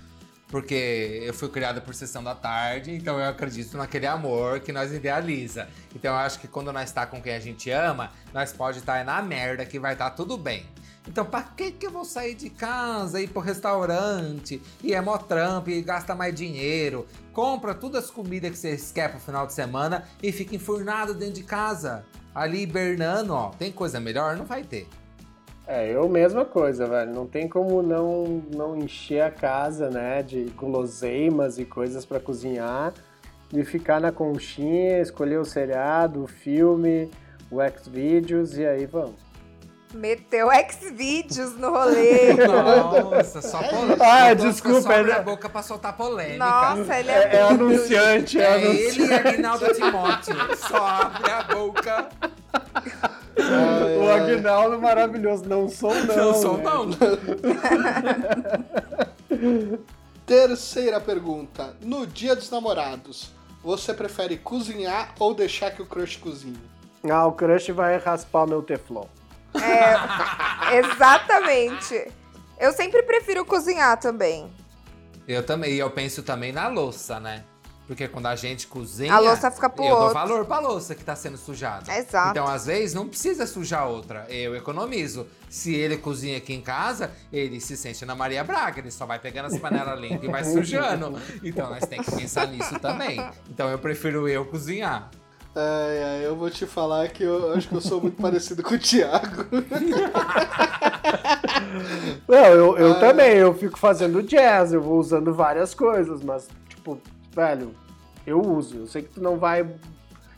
Porque 0.48 1.22
eu 1.22 1.32
fui 1.32 1.48
criada 1.48 1.80
por 1.80 1.94
sessão 1.94 2.24
da 2.24 2.34
tarde, 2.34 2.90
então 2.90 3.20
eu 3.20 3.28
acredito 3.28 3.76
naquele 3.76 4.06
amor 4.06 4.58
que 4.58 4.72
nós 4.72 4.92
idealiza. 4.92 5.68
Então 5.94 6.12
eu 6.12 6.18
acho 6.18 6.40
que 6.40 6.48
quando 6.48 6.72
nós 6.72 6.88
está 6.88 7.06
com 7.06 7.22
quem 7.22 7.34
a 7.34 7.38
gente 7.38 7.70
ama, 7.70 8.10
nós 8.34 8.52
pode 8.52 8.78
estar 8.78 9.04
na 9.04 9.22
merda 9.22 9.64
que 9.64 9.78
vai 9.78 9.92
estar 9.92 10.10
tudo 10.10 10.36
bem. 10.36 10.66
Então, 11.08 11.24
pra 11.24 11.42
que 11.42 11.72
que 11.72 11.86
eu 11.86 11.90
vou 11.90 12.04
sair 12.04 12.34
de 12.34 12.50
casa, 12.50 13.20
ir 13.20 13.28
pro 13.28 13.40
restaurante, 13.40 14.62
e 14.82 14.94
é 14.94 15.00
mó 15.00 15.16
trampo, 15.16 15.70
e 15.70 15.80
gasta 15.82 16.14
mais 16.14 16.34
dinheiro? 16.34 17.06
Compra 17.32 17.74
todas 17.74 18.04
as 18.04 18.10
comidas 18.10 18.50
que 18.50 18.58
vocês 18.58 18.92
querem 18.92 19.12
pro 19.12 19.20
final 19.20 19.46
de 19.46 19.54
semana 19.54 20.04
e 20.22 20.30
fica 20.30 20.54
enfurnado 20.54 21.14
dentro 21.14 21.34
de 21.34 21.42
casa. 21.42 22.04
Ali 22.34 22.62
hibernando, 22.62 23.32
ó. 23.32 23.50
Tem 23.50 23.72
coisa 23.72 23.98
melhor? 23.98 24.36
Não 24.36 24.44
vai 24.44 24.62
ter. 24.62 24.86
É, 25.66 25.88
eu 25.94 26.08
mesma 26.08 26.44
coisa, 26.44 26.86
velho. 26.86 27.12
Não 27.12 27.26
tem 27.26 27.48
como 27.48 27.82
não, 27.82 28.42
não 28.54 28.76
encher 28.76 29.22
a 29.22 29.30
casa, 29.30 29.88
né, 29.88 30.22
de 30.22 30.44
guloseimas 30.56 31.58
e 31.58 31.64
coisas 31.64 32.04
pra 32.04 32.20
cozinhar, 32.20 32.92
de 33.48 33.64
ficar 33.64 34.00
na 34.00 34.12
conchinha, 34.12 35.00
escolher 35.00 35.38
o 35.38 35.44
seriado, 35.44 36.24
o 36.24 36.26
filme, 36.26 37.10
o 37.50 37.58
Xvideos 37.60 38.58
e 38.58 38.66
aí 38.66 38.84
vamos. 38.84 39.29
Meteu 39.92 40.48
Xvideos 40.70 41.56
no 41.56 41.70
rolê. 41.70 42.34
Nossa, 42.34 43.42
só 43.42 43.58
polêmica. 43.62 44.04
Ah, 44.04 44.34
desculpa, 44.34 44.82
só 44.82 44.92
abre 44.92 45.12
né? 45.12 45.18
a 45.18 45.22
boca 45.22 45.48
pra 45.48 45.62
soltar 45.62 45.96
polêmica. 45.96 46.38
Nossa, 46.38 46.98
ele 46.98 47.10
é, 47.10 47.14
É, 47.14 47.36
é 47.36 47.42
anunciante, 47.42 48.40
é, 48.40 48.42
É 48.42 48.54
anunciante. 48.54 49.00
ele 49.02 49.06
e 49.06 49.14
Aguinaldo 49.14 49.74
Timóteo. 49.74 50.36
Só 50.56 50.86
abre 50.86 51.30
a 51.30 51.42
boca. 51.42 52.08
O 53.98 54.10
Aguinaldo 54.10 54.80
maravilhoso. 54.80 55.44
Não 55.48 55.68
sou 55.68 55.94
não. 55.94 56.16
Não 56.16 56.34
sou, 56.34 56.56
né? 56.58 56.64
não. 56.64 56.90
Terceira 60.24 61.00
pergunta. 61.00 61.74
No 61.82 62.06
dia 62.06 62.36
dos 62.36 62.50
namorados, 62.50 63.32
você 63.62 63.92
prefere 63.92 64.36
cozinhar 64.36 65.14
ou 65.18 65.34
deixar 65.34 65.72
que 65.72 65.82
o 65.82 65.86
crush 65.86 66.16
cozinhe? 66.16 66.58
Ah, 67.10 67.26
o 67.26 67.32
crush 67.32 67.70
vai 67.72 67.98
raspar 67.98 68.44
o 68.44 68.48
meu 68.48 68.62
teflon. 68.62 69.06
É, 69.54 70.76
exatamente. 70.78 72.10
Eu 72.58 72.72
sempre 72.72 73.02
prefiro 73.02 73.44
cozinhar 73.44 73.98
também. 73.98 74.50
Eu 75.26 75.44
também. 75.44 75.72
E 75.72 75.78
eu 75.78 75.90
penso 75.90 76.22
também 76.22 76.52
na 76.52 76.68
louça, 76.68 77.18
né? 77.18 77.44
Porque 77.86 78.06
quando 78.06 78.26
a 78.26 78.36
gente 78.36 78.68
cozinha. 78.68 79.12
A 79.12 79.18
louça 79.18 79.50
fica 79.50 79.68
pro 79.68 79.82
Eu 79.82 79.90
dou 79.90 79.98
outro. 79.98 80.14
valor 80.14 80.44
pra 80.44 80.60
louça 80.60 80.94
que 80.94 81.02
tá 81.02 81.16
sendo 81.16 81.36
sujada. 81.36 81.92
Exato. 81.92 82.30
Então, 82.30 82.46
às 82.46 82.66
vezes, 82.66 82.94
não 82.94 83.08
precisa 83.08 83.48
sujar 83.48 83.88
outra. 83.88 84.26
Eu 84.28 84.54
economizo. 84.54 85.26
Se 85.48 85.74
ele 85.74 85.96
cozinha 85.96 86.38
aqui 86.38 86.54
em 86.54 86.60
casa, 86.60 87.10
ele 87.32 87.60
se 87.60 87.76
sente 87.76 88.04
na 88.04 88.14
Maria 88.14 88.44
Braga. 88.44 88.78
Ele 88.78 88.92
só 88.92 89.06
vai 89.06 89.18
pegando 89.18 89.46
as 89.46 89.58
panelas 89.58 89.98
limpas 89.98 90.22
e 90.22 90.28
vai 90.28 90.44
sujando. 90.44 91.20
Então, 91.42 91.68
nós 91.68 91.84
temos 91.84 92.06
que 92.06 92.14
pensar 92.14 92.46
nisso 92.46 92.78
também. 92.78 93.18
Então, 93.48 93.68
eu 93.68 93.78
prefiro 93.78 94.28
eu 94.28 94.44
cozinhar. 94.44 95.10
Ai, 95.54 96.02
ai, 96.02 96.26
eu 96.26 96.36
vou 96.36 96.48
te 96.48 96.64
falar 96.64 97.08
que 97.08 97.24
eu 97.24 97.52
acho 97.54 97.68
que 97.68 97.74
eu 97.74 97.80
sou 97.80 98.00
muito 98.00 98.20
parecido 98.22 98.62
com 98.62 98.74
o 98.74 98.78
Thiago. 98.78 99.46
Não, 102.28 102.44
eu, 102.46 102.78
eu 102.78 102.92
Ah. 102.92 103.00
também, 103.00 103.32
eu 103.36 103.52
fico 103.54 103.78
fazendo 103.78 104.22
jazz, 104.22 104.72
eu 104.72 104.80
vou 104.80 104.98
usando 104.98 105.34
várias 105.34 105.74
coisas, 105.74 106.22
mas, 106.22 106.48
tipo, 106.68 107.00
velho, 107.34 107.74
eu 108.26 108.40
uso. 108.40 108.76
Eu 108.78 108.86
sei 108.86 109.02
que 109.02 109.08
tu 109.14 109.20
não 109.20 109.38
vai. 109.38 109.68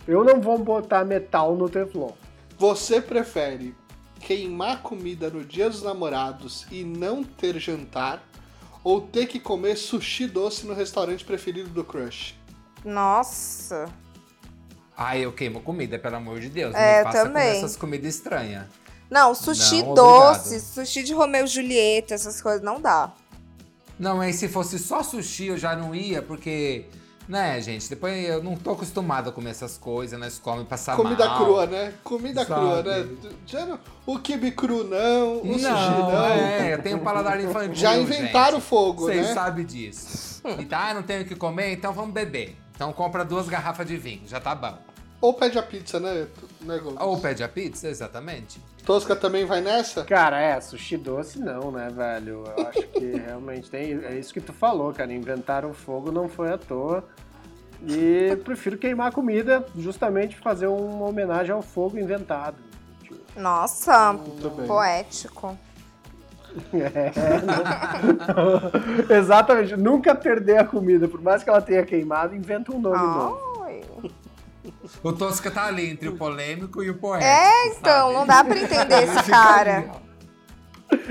Eu 0.08 0.24
não 0.24 0.40
vou 0.40 0.58
botar 0.58 1.04
metal 1.04 1.54
no 1.56 1.68
Teflon. 1.68 2.12
Você 2.58 3.00
prefere 3.00 3.74
queimar 4.20 4.82
comida 4.82 5.28
no 5.28 5.44
dia 5.44 5.68
dos 5.68 5.82
namorados 5.82 6.66
e 6.70 6.84
não 6.84 7.22
ter 7.22 7.58
jantar? 7.58 8.22
Ou 8.84 9.00
ter 9.00 9.26
que 9.26 9.38
comer 9.38 9.76
sushi 9.76 10.26
doce 10.26 10.66
no 10.66 10.74
restaurante 10.74 11.24
preferido 11.24 11.68
do 11.70 11.84
crush? 11.84 12.34
Nossa. 12.84 13.86
Ai, 14.96 15.24
eu 15.24 15.32
queimo 15.32 15.60
comida, 15.60 15.98
pelo 15.98 16.16
amor 16.16 16.38
de 16.40 16.48
Deus. 16.48 16.74
É, 16.74 17.02
faça 17.02 17.24
também. 17.24 17.56
essas 17.58 17.76
comidas 17.76 18.14
estranhas. 18.14 18.64
Não, 19.10 19.34
sushi 19.34 19.82
Não, 19.82 19.94
doce, 19.94 20.40
obrigado. 20.56 20.60
sushi 20.86 21.02
de 21.02 21.12
Romeu 21.12 21.44
e 21.44 21.48
Julieta, 21.48 22.14
essas 22.14 22.40
coisas 22.40 22.62
não 22.62 22.80
dá. 22.80 23.12
Não, 23.98 24.20
aí 24.20 24.32
se 24.32 24.48
fosse 24.48 24.78
só 24.78 25.02
sushi 25.02 25.46
eu 25.48 25.58
já 25.58 25.76
não 25.76 25.94
ia, 25.94 26.22
porque, 26.22 26.86
né, 27.28 27.60
gente, 27.60 27.88
depois 27.90 28.26
eu 28.26 28.42
não 28.42 28.56
tô 28.56 28.70
acostumado 28.72 29.28
a 29.28 29.32
comer 29.32 29.50
essas 29.50 29.76
coisas, 29.76 30.18
nós 30.18 30.38
comemos 30.38 30.66
passar 30.66 30.96
Comida 30.96 31.26
mal. 31.26 31.44
crua, 31.44 31.66
né? 31.66 31.92
Comida 32.02 32.44
Sabe? 32.44 32.60
crua, 32.60 32.82
né? 32.82 33.08
Já 33.46 33.66
não- 33.66 33.78
o 34.06 34.18
kibe 34.18 34.50
cru 34.52 34.82
não, 34.84 35.38
o 35.42 35.46
Não, 35.46 35.54
sushi 35.58 35.62
não. 36.00 36.24
é, 36.24 36.74
eu 36.74 36.82
tenho 36.82 36.96
um 36.96 37.00
paladar 37.04 37.38
infantil, 37.38 37.74
Já 37.74 37.96
inventaram 37.96 38.58
gente. 38.58 38.68
fogo, 38.68 39.02
Vocês 39.04 39.26
né? 39.28 39.34
sabem 39.34 39.64
disso. 39.64 40.40
E 40.58 40.64
tá, 40.64 40.88
ah, 40.88 40.94
não 40.94 41.02
tenho 41.02 41.22
o 41.22 41.24
que 41.26 41.36
comer, 41.36 41.72
então 41.74 41.92
vamos 41.92 42.12
beber. 42.14 42.56
Então 42.74 42.92
compra 42.92 43.24
duas 43.24 43.48
garrafas 43.48 43.86
de 43.86 43.96
vinho, 43.96 44.22
já 44.26 44.40
tá 44.40 44.54
bom. 44.54 44.76
Ou 45.20 45.32
pede 45.34 45.56
a 45.56 45.62
pizza, 45.62 46.00
né? 46.00 46.26
né? 46.62 46.80
Ou 46.98 47.20
pede 47.20 47.44
a 47.44 47.48
pizza, 47.48 47.88
exatamente. 47.88 48.60
Tosca 48.84 49.14
também 49.14 49.44
vai 49.44 49.60
nessa? 49.60 50.04
Cara, 50.04 50.40
é, 50.40 50.60
sushi 50.60 50.96
doce 50.96 51.38
não, 51.38 51.70
né, 51.70 51.88
velho? 51.88 52.42
Eu 52.56 52.66
acho 52.66 52.82
que 52.88 53.12
realmente 53.24 53.70
tem. 53.70 54.04
É 54.04 54.18
isso 54.18 54.34
que 54.34 54.40
tu 54.40 54.52
falou, 54.52 54.92
cara. 54.92 55.12
Inventaram 55.12 55.72
fogo 55.72 56.10
não 56.10 56.28
foi 56.28 56.52
à 56.52 56.58
toa. 56.58 57.04
E 57.86 58.36
prefiro 58.44 58.76
queimar 58.76 59.12
comida, 59.12 59.64
justamente 59.76 60.36
fazer 60.36 60.66
uma 60.66 61.06
homenagem 61.06 61.52
ao 61.52 61.62
fogo 61.62 61.98
inventado. 61.98 62.56
Nossa, 63.36 64.12
Muito 64.12 64.50
bem. 64.50 64.66
poético. 64.66 65.56
É, 66.74 67.12
Exatamente. 69.18 69.76
Nunca 69.76 70.14
perder 70.14 70.58
a 70.58 70.64
comida, 70.64 71.08
por 71.08 71.20
mais 71.20 71.42
que 71.42 71.50
ela 71.50 71.60
tenha 71.60 71.84
queimado, 71.84 72.34
inventa 72.34 72.72
um 72.72 72.80
nome 72.80 72.96
novo. 72.96 73.64
Ai. 73.64 73.80
O 75.02 75.12
Tosca 75.12 75.50
tá 75.50 75.66
ali 75.66 75.90
entre 75.90 76.08
o 76.08 76.16
polêmico 76.16 76.82
e 76.82 76.90
o 76.90 76.94
poético. 76.94 77.30
É, 77.30 77.66
então, 77.68 78.08
sabe? 78.08 78.14
não 78.14 78.26
dá 78.26 78.44
pra 78.44 78.58
entender 78.58 79.02
esse 79.04 79.30
cara. 79.30 79.90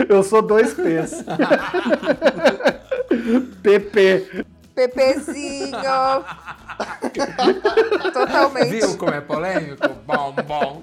Eu 0.08 0.24
sou 0.24 0.42
dois 0.42 0.74
P's. 0.74 1.24
PP. 3.62 4.46
Pepezinho. 4.76 5.72
Totalmente. 8.14 8.70
Viu 8.70 8.98
como 8.98 9.12
é 9.12 9.22
polêmico? 9.22 9.90
Bom, 10.06 10.34
bom. 10.48 10.82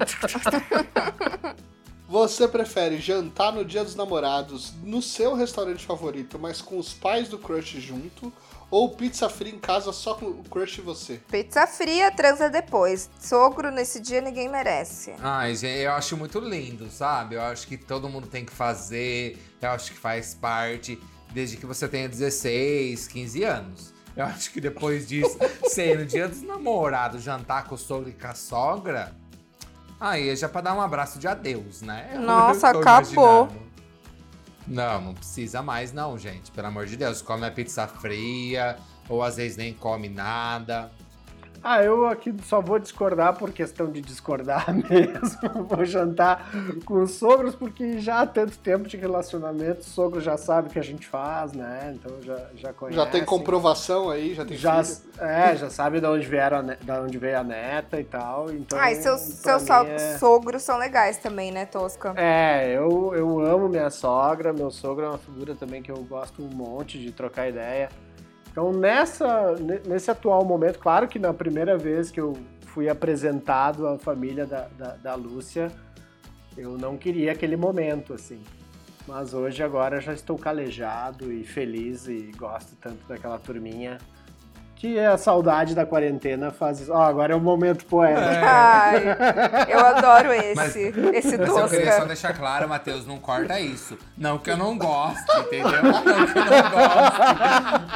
Você 2.08 2.48
prefere 2.48 2.96
jantar 2.96 3.52
no 3.52 3.62
dia 3.62 3.84
dos 3.84 3.94
namorados 3.94 4.72
no 4.82 5.02
seu 5.02 5.34
restaurante 5.34 5.84
favorito, 5.84 6.38
mas 6.38 6.62
com 6.62 6.78
os 6.78 6.94
pais 6.94 7.28
do 7.28 7.38
crush 7.38 7.78
junto? 7.82 8.32
Ou 8.70 8.88
pizza 8.96 9.28
fria 9.28 9.52
em 9.52 9.58
casa 9.58 9.92
só 9.92 10.14
com 10.14 10.24
o 10.24 10.42
crush 10.44 10.78
e 10.78 10.80
você? 10.80 11.20
Pizza 11.30 11.66
fria, 11.66 12.10
transa 12.10 12.48
depois. 12.48 13.10
Sogro 13.20 13.70
nesse 13.70 14.00
dia 14.00 14.22
ninguém 14.22 14.48
merece. 14.48 15.14
Ai, 15.20 15.54
gente, 15.54 15.82
eu 15.82 15.92
acho 15.92 16.16
muito 16.16 16.40
lindo, 16.40 16.90
sabe? 16.90 17.34
Eu 17.34 17.42
acho 17.42 17.66
que 17.66 17.76
todo 17.76 18.08
mundo 18.08 18.26
tem 18.26 18.42
que 18.42 18.52
fazer, 18.52 19.38
eu 19.60 19.68
acho 19.68 19.92
que 19.92 19.98
faz 19.98 20.32
parte, 20.32 20.98
desde 21.34 21.58
que 21.58 21.66
você 21.66 21.86
tenha 21.86 22.08
16, 22.08 23.06
15 23.06 23.44
anos. 23.44 23.92
Eu 24.16 24.24
acho 24.24 24.50
que 24.50 24.62
depois 24.62 25.06
disso, 25.06 25.36
ser 25.68 25.98
no 25.98 26.06
dia 26.06 26.26
dos 26.26 26.40
namorados, 26.40 27.22
jantar 27.22 27.64
com 27.66 27.74
o 27.74 27.78
sogro 27.78 28.08
e 28.08 28.12
com 28.14 28.28
a 28.28 28.34
sogra, 28.34 29.14
aí 30.00 30.28
é 30.28 30.36
já 30.36 30.48
pra 30.48 30.60
dar 30.60 30.74
um 30.74 30.80
abraço 30.80 31.18
de 31.18 31.26
adeus, 31.26 31.82
né? 31.82 32.14
Nossa, 32.20 32.68
acabou. 32.68 33.44
imaginando. 33.44 33.68
Não, 34.66 35.00
não 35.00 35.14
precisa 35.14 35.62
mais 35.62 35.92
não, 35.92 36.18
gente. 36.18 36.50
Pelo 36.50 36.66
amor 36.66 36.86
de 36.86 36.96
Deus, 36.96 37.22
come 37.22 37.46
a 37.46 37.50
pizza 37.50 37.86
fria, 37.86 38.76
ou 39.08 39.22
às 39.22 39.36
vezes 39.36 39.56
nem 39.56 39.72
come 39.72 40.08
nada. 40.08 40.90
Ah, 41.62 41.82
eu 41.82 42.06
aqui 42.06 42.34
só 42.44 42.60
vou 42.60 42.78
discordar 42.78 43.36
por 43.36 43.50
questão 43.52 43.90
de 43.90 44.00
discordar 44.00 44.66
mesmo. 44.72 45.64
Vou 45.64 45.84
jantar 45.84 46.48
com 46.84 47.02
os 47.02 47.12
sogros, 47.12 47.54
porque 47.54 47.98
já 47.98 48.20
há 48.20 48.26
tanto 48.26 48.56
tempo 48.58 48.88
de 48.88 48.96
relacionamento, 48.96 49.80
o 49.80 49.84
sogro 49.84 50.20
já 50.20 50.36
sabe 50.36 50.68
o 50.68 50.70
que 50.70 50.78
a 50.78 50.82
gente 50.82 51.06
faz, 51.06 51.52
né? 51.52 51.94
Então 51.94 52.22
já, 52.22 52.38
já 52.54 52.72
conhece. 52.72 52.96
Já 52.96 53.06
tem 53.06 53.24
comprovação 53.24 54.08
aí, 54.10 54.34
já 54.34 54.44
tem 54.44 54.56
Já, 54.56 54.82
filho. 54.84 54.98
é, 55.18 55.56
já 55.56 55.68
sabe 55.68 56.00
de 56.00 56.06
onde, 56.06 56.26
vieram 56.26 56.62
ne- 56.62 56.76
da 56.76 57.00
onde 57.02 57.18
veio 57.18 57.38
a 57.38 57.44
neta 57.44 58.00
e 58.00 58.04
tal. 58.04 58.50
Então, 58.50 58.78
seus, 58.94 59.40
pra 59.42 59.58
seus 59.58 59.62
mim 59.62 59.68
so- 59.68 59.86
é... 59.86 60.18
sogros 60.18 60.62
são 60.62 60.78
legais 60.78 61.18
também, 61.18 61.50
né, 61.50 61.66
Tosca? 61.66 62.14
É, 62.16 62.70
eu, 62.70 63.12
eu 63.14 63.40
amo 63.40 63.68
minha 63.68 63.90
sogra, 63.90 64.52
meu 64.52 64.70
sogro 64.70 65.04
é 65.04 65.08
uma 65.08 65.18
figura 65.18 65.54
também 65.54 65.82
que 65.82 65.90
eu 65.90 65.96
gosto 66.04 66.42
um 66.42 66.48
monte 66.48 66.98
de 66.98 67.10
trocar 67.12 67.48
ideia. 67.48 67.88
Então, 68.58 68.72
nessa, 68.72 69.54
ne- 69.54 69.80
nesse 69.86 70.10
atual 70.10 70.44
momento, 70.44 70.80
claro 70.80 71.06
que 71.06 71.16
na 71.16 71.32
primeira 71.32 71.78
vez 71.78 72.10
que 72.10 72.18
eu 72.20 72.36
fui 72.66 72.88
apresentado 72.88 73.86
à 73.86 73.96
família 73.96 74.44
da, 74.44 74.66
da, 74.76 74.96
da 74.96 75.14
Lúcia, 75.14 75.70
eu 76.56 76.76
não 76.76 76.96
queria 76.96 77.30
aquele 77.30 77.56
momento, 77.56 78.12
assim. 78.14 78.42
Mas 79.06 79.32
hoje, 79.32 79.62
agora, 79.62 80.00
já 80.00 80.12
estou 80.12 80.36
calejado 80.36 81.32
e 81.32 81.44
feliz 81.44 82.08
e 82.08 82.32
gosto 82.36 82.74
tanto 82.80 83.06
daquela 83.06 83.38
turminha 83.38 83.98
que 84.78 84.96
a 84.98 85.18
saudade 85.18 85.74
da 85.74 85.84
quarentena 85.84 86.52
faz 86.52 86.78
isso. 86.80 86.92
Ó, 86.92 87.02
agora 87.02 87.32
é 87.32 87.36
o 87.36 87.40
momento 87.40 87.84
poético. 87.84 88.24
Ai, 88.44 89.02
eu 89.68 89.80
adoro 89.80 90.32
esse. 90.32 90.54
Mas- 90.54 90.76
esse 90.76 91.36
Mas 91.36 91.48
eu 91.48 91.68
queria 91.68 91.86
só 91.86 91.90
tosca. 91.92 92.06
deixar 92.06 92.32
claro, 92.32 92.68
Matheus, 92.68 93.04
não 93.04 93.18
corta 93.18 93.58
isso. 93.58 93.98
Não 94.16 94.38
que 94.38 94.48
eu 94.50 94.56
não 94.56 94.78
goste, 94.78 95.24
entendeu? 95.36 95.82
Não 95.82 96.02
que 96.02 96.08
eu 96.08 96.44
não 96.44 96.70
goste. 96.70 97.18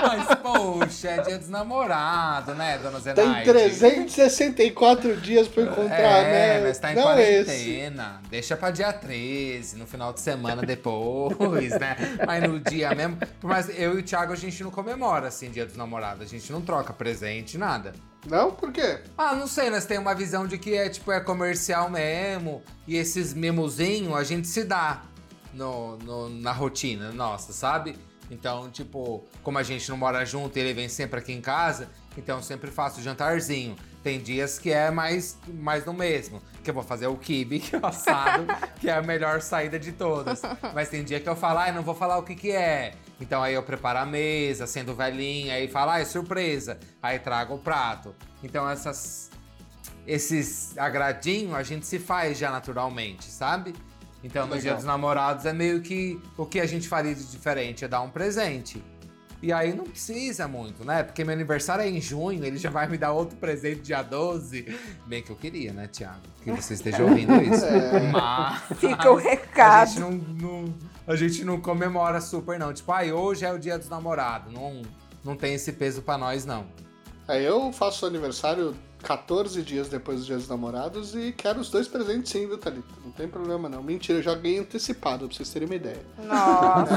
Mas, 0.02 0.34
poxa, 0.42 1.08
é 1.08 1.20
dia 1.22 1.38
dos 1.38 1.48
namorados, 1.48 2.56
né, 2.56 2.78
dona 2.78 2.98
Zenaide? 2.98 3.32
Tem 3.32 3.44
364 3.44 5.16
dias 5.18 5.46
pra 5.48 5.62
encontrar, 5.62 5.94
é, 5.96 6.58
né? 6.60 6.66
mas 6.66 6.78
tá 6.78 6.92
em 6.92 6.96
Não 6.96 7.18
esse. 7.18 7.44
quarentena. 7.44 8.20
Deixa 8.28 8.56
pra 8.56 8.70
dia 8.72 8.92
13, 8.92 9.76
no 9.76 9.86
final 9.86 10.12
de 10.12 10.20
semana 10.20 10.62
depois, 10.62 11.78
né? 11.78 11.96
Mas 12.26 12.42
no 12.42 12.58
dia 12.58 12.92
mesmo. 12.94 13.18
Mas 13.42 13.68
eu 13.78 13.96
e 13.96 14.00
o 14.00 14.02
Thiago, 14.02 14.32
a 14.32 14.36
gente 14.36 14.62
não 14.64 14.70
comemora, 14.70 15.28
assim, 15.28 15.50
dia 15.50 15.64
dos 15.64 15.76
namorados. 15.76 16.22
A 16.26 16.28
gente 16.28 16.50
não 16.52 16.60
troca 16.72 16.92
presente, 16.94 17.58
nada. 17.58 17.92
Não? 18.26 18.50
Por 18.52 18.72
quê? 18.72 19.00
Ah, 19.18 19.34
não 19.34 19.46
sei, 19.46 19.68
nós 19.68 19.84
temos 19.84 20.06
uma 20.06 20.14
visão 20.14 20.46
de 20.46 20.56
que 20.56 20.74
é 20.74 20.88
tipo 20.88 21.12
é 21.12 21.20
comercial 21.20 21.90
mesmo 21.90 22.62
e 22.86 22.96
esses 22.96 23.34
mimozinhos 23.34 24.14
a 24.16 24.24
gente 24.24 24.48
se 24.48 24.64
dá 24.64 25.02
no, 25.52 25.98
no- 25.98 26.28
na 26.30 26.50
rotina 26.52 27.12
nossa, 27.12 27.52
sabe? 27.52 27.98
Então, 28.30 28.70
tipo, 28.70 29.22
como 29.42 29.58
a 29.58 29.62
gente 29.62 29.86
não 29.90 29.98
mora 29.98 30.24
junto 30.24 30.56
e 30.56 30.60
ele 30.62 30.72
vem 30.72 30.88
sempre 30.88 31.18
aqui 31.18 31.32
em 31.32 31.42
casa, 31.42 31.90
então 32.16 32.38
eu 32.38 32.42
sempre 32.42 32.70
faço 32.70 33.02
jantarzinho. 33.02 33.76
Tem 34.02 34.18
dias 34.18 34.58
que 34.58 34.70
é 34.72 34.90
mais, 34.90 35.36
mais 35.46 35.84
no 35.84 35.92
mesmo, 35.92 36.40
que 36.64 36.70
eu 36.70 36.74
vou 36.74 36.82
fazer 36.82 37.06
o 37.08 37.16
kibe, 37.16 37.60
que 37.60 37.76
é 37.76 37.78
o 37.78 37.84
assado, 37.86 38.46
que 38.80 38.88
é 38.88 38.94
a 38.94 39.02
melhor 39.02 39.42
saída 39.42 39.78
de 39.78 39.92
todas. 39.92 40.40
Mas 40.74 40.88
tem 40.88 41.04
dia 41.04 41.20
que 41.20 41.28
eu 41.28 41.36
falo, 41.36 41.58
ai, 41.58 41.70
não 41.72 41.82
vou 41.82 41.94
falar 41.94 42.16
o 42.18 42.22
que 42.22 42.34
que 42.34 42.50
é. 42.50 42.94
Então 43.22 43.40
aí 43.40 43.54
eu 43.54 43.62
preparo 43.62 44.00
a 44.00 44.04
mesa, 44.04 44.66
sendo 44.66 44.94
velhinha, 44.94 45.54
aí 45.54 45.68
falo, 45.68 45.92
ai, 45.92 46.04
surpresa. 46.04 46.76
Aí 47.00 47.20
trago 47.20 47.54
o 47.54 47.58
prato. 47.58 48.12
Então 48.42 48.68
essas 48.68 49.30
esses 50.04 50.76
agradinhos 50.76 51.54
a 51.54 51.62
gente 51.62 51.86
se 51.86 51.98
faz 52.00 52.36
já 52.36 52.50
naturalmente, 52.50 53.30
sabe? 53.30 53.72
Então 54.24 54.46
no 54.46 54.58
dia 54.58 54.74
dos 54.74 54.84
namorados 54.84 55.46
é 55.46 55.52
meio 55.52 55.80
que 55.80 56.20
o 56.36 56.44
que 56.44 56.58
a 56.60 56.66
gente 56.66 56.88
faria 56.88 57.14
de 57.14 57.24
diferente 57.24 57.84
é 57.84 57.88
dar 57.88 58.00
um 58.02 58.10
presente. 58.10 58.82
E 59.40 59.52
aí 59.52 59.72
não 59.74 59.84
precisa 59.84 60.46
muito, 60.46 60.84
né? 60.84 61.02
Porque 61.02 61.24
meu 61.24 61.34
aniversário 61.34 61.82
é 61.82 61.88
em 61.88 62.00
junho, 62.00 62.44
ele 62.44 62.56
já 62.58 62.70
vai 62.70 62.86
me 62.88 62.96
dar 62.96 63.10
outro 63.12 63.36
presente 63.36 63.80
dia 63.82 64.00
12. 64.02 64.76
Bem 65.06 65.20
que 65.22 65.30
eu 65.30 65.36
queria, 65.36 65.72
né, 65.72 65.88
Thiago? 65.88 66.20
Que 66.42 66.50
você 66.52 66.74
esteja 66.74 67.02
ouvindo 67.02 67.34
isso. 67.42 67.66
Mas 68.12 68.78
Fica 68.78 69.10
o 69.12 69.18
a 69.18 69.20
recado. 69.20 69.88
gente 69.88 70.00
não, 70.00 70.10
não- 70.12 70.74
a 71.06 71.16
gente 71.16 71.44
não 71.44 71.60
comemora 71.60 72.20
super, 72.20 72.58
não. 72.58 72.72
Tipo, 72.72 72.92
ai, 72.92 73.12
hoje 73.12 73.44
é 73.44 73.52
o 73.52 73.58
dia 73.58 73.78
dos 73.78 73.88
namorados. 73.88 74.52
Não, 74.52 74.82
não 75.24 75.36
tem 75.36 75.54
esse 75.54 75.72
peso 75.72 76.02
pra 76.02 76.16
nós, 76.16 76.44
não. 76.44 76.66
Aí 77.26 77.44
eu 77.44 77.72
faço 77.72 78.04
aniversário 78.04 78.74
14 79.02 79.62
dias 79.62 79.88
depois 79.88 80.18
dos 80.18 80.26
dias 80.26 80.40
dos 80.40 80.48
namorados 80.48 81.14
e 81.14 81.32
quero 81.32 81.60
os 81.60 81.70
dois 81.70 81.88
presentes 81.88 82.30
sim, 82.30 82.46
viu, 82.46 82.58
Thalita? 82.58 82.88
Não 83.04 83.12
tem 83.12 83.28
problema 83.28 83.68
não. 83.68 83.82
Mentira, 83.82 84.18
eu 84.18 84.22
já 84.22 84.34
ganhei 84.34 84.58
antecipado, 84.58 85.26
pra 85.26 85.36
vocês 85.36 85.50
terem 85.50 85.66
uma 85.66 85.76
ideia. 85.76 86.02
Nossa. 86.18 86.92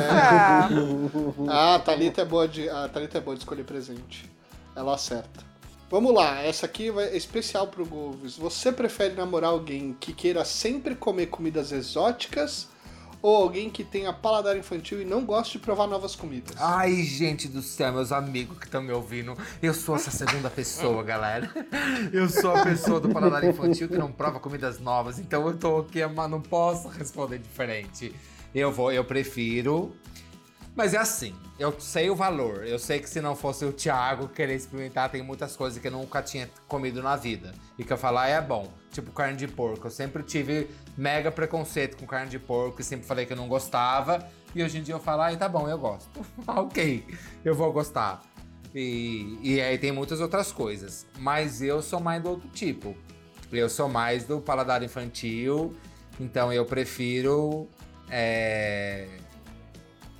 Ah, 1.47 1.75
a 1.75 1.79
Thalita 1.79 2.21
é 2.21 2.25
boa 2.25 2.47
de, 2.47 2.69
a 2.69 2.87
Thalita 2.87 3.17
é 3.17 3.21
boa 3.21 3.35
de 3.35 3.41
escolher 3.41 3.63
presente. 3.63 4.29
Ela 4.75 4.95
acerta. 4.95 5.43
Vamos 5.89 6.13
lá, 6.13 6.41
essa 6.41 6.65
aqui 6.65 6.89
é 6.89 7.15
especial 7.15 7.67
pro 7.67 7.85
Golves. 7.85 8.37
Você 8.37 8.71
prefere 8.71 9.13
namorar 9.13 9.51
alguém 9.51 9.95
que 9.99 10.13
queira 10.13 10.43
sempre 10.43 10.95
comer 10.95 11.27
comidas 11.27 11.71
exóticas 11.71 12.67
ou 13.25 13.37
alguém 13.37 13.71
que 13.71 13.83
tenha 13.83 14.13
paladar 14.13 14.55
infantil 14.55 15.01
e 15.01 15.05
não 15.05 15.25
gosta 15.25 15.53
de 15.53 15.57
provar 15.57 15.87
novas 15.87 16.15
comidas? 16.15 16.55
Ai, 16.59 17.01
gente 17.01 17.47
do 17.47 17.59
céu, 17.59 17.91
meus 17.91 18.11
amigos 18.11 18.59
que 18.59 18.65
estão 18.65 18.83
me 18.83 18.91
ouvindo. 18.91 19.35
Eu 19.63 19.73
sou 19.73 19.95
essa 19.95 20.11
segunda 20.11 20.47
pessoa, 20.47 21.01
galera. 21.01 21.51
Eu 22.13 22.29
sou 22.29 22.55
a 22.55 22.63
pessoa 22.63 22.99
do 22.99 23.09
paladar 23.09 23.43
infantil 23.43 23.89
que 23.89 23.97
não 23.97 24.11
prova 24.11 24.39
comidas 24.39 24.79
novas. 24.79 25.17
Então 25.17 25.47
eu 25.47 25.57
tô 25.57 25.79
aqui, 25.79 26.05
mas 26.05 26.29
não 26.29 26.39
posso 26.39 26.87
responder 26.87 27.39
diferente. 27.39 28.13
Eu 28.53 28.71
vou, 28.71 28.91
eu 28.91 29.03
prefiro. 29.03 29.91
Mas 30.75 30.93
é 30.93 30.97
assim, 30.97 31.33
eu 31.57 31.73
sei 31.79 32.09
o 32.09 32.15
valor. 32.15 32.67
Eu 32.67 32.77
sei 32.77 32.99
que 32.99 33.09
se 33.09 33.21
não 33.21 33.33
fosse 33.33 33.63
o 33.63 33.71
Thiago 33.71 34.27
querer 34.27 34.55
experimentar, 34.55 35.09
tem 35.09 35.23
muitas 35.23 35.55
coisas 35.55 35.79
que 35.79 35.87
eu 35.87 35.91
nunca 35.91 36.21
tinha 36.21 36.49
comido 36.67 37.01
na 37.01 37.15
vida. 37.15 37.53
E 37.79 37.83
que 37.83 37.93
eu 37.93 37.97
falar 37.97 38.27
é 38.27 38.41
bom. 38.41 38.69
Tipo 38.91 39.11
carne 39.13 39.37
de 39.37 39.47
porco. 39.47 39.87
Eu 39.87 39.91
sempre 39.91 40.21
tive 40.21 40.69
mega 40.97 41.31
preconceito 41.31 41.95
com 41.95 42.05
carne 42.05 42.29
de 42.29 42.39
porco 42.39 42.81
e 42.81 42.83
sempre 42.83 43.07
falei 43.07 43.25
que 43.25 43.31
eu 43.31 43.37
não 43.37 43.47
gostava. 43.47 44.27
E 44.53 44.61
hoje 44.61 44.79
em 44.79 44.83
dia 44.83 44.95
eu 44.95 44.99
falo, 44.99 45.21
ai, 45.21 45.37
tá 45.37 45.47
bom, 45.47 45.69
eu 45.69 45.77
gosto. 45.77 46.09
ok, 46.45 47.05
eu 47.45 47.55
vou 47.55 47.71
gostar. 47.71 48.21
E, 48.73 49.39
e 49.41 49.61
aí 49.61 49.77
tem 49.77 49.93
muitas 49.93 50.19
outras 50.19 50.51
coisas. 50.51 51.07
Mas 51.17 51.61
eu 51.61 51.81
sou 51.81 52.01
mais 52.01 52.21
do 52.21 52.31
outro 52.31 52.49
tipo. 52.49 52.97
Eu 53.49 53.69
sou 53.69 53.87
mais 53.87 54.25
do 54.25 54.41
paladar 54.41 54.83
infantil. 54.83 55.73
Então 56.19 56.51
eu 56.51 56.65
prefiro. 56.65 57.69
é, 58.09 59.07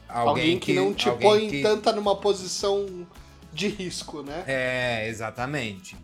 alguém, 0.08 0.60
que, 0.60 0.74
não 0.74 0.94
te 0.94 1.10
alguém 1.10 1.30
põe 1.30 1.50
que- 1.50 1.62
tanta 1.62 1.92
numa 1.92 2.16
posição 2.16 3.06
de 3.54 3.68
risco, 3.68 4.22
né? 4.22 4.44
É, 4.48 5.08
exatamente. 5.08 5.96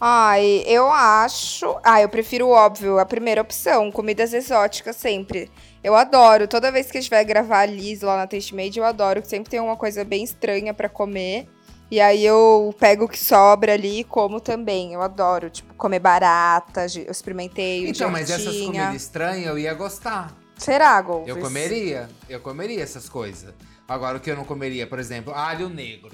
Ai, 0.00 0.62
eu 0.66 0.90
acho. 0.90 1.76
Ah, 1.82 2.00
eu 2.00 2.08
prefiro, 2.08 2.48
óbvio, 2.48 2.98
a 2.98 3.06
primeira 3.06 3.40
opção, 3.40 3.90
comidas 3.90 4.32
exóticas 4.34 4.96
sempre. 4.96 5.50
Eu 5.82 5.94
adoro. 5.94 6.46
Toda 6.46 6.70
vez 6.70 6.90
que 6.90 6.98
a 6.98 7.00
gente 7.00 7.10
vai 7.10 7.24
gravar 7.24 7.60
a 7.60 7.66
Liz 7.66 8.02
lá 8.02 8.16
na 8.16 8.26
Taste 8.26 8.54
Made, 8.54 8.78
eu 8.78 8.84
adoro 8.84 9.22
que 9.22 9.28
sempre 9.28 9.50
tem 9.50 9.60
uma 9.60 9.76
coisa 9.76 10.04
bem 10.04 10.22
estranha 10.24 10.74
pra 10.74 10.88
comer. 10.88 11.48
E 11.90 12.00
aí 12.00 12.24
eu 12.24 12.74
pego 12.78 13.04
o 13.04 13.08
que 13.08 13.18
sobra 13.18 13.74
ali 13.74 14.00
e 14.00 14.04
como 14.04 14.40
também. 14.40 14.92
Eu 14.94 15.00
adoro, 15.02 15.48
tipo, 15.48 15.72
comer 15.74 16.00
barata, 16.00 16.86
eu 16.96 17.10
experimentei. 17.10 17.88
Então, 17.88 18.10
mas 18.10 18.30
essas 18.30 18.44
jartinha. 18.44 18.66
comidas 18.66 19.02
estranhas 19.02 19.46
eu 19.46 19.58
ia 19.58 19.72
gostar. 19.74 20.34
Será, 20.56 21.00
Golfes? 21.00 21.28
Eu 21.28 21.40
comeria. 21.40 22.08
Eu 22.28 22.40
comeria 22.40 22.82
essas 22.82 23.08
coisas. 23.08 23.54
Agora, 23.86 24.16
o 24.16 24.20
que 24.20 24.30
eu 24.30 24.36
não 24.36 24.44
comeria, 24.44 24.86
por 24.86 24.98
exemplo, 24.98 25.32
alho 25.34 25.68
negro. 25.68 26.12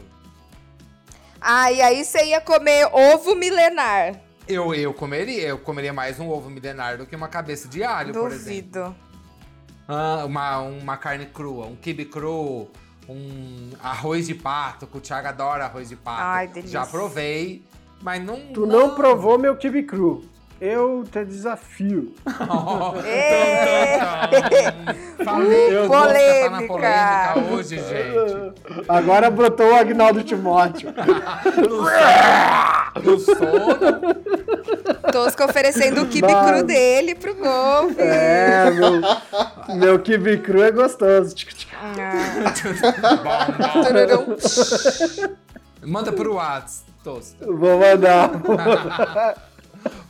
Ah, 1.41 1.70
e 1.72 1.80
aí 1.80 2.05
você 2.05 2.24
ia 2.26 2.41
comer 2.41 2.86
ovo 2.93 3.34
milenar. 3.34 4.20
Eu, 4.49 4.74
eu 4.74 4.93
comeria. 4.93 5.49
Eu 5.49 5.59
comeria 5.59 5.93
mais 5.93 6.18
um 6.18 6.28
ovo 6.28 6.51
milenar 6.51 6.99
do 6.99 7.07
que 7.07 7.14
uma 7.14 7.28
cabeça 7.28 7.68
de 7.68 7.84
alho, 7.84 8.12
por 8.12 8.32
exemplo. 8.32 8.62
Duvido. 8.72 8.97
Ah, 9.88 10.24
uma, 10.24 10.59
uma 10.61 10.97
carne 10.97 11.26
crua, 11.26 11.66
um 11.66 11.74
quibe 11.74 12.05
cru, 12.05 12.68
um 13.09 13.70
arroz 13.82 14.26
de 14.26 14.34
pato, 14.34 14.86
que 14.86 14.97
o 14.97 15.01
Thiago 15.01 15.28
adora 15.28 15.64
arroz 15.64 15.88
de 15.88 15.97
pato. 15.97 16.22
Ai, 16.22 16.47
delícia. 16.47 16.80
Já 16.80 16.86
provei, 16.86 17.64
mas 18.01 18.22
não. 18.22 18.36
Tu 18.53 18.66
não 18.66 18.95
provou 18.95 19.38
meu 19.38 19.57
kibe 19.57 19.82
cru. 19.82 20.24
Eu 20.61 21.04
te 21.11 21.24
desafio. 21.24 22.12
Ê! 23.06 23.98
Falei, 25.24 25.76
eu 25.76 25.88
tá 25.88 26.00
na 26.00 26.06
Polêmica. 26.06 26.66
polêmica 26.68 27.34
hoje, 27.54 27.76
gente. 27.80 28.52
Agora 28.88 29.30
brotou 29.30 29.70
o 29.70 29.74
Agnaldo 29.74 30.22
Timóteo. 30.22 30.92
No 33.04 33.18
sono. 33.20 33.78
Tosca 35.12 35.44
oferecendo 35.44 36.02
o 36.02 36.06
kibe 36.08 36.26
Mas- 36.32 36.50
cru 36.50 36.64
dele 36.66 37.14
pro 37.14 37.34
Golfes. 37.36 37.96
É, 38.00 38.68
meu, 38.72 39.00
meu 39.76 39.98
kibe 40.00 40.38
cru 40.38 40.61
é 40.61 40.72
gostoso. 40.72 41.34
Ah, 41.72 41.92
Bom, 43.14 43.22
bom. 43.22 44.34
tururum. 44.34 45.30
Manda 45.86 46.11
pro 46.12 46.34
Whats, 46.34 46.84
Tosca. 47.04 47.46
Vou 47.46 47.78
mandar. 47.78 48.32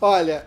Olha, 0.01 0.47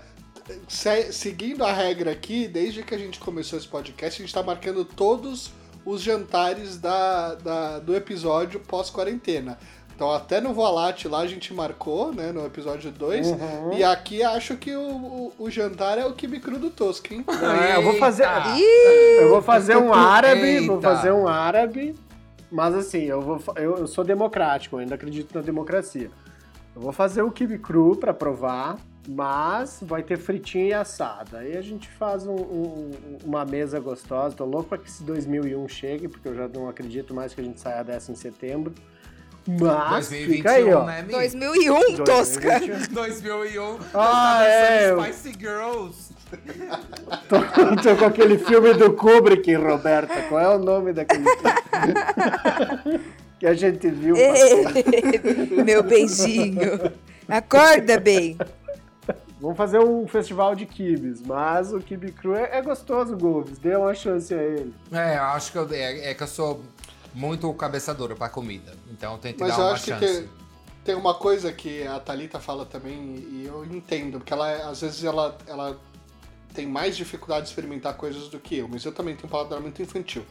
se- 0.68 1.12
seguindo 1.12 1.64
a 1.64 1.72
regra 1.72 2.12
aqui, 2.12 2.48
desde 2.48 2.84
que 2.84 2.94
a 2.94 2.98
gente 2.98 3.20
começou 3.20 3.58
esse 3.58 3.68
podcast, 3.68 4.22
a 4.22 4.26
gente 4.26 4.34
tá 4.34 4.44
marcando 4.44 4.84
todos 4.86 5.52
os 5.86 6.02
jantares 6.02 6.78
da, 6.78 7.36
da- 7.36 7.80
do 7.80 7.96
episódio 7.96 8.60
pós-quarentena. 8.60 9.58
Então 9.96 10.12
até 10.12 10.42
no 10.42 10.54
Volat 10.54 11.06
lá 11.06 11.20
a 11.20 11.28
gente 11.28 11.54
marcou, 11.54 12.12
né, 12.12 12.32
no 12.32 12.44
episódio 12.46 12.90
2. 12.92 13.28
Uhum. 13.28 13.74
E 13.78 13.84
aqui 13.84 14.24
acho 14.24 14.58
que 14.58 14.76
o, 14.76 14.82
o, 14.82 15.34
o 15.38 15.50
jantar 15.52 16.00
é 16.00 16.06
o 16.06 16.14
kibe 16.14 16.40
cru 16.40 16.58
do 16.58 16.72
Tosca, 16.72 17.14
hein? 17.14 17.24
É, 17.72 17.76
eu 17.76 17.84
vou 17.84 17.94
fazer. 18.00 18.24
Eita. 18.24 19.22
Eu 19.22 19.30
vou 19.30 19.42
fazer 19.42 19.78
um 19.78 19.94
árabe, 19.94 20.66
vou 20.66 20.78
Eita. 20.78 20.82
fazer 20.90 21.12
um 21.12 21.28
árabe, 21.28 21.96
mas 22.52 22.74
assim, 22.74 23.04
eu, 23.04 23.22
vou, 23.22 23.40
eu, 23.56 23.78
eu 23.78 23.88
sou 23.88 24.04
democrático, 24.04 24.78
eu 24.78 24.80
ainda 24.80 24.96
acredito 24.96 25.32
na 25.36 25.42
democracia. 25.42 26.10
Eu 26.76 26.82
vou 26.82 26.92
fazer 26.92 27.22
o 27.22 27.32
kibe 27.32 27.58
cru 27.60 27.96
pra 27.96 28.14
provar, 28.14 28.78
mas 29.08 29.78
vai 29.82 30.02
ter 30.02 30.18
fritinha 30.18 30.66
e 30.66 30.74
assada. 30.74 31.40
Aí 31.40 31.56
a 31.58 31.62
gente 31.62 31.88
faz 31.88 32.26
um- 32.26 32.34
um- 32.34 32.92
uma 33.24 33.46
mesa 33.46 33.80
gostosa. 33.80 34.36
Tô 34.36 34.46
louco 34.46 34.70
pra 34.70 34.78
que 34.78 34.88
esse 34.90 35.04
2001 35.04 35.68
chegue, 35.68 36.08
porque 36.08 36.28
eu 36.28 36.36
já 36.36 36.48
não 36.48 36.68
acredito 36.68 37.14
mais 37.14 37.34
que 37.34 37.42
a 37.42 37.44
gente 37.44 37.60
saia 37.60 37.84
dessa 37.84 38.12
em 38.12 38.16
setembro. 38.16 38.74
Mas 39.46 40.08
2021, 40.10 40.36
fica 40.38 40.52
aí, 40.52 40.74
ó. 40.74 40.86
né, 40.86 41.00
amigo? 41.02 41.18
2001, 41.18 41.96
Tosca. 42.06 42.60
2021. 42.64 42.94
2001. 42.94 43.78
Ah, 43.94 44.44
é, 44.46 44.96
Spice 44.96 45.34
Girls. 45.38 46.14
Tô, 47.30 47.40
tô 47.84 47.96
com 47.96 48.06
aquele 48.06 48.40
filme 48.40 48.74
do 48.74 48.94
Kubrick, 48.94 49.54
Roberta. 49.54 50.20
Qual 50.30 50.42
é 50.42 50.56
o 50.56 50.58
nome 50.58 50.92
daquele 50.94 51.24
filme? 51.26 53.00
que 53.44 53.48
a 53.48 53.54
gente 53.54 53.90
viu. 53.90 54.16
Meu 55.66 55.84
beijinho. 55.84 56.94
Acorda 57.28 58.00
bem. 58.00 58.38
Vamos 59.42 59.58
fazer 59.58 59.80
um 59.80 60.08
festival 60.08 60.56
de 60.56 60.66
kibes, 60.66 61.22
mas 61.22 61.74
o 61.74 61.80
kibe 61.82 62.14
cru 62.14 62.34
é, 62.36 62.58
é 62.58 62.62
gostoso, 62.62 63.18
Golves. 63.18 63.58
Dê 63.58 63.76
uma 63.76 63.94
chance 63.94 64.34
a 64.34 64.42
ele. 64.42 64.74
É, 64.90 65.18
eu 65.18 65.24
acho 65.24 65.52
que 65.52 65.58
eu, 65.58 65.68
é, 65.74 66.12
é 66.12 66.14
que 66.14 66.24
eu 66.24 66.28
sou 66.28 66.64
muito 67.14 67.54
cabeça 67.56 67.94
dura 67.94 68.16
pra 68.16 68.30
comida. 68.30 68.74
Então 68.90 69.18
tem 69.18 69.34
que 69.34 69.42
Mas 69.42 69.58
dar 69.58 69.58
eu 69.58 69.66
uma 69.66 69.74
acho 69.74 69.84
que 69.84 69.90
chance. 69.90 70.22
tem, 70.22 70.30
tem 70.86 70.96
uma 70.96 71.14
coisa 71.14 71.52
que 71.52 71.86
a 71.86 72.00
Thalita 72.00 72.40
fala 72.40 72.66
também, 72.66 72.96
e 73.30 73.44
eu 73.46 73.66
entendo, 73.66 74.20
porque 74.20 74.32
ela 74.32 74.70
às 74.70 74.80
vezes 74.80 75.04
ela, 75.04 75.38
ela 75.48 75.78
tem 76.54 76.66
mais 76.66 76.96
dificuldade 76.96 77.42
de 77.42 77.50
experimentar 77.50 77.96
coisas 77.98 78.30
do 78.30 78.40
que 78.40 78.60
eu, 78.60 78.70
mas 78.70 78.86
eu 78.86 78.94
também 78.94 79.14
tenho 79.18 79.28
um 79.28 79.30
paladar 79.30 79.60
muito 79.60 79.82
infantil. 79.82 80.24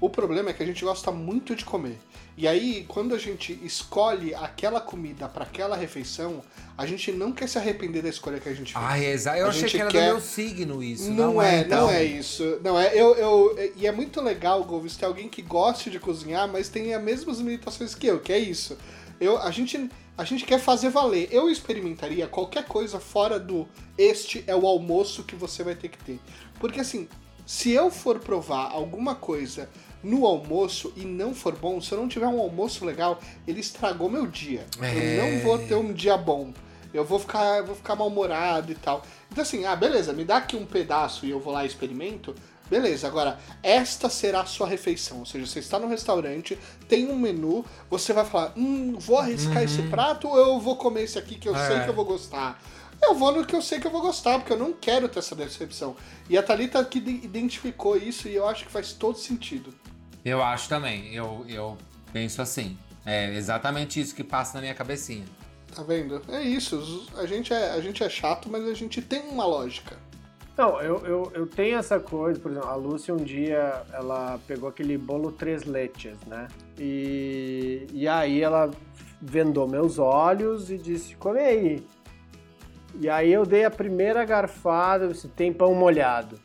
O 0.00 0.08
problema 0.08 0.50
é 0.50 0.52
que 0.52 0.62
a 0.62 0.66
gente 0.66 0.84
gosta 0.84 1.10
muito 1.10 1.56
de 1.56 1.64
comer. 1.64 1.98
E 2.36 2.46
aí, 2.46 2.84
quando 2.86 3.16
a 3.16 3.18
gente 3.18 3.58
escolhe 3.64 4.32
aquela 4.32 4.80
comida 4.80 5.28
para 5.28 5.42
aquela 5.42 5.76
refeição, 5.76 6.40
a 6.76 6.86
gente 6.86 7.10
não 7.10 7.32
quer 7.32 7.48
se 7.48 7.58
arrepender 7.58 8.00
da 8.00 8.08
escolha 8.08 8.38
que 8.38 8.48
a 8.48 8.54
gente 8.54 8.72
fez. 8.72 8.84
Ai, 8.84 9.06
exato. 9.06 9.38
Eu 9.38 9.46
A 9.46 9.48
achei 9.48 9.68
que 9.68 9.76
era 9.76 9.90
quer- 9.90 10.06
do 10.06 10.12
meu 10.14 10.20
signo 10.20 10.80
isso. 10.80 11.10
Não, 11.10 11.42
é, 11.42 11.62
então. 11.62 11.86
não 11.88 11.90
é 11.90 12.04
isso. 12.04 12.60
Não 12.62 12.78
é. 12.78 12.94
Eu, 12.94 13.14
eu, 13.16 13.72
e 13.76 13.88
é 13.88 13.90
muito 13.90 14.20
legal, 14.20 14.62
Golvis, 14.62 14.96
ter 14.96 15.06
alguém 15.06 15.28
que 15.28 15.42
goste 15.42 15.90
de 15.90 15.98
cozinhar, 15.98 16.46
mas 16.46 16.68
tem 16.68 16.94
as 16.94 17.02
mesmas 17.02 17.38
limitações 17.38 17.92
que 17.96 18.06
eu, 18.06 18.20
que 18.20 18.32
é 18.32 18.38
isso. 18.38 18.78
Eu, 19.20 19.36
a, 19.38 19.50
gente, 19.50 19.90
a 20.16 20.22
gente 20.22 20.44
quer 20.44 20.60
fazer 20.60 20.90
valer. 20.90 21.28
Eu 21.32 21.50
experimentaria 21.50 22.28
qualquer 22.28 22.64
coisa 22.66 23.00
fora 23.00 23.40
do 23.40 23.66
este 23.96 24.44
é 24.46 24.54
o 24.54 24.64
almoço 24.64 25.24
que 25.24 25.34
você 25.34 25.64
vai 25.64 25.74
ter 25.74 25.88
que 25.88 25.98
ter. 25.98 26.20
Porque 26.60 26.78
assim, 26.78 27.08
se 27.44 27.72
eu 27.72 27.90
for 27.90 28.20
provar 28.20 28.70
alguma 28.70 29.16
coisa 29.16 29.68
no 30.02 30.24
almoço 30.26 30.92
e 30.96 31.00
não 31.04 31.34
for 31.34 31.54
bom, 31.56 31.80
se 31.80 31.92
eu 31.92 31.98
não 31.98 32.08
tiver 32.08 32.26
um 32.26 32.38
almoço 32.40 32.84
legal, 32.84 33.20
ele 33.46 33.60
estragou 33.60 34.08
meu 34.10 34.26
dia. 34.26 34.64
É. 34.80 35.18
Eu 35.18 35.32
não 35.32 35.40
vou 35.44 35.58
ter 35.58 35.74
um 35.74 35.92
dia 35.92 36.16
bom. 36.16 36.52
Eu 36.94 37.04
vou 37.04 37.18
ficar, 37.18 37.62
vou 37.62 37.74
ficar 37.74 37.94
mal-humorado 37.96 38.72
e 38.72 38.74
tal. 38.74 39.02
Então 39.30 39.42
assim, 39.42 39.64
ah, 39.66 39.76
beleza, 39.76 40.12
me 40.12 40.24
dá 40.24 40.38
aqui 40.38 40.56
um 40.56 40.64
pedaço 40.64 41.26
e 41.26 41.30
eu 41.30 41.38
vou 41.40 41.52
lá 41.52 41.64
e 41.64 41.66
experimento. 41.66 42.34
Beleza, 42.70 43.06
agora, 43.06 43.38
esta 43.62 44.10
será 44.10 44.42
a 44.42 44.46
sua 44.46 44.66
refeição. 44.66 45.20
Ou 45.20 45.26
seja, 45.26 45.46
você 45.46 45.58
está 45.58 45.78
no 45.78 45.88
restaurante, 45.88 46.58
tem 46.86 47.08
um 47.10 47.18
menu, 47.18 47.64
você 47.90 48.12
vai 48.12 48.24
falar, 48.26 48.52
hum, 48.56 48.94
vou 48.98 49.18
arriscar 49.18 49.62
esse 49.62 49.82
prato 49.84 50.28
ou 50.28 50.36
eu 50.36 50.60
vou 50.60 50.76
comer 50.76 51.04
esse 51.04 51.18
aqui 51.18 51.34
que 51.36 51.48
eu 51.48 51.56
É. 51.56 51.66
sei 51.66 51.80
que 51.80 51.88
eu 51.88 51.94
vou 51.94 52.04
gostar? 52.04 52.62
Eu 53.02 53.14
vou 53.14 53.32
no 53.32 53.44
que 53.46 53.54
eu 53.54 53.62
sei 53.62 53.78
que 53.80 53.86
eu 53.86 53.90
vou 53.90 54.00
gostar, 54.02 54.38
porque 54.38 54.52
eu 54.52 54.58
não 54.58 54.72
quero 54.72 55.08
ter 55.08 55.20
essa 55.20 55.34
decepção. 55.34 55.94
E 56.28 56.36
a 56.36 56.42
Thalita 56.42 56.84
que 56.84 56.98
ide- 56.98 57.24
identificou 57.24 57.96
isso 57.96 58.28
e 58.28 58.34
eu 58.34 58.46
acho 58.46 58.64
que 58.66 58.72
faz 58.72 58.92
todo 58.92 59.16
sentido. 59.16 59.72
Eu 60.28 60.42
acho 60.42 60.68
também. 60.68 61.14
Eu, 61.14 61.44
eu 61.48 61.76
penso 62.12 62.42
assim. 62.42 62.76
É 63.04 63.34
exatamente 63.34 64.00
isso 64.00 64.14
que 64.14 64.22
passa 64.22 64.54
na 64.54 64.60
minha 64.60 64.74
cabecinha. 64.74 65.24
Tá 65.74 65.82
vendo? 65.82 66.20
É 66.28 66.42
isso. 66.42 67.06
A 67.16 67.26
gente 67.26 67.52
é, 67.52 67.70
a 67.70 67.80
gente 67.80 68.02
é 68.02 68.08
chato, 68.08 68.48
mas 68.50 68.66
a 68.66 68.74
gente 68.74 69.00
tem 69.00 69.20
uma 69.22 69.46
lógica. 69.46 69.96
Não, 70.56 70.80
eu, 70.80 71.06
eu, 71.06 71.32
eu 71.34 71.46
tenho 71.46 71.78
essa 71.78 72.00
coisa, 72.00 72.40
por 72.40 72.50
exemplo, 72.50 72.68
a 72.68 72.74
Lúcia 72.74 73.14
um 73.14 73.18
dia, 73.18 73.84
ela 73.92 74.40
pegou 74.46 74.68
aquele 74.68 74.98
bolo 74.98 75.30
três 75.30 75.62
leches, 75.64 76.18
né? 76.26 76.48
E, 76.76 77.86
e 77.92 78.08
aí 78.08 78.42
ela 78.42 78.68
vendou 79.22 79.68
meus 79.68 80.00
olhos 80.00 80.68
e 80.68 80.76
disse, 80.76 81.14
come 81.14 81.38
aí. 81.38 81.86
E 83.00 83.08
aí 83.08 83.32
eu 83.32 83.46
dei 83.46 83.64
a 83.64 83.70
primeira 83.70 84.24
garfada, 84.24 85.04
eu 85.04 85.12
disse, 85.12 85.28
tem 85.28 85.52
pão 85.52 85.74
molhado. 85.76 86.40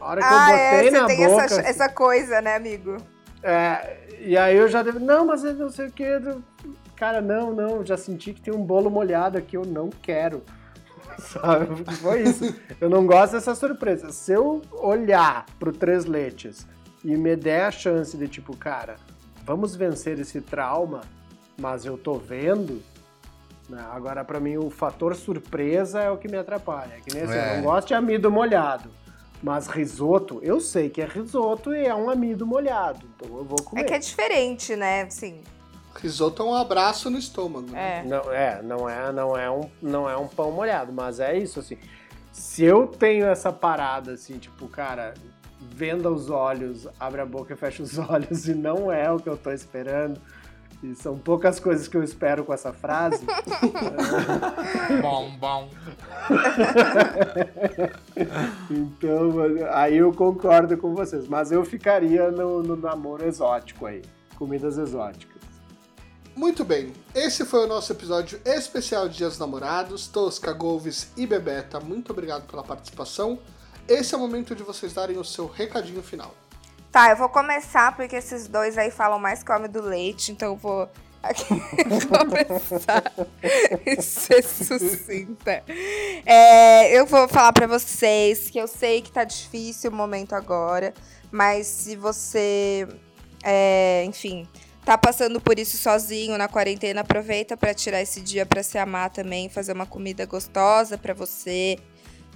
A 0.00 0.08
hora 0.10 0.20
que 0.20 0.26
Ah, 0.28 0.48
eu 0.50 0.56
é, 0.56 0.70
botei 0.76 0.90
você 0.90 1.00
na 1.00 1.06
tem 1.06 1.26
boca... 1.26 1.42
essa, 1.44 1.60
essa 1.62 1.88
coisa, 1.88 2.40
né, 2.40 2.56
amigo? 2.56 2.96
É, 3.42 3.98
e 4.20 4.36
aí 4.36 4.56
eu 4.56 4.68
já 4.68 4.82
devo. 4.82 4.98
Não, 5.00 5.24
mas 5.26 5.44
eu 5.44 5.54
não 5.54 5.70
sei 5.70 5.86
o 5.86 5.92
que. 5.92 6.04
Cara, 6.96 7.20
não, 7.20 7.52
não, 7.52 7.84
já 7.84 7.96
senti 7.96 8.32
que 8.32 8.40
tem 8.40 8.54
um 8.54 8.64
bolo 8.64 8.90
molhado 8.90 9.36
aqui, 9.38 9.56
eu 9.56 9.64
não 9.64 9.88
quero. 9.90 10.42
Sabe? 11.18 11.84
Foi 11.96 12.22
isso. 12.22 12.54
Eu 12.80 12.88
não 12.90 13.06
gosto 13.06 13.32
dessa 13.32 13.54
surpresa. 13.54 14.10
Se 14.12 14.32
eu 14.32 14.62
olhar 14.72 15.46
pro 15.58 15.72
Três 15.72 16.04
Letes 16.04 16.66
e 17.04 17.16
me 17.16 17.36
der 17.36 17.64
a 17.66 17.70
chance 17.70 18.16
de, 18.16 18.26
tipo, 18.28 18.56
cara, 18.56 18.96
vamos 19.44 19.74
vencer 19.76 20.18
esse 20.18 20.40
trauma, 20.40 21.02
mas 21.58 21.84
eu 21.86 21.96
tô 21.96 22.14
vendo. 22.14 22.82
né? 23.68 23.84
Agora, 23.92 24.24
pra 24.24 24.40
mim, 24.40 24.56
o 24.56 24.68
fator 24.70 25.14
surpresa 25.14 26.00
é 26.00 26.10
o 26.10 26.16
que 26.16 26.28
me 26.28 26.36
atrapalha. 26.36 26.94
É 26.96 27.00
Que 27.00 27.14
nem 27.14 27.22
assim, 27.24 27.34
eu 27.34 27.40
É. 27.40 27.56
não 27.56 27.62
gosto 27.64 27.88
de 27.88 27.94
amido 27.94 28.30
molhado. 28.30 28.90
Mas 29.42 29.66
risoto, 29.66 30.40
eu 30.42 30.60
sei 30.60 30.88
que 30.88 31.00
é 31.00 31.04
risoto 31.04 31.74
e 31.74 31.84
é 31.84 31.94
um 31.94 32.08
amido 32.08 32.46
molhado. 32.46 33.06
Então 33.16 33.36
eu 33.36 33.44
vou 33.44 33.58
comer. 33.62 33.82
É 33.82 33.84
que 33.84 33.94
é 33.94 33.98
diferente, 33.98 34.74
né? 34.74 35.02
Assim, 35.02 35.42
Risoto 36.00 36.42
é 36.42 36.46
um 36.46 36.54
abraço 36.54 37.10
no 37.10 37.18
estômago. 37.18 37.70
né? 37.70 38.00
é. 38.00 38.08
Não 38.08 38.32
é, 38.32 38.62
não 38.62 38.88
é, 38.88 39.12
não 39.12 39.36
é 39.36 39.50
um, 39.50 39.70
não 39.80 40.08
é 40.08 40.16
um 40.16 40.28
pão 40.28 40.50
molhado, 40.52 40.92
mas 40.92 41.20
é 41.20 41.36
isso 41.36 41.60
assim. 41.60 41.78
Se 42.32 42.64
eu 42.64 42.86
tenho 42.86 43.26
essa 43.26 43.50
parada 43.50 44.12
assim, 44.12 44.38
tipo, 44.38 44.68
cara, 44.68 45.14
venda 45.58 46.10
os 46.10 46.28
olhos, 46.28 46.86
abre 47.00 47.20
a 47.22 47.26
boca 47.26 47.54
e 47.54 47.56
fecha 47.56 47.82
os 47.82 47.96
olhos 47.98 48.46
e 48.46 48.54
não 48.54 48.92
é 48.92 49.10
o 49.10 49.18
que 49.18 49.28
eu 49.28 49.36
tô 49.36 49.50
esperando. 49.50 50.20
E 50.82 50.94
são 50.94 51.18
poucas 51.18 51.58
coisas 51.58 51.88
que 51.88 51.96
eu 51.96 52.02
espero 52.02 52.44
com 52.44 52.52
essa 52.52 52.72
frase. 52.72 53.24
bom, 55.00 55.30
bom. 55.38 55.70
então, 58.70 59.32
aí 59.72 59.96
eu 59.96 60.12
concordo 60.12 60.76
com 60.76 60.94
vocês. 60.94 61.26
Mas 61.26 61.50
eu 61.50 61.64
ficaria 61.64 62.30
no, 62.30 62.62
no 62.62 62.76
namoro 62.76 63.26
exótico 63.26 63.86
aí. 63.86 64.02
Comidas 64.36 64.76
exóticas. 64.76 65.36
Muito 66.36 66.66
bem, 66.66 66.92
esse 67.14 67.46
foi 67.46 67.64
o 67.64 67.66
nosso 67.66 67.90
episódio 67.90 68.38
especial 68.44 69.08
de 69.08 69.16
Dias 69.16 69.30
dos 69.30 69.38
Namorados. 69.38 70.06
Tosca, 70.06 70.52
Golves 70.52 71.10
e 71.16 71.26
Bebeta, 71.26 71.80
muito 71.80 72.12
obrigado 72.12 72.46
pela 72.46 72.62
participação. 72.62 73.38
Esse 73.88 74.14
é 74.14 74.18
o 74.18 74.20
momento 74.20 74.54
de 74.54 74.62
vocês 74.62 74.92
darem 74.92 75.16
o 75.16 75.24
seu 75.24 75.46
recadinho 75.46 76.02
final. 76.02 76.34
Tá, 76.96 77.10
eu 77.10 77.16
vou 77.16 77.28
começar 77.28 77.94
porque 77.94 78.16
esses 78.16 78.48
dois 78.48 78.78
aí 78.78 78.90
falam 78.90 79.18
mais 79.18 79.42
que 79.42 79.52
homem 79.52 79.70
do 79.70 79.82
leite, 79.82 80.32
então 80.32 80.52
eu 80.54 80.56
vou 80.56 80.88
começar 82.08 83.12
e 83.84 84.00
ser 84.00 84.42
sucinta. 84.42 85.62
É, 86.24 86.98
eu 86.98 87.04
vou 87.04 87.28
falar 87.28 87.52
pra 87.52 87.66
vocês 87.66 88.48
que 88.48 88.58
eu 88.58 88.66
sei 88.66 89.02
que 89.02 89.12
tá 89.12 89.24
difícil 89.24 89.90
o 89.90 89.94
momento 89.94 90.34
agora, 90.34 90.94
mas 91.30 91.66
se 91.66 91.96
você, 91.96 92.88
é, 93.44 94.02
enfim, 94.06 94.48
tá 94.82 94.96
passando 94.96 95.38
por 95.38 95.58
isso 95.58 95.76
sozinho 95.76 96.38
na 96.38 96.48
quarentena, 96.48 97.02
aproveita 97.02 97.58
pra 97.58 97.74
tirar 97.74 98.00
esse 98.00 98.22
dia 98.22 98.46
pra 98.46 98.62
se 98.62 98.78
amar 98.78 99.10
também, 99.10 99.50
fazer 99.50 99.74
uma 99.74 99.84
comida 99.84 100.24
gostosa 100.24 100.96
pra 100.96 101.12
você 101.12 101.76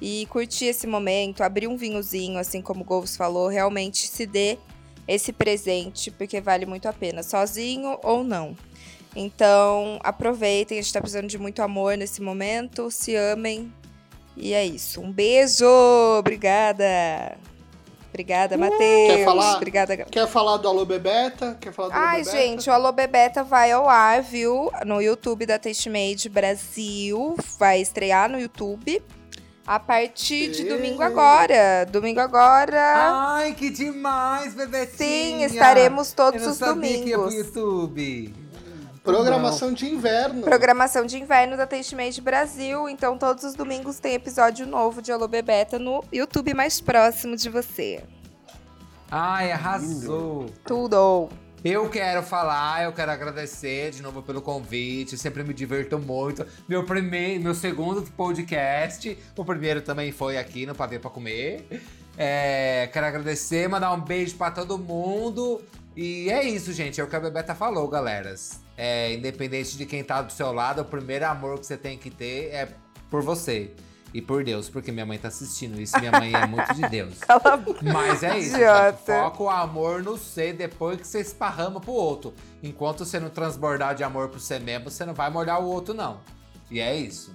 e 0.01 0.27
curtir 0.27 0.67
esse 0.67 0.87
momento, 0.87 1.43
abrir 1.43 1.67
um 1.67 1.77
vinhozinho, 1.77 2.39
assim 2.39 2.63
como 2.63 2.81
o 2.81 2.85
Golfos 2.85 3.17
falou, 3.17 3.49
realmente 3.49 4.09
se 4.09 4.25
dê 4.25 4.59
esse 5.07 5.33
presente, 5.33 6.11
porque 6.11 6.41
vale 6.41 6.65
muito 6.65 6.89
a 6.89 6.93
pena, 6.93 7.23
sozinho 7.23 7.99
ou 8.03 8.25
não. 8.25 8.57
Então, 9.15 9.99
aproveitem, 10.03 10.79
a 10.79 10.83
gente 10.83 10.93
tá 10.93 11.01
precisando 11.01 11.27
de 11.27 11.37
muito 11.37 11.61
amor 11.63 11.97
nesse 11.97 12.23
momento, 12.23 12.91
se 12.91 13.15
amem. 13.17 13.73
E 14.37 14.55
é 14.55 14.65
isso. 14.65 15.01
Um 15.01 15.11
beijo! 15.11 15.67
Obrigada! 16.19 17.37
Obrigada, 18.09 18.57
Matheus! 18.57 18.81
quer 18.81 19.25
falar? 19.25 19.57
Obrigada, 19.57 19.97
Quer 19.97 20.27
falar 20.27 20.57
do 20.57 20.69
Alô 20.69 20.85
Bebeta? 20.85 21.57
Quer 21.61 21.73
falar 21.73 21.89
do 21.89 21.95
Alô 21.95 22.05
Ai, 22.05 22.25
Bebeta? 22.25 22.37
gente, 22.37 22.71
o 22.71 22.73
Alô 22.73 22.93
Bebeta 22.93 23.45
vai 23.45 23.73
ao 23.73 23.89
ar, 23.89 24.23
viu? 24.23 24.71
No 24.87 25.01
YouTube 25.01 25.47
da 25.47 25.59
Taste 25.59 25.91
Made 25.91 26.29
Brasil. 26.29 27.37
Vai 27.59 27.81
estrear 27.81 28.29
no 28.29 28.39
YouTube 28.41 29.03
a 29.71 29.79
partir 29.79 30.51
de 30.51 30.65
domingo 30.65 31.01
agora. 31.01 31.87
Domingo 31.89 32.19
agora. 32.19 32.83
Ai, 33.37 33.55
que 33.55 33.71
demais, 33.71 34.53
bebetinha. 34.53 35.49
Sim, 35.49 35.55
estaremos 35.55 36.11
todos 36.13 36.41
Eu 36.41 36.47
não 36.47 36.53
os 36.53 36.59
sabia 36.59 37.01
que 37.01 37.11
ia 37.11 37.17
pro 37.17 37.27
domingos. 37.29 37.47
YouTube. 37.47 38.35
Programação 39.05 39.73
de 39.73 39.87
inverno. 39.89 40.43
Programação 40.43 41.07
de 41.07 41.19
inverno 41.19 41.57
da 41.57 41.69
Taste 41.69 41.95
Made 41.95 42.21
Brasil. 42.21 42.89
Então, 42.89 43.17
todos 43.17 43.45
os 43.45 43.55
domingos 43.55 44.01
tem 44.01 44.15
episódio 44.15 44.67
novo 44.67 45.01
de 45.01 45.13
Alô 45.13 45.29
Bebeta 45.29 45.79
no 45.79 46.03
YouTube 46.13 46.53
mais 46.53 46.81
próximo 46.81 47.37
de 47.37 47.49
você. 47.49 48.03
Ai, 49.09 49.53
arrasou. 49.53 50.47
Tudo! 50.67 51.29
Eu 51.63 51.91
quero 51.91 52.23
falar, 52.23 52.85
eu 52.85 52.93
quero 52.93 53.11
agradecer 53.11 53.91
de 53.91 54.01
novo 54.01 54.23
pelo 54.23 54.41
convite. 54.41 55.19
Sempre 55.19 55.45
me 55.45 55.53
divirto 55.53 55.99
muito. 55.99 56.47
Meu 56.67 56.85
primeiro, 56.85 57.43
meu 57.43 57.55
segundo 57.55 58.03
podcast. 58.13 59.19
O 59.37 59.45
primeiro 59.45 59.83
também 59.83 60.11
foi 60.11 60.39
aqui 60.39 60.65
no 60.65 60.75
Pavê 60.75 60.99
pra 60.99 61.11
Comer. 61.11 61.67
É, 62.17 62.89
quero 62.91 63.05
agradecer, 63.05 63.69
mandar 63.69 63.93
um 63.93 64.01
beijo 64.01 64.37
pra 64.37 64.51
todo 64.51 64.79
mundo. 64.79 65.61
E 65.95 66.31
é 66.31 66.43
isso, 66.45 66.73
gente. 66.73 66.99
É 66.99 67.05
o 67.05 67.07
que 67.07 67.17
a 67.17 67.21
Bebeta 67.21 67.55
falou, 67.55 67.87
galeras. 67.89 68.61
É, 68.75 69.13
independente 69.13 69.77
de 69.77 69.85
quem 69.85 70.03
tá 70.03 70.23
do 70.23 70.33
seu 70.33 70.51
lado, 70.53 70.81
o 70.81 70.85
primeiro 70.87 71.27
amor 71.27 71.61
que 71.61 71.67
você 71.67 71.77
tem 71.77 71.99
que 71.99 72.09
ter 72.09 72.55
é 72.55 72.69
por 73.11 73.23
você. 73.23 73.71
E 74.13 74.21
por 74.21 74.43
Deus, 74.43 74.69
porque 74.69 74.91
minha 74.91 75.07
mãe 75.07 75.19
tá 75.19 75.29
assistindo 75.29 75.81
isso, 75.81 75.99
minha 75.99 76.11
mãe 76.11 76.33
é 76.35 76.47
muito 76.47 76.75
de 76.75 76.89
Deus. 76.89 77.19
Cala 77.23 77.41
a 77.45 77.57
boca. 77.57 77.81
Mas 77.83 78.23
é 78.23 78.39
isso, 78.39 78.57
foca 79.05 79.43
o 79.43 79.49
amor 79.49 80.03
no 80.03 80.17
C 80.19 80.53
depois 80.53 81.01
que 81.01 81.07
você 81.07 81.21
esparrama 81.21 81.81
pro 81.81 81.93
outro. 81.93 82.35
Enquanto 82.63 83.05
você 83.05 83.21
não 83.21 83.31
transbordar 83.31 83.95
de 83.95 84.03
amor 84.03 84.29
pro 84.29 84.41
você 84.41 84.59
mesmo, 84.59 84.91
você 84.91 85.05
não 85.05 85.15
vai 85.15 85.31
molhar 85.31 85.61
o 85.63 85.67
outro, 85.67 85.95
não. 85.95 86.21
E 86.71 86.81
é 86.81 86.97
isso. 86.97 87.33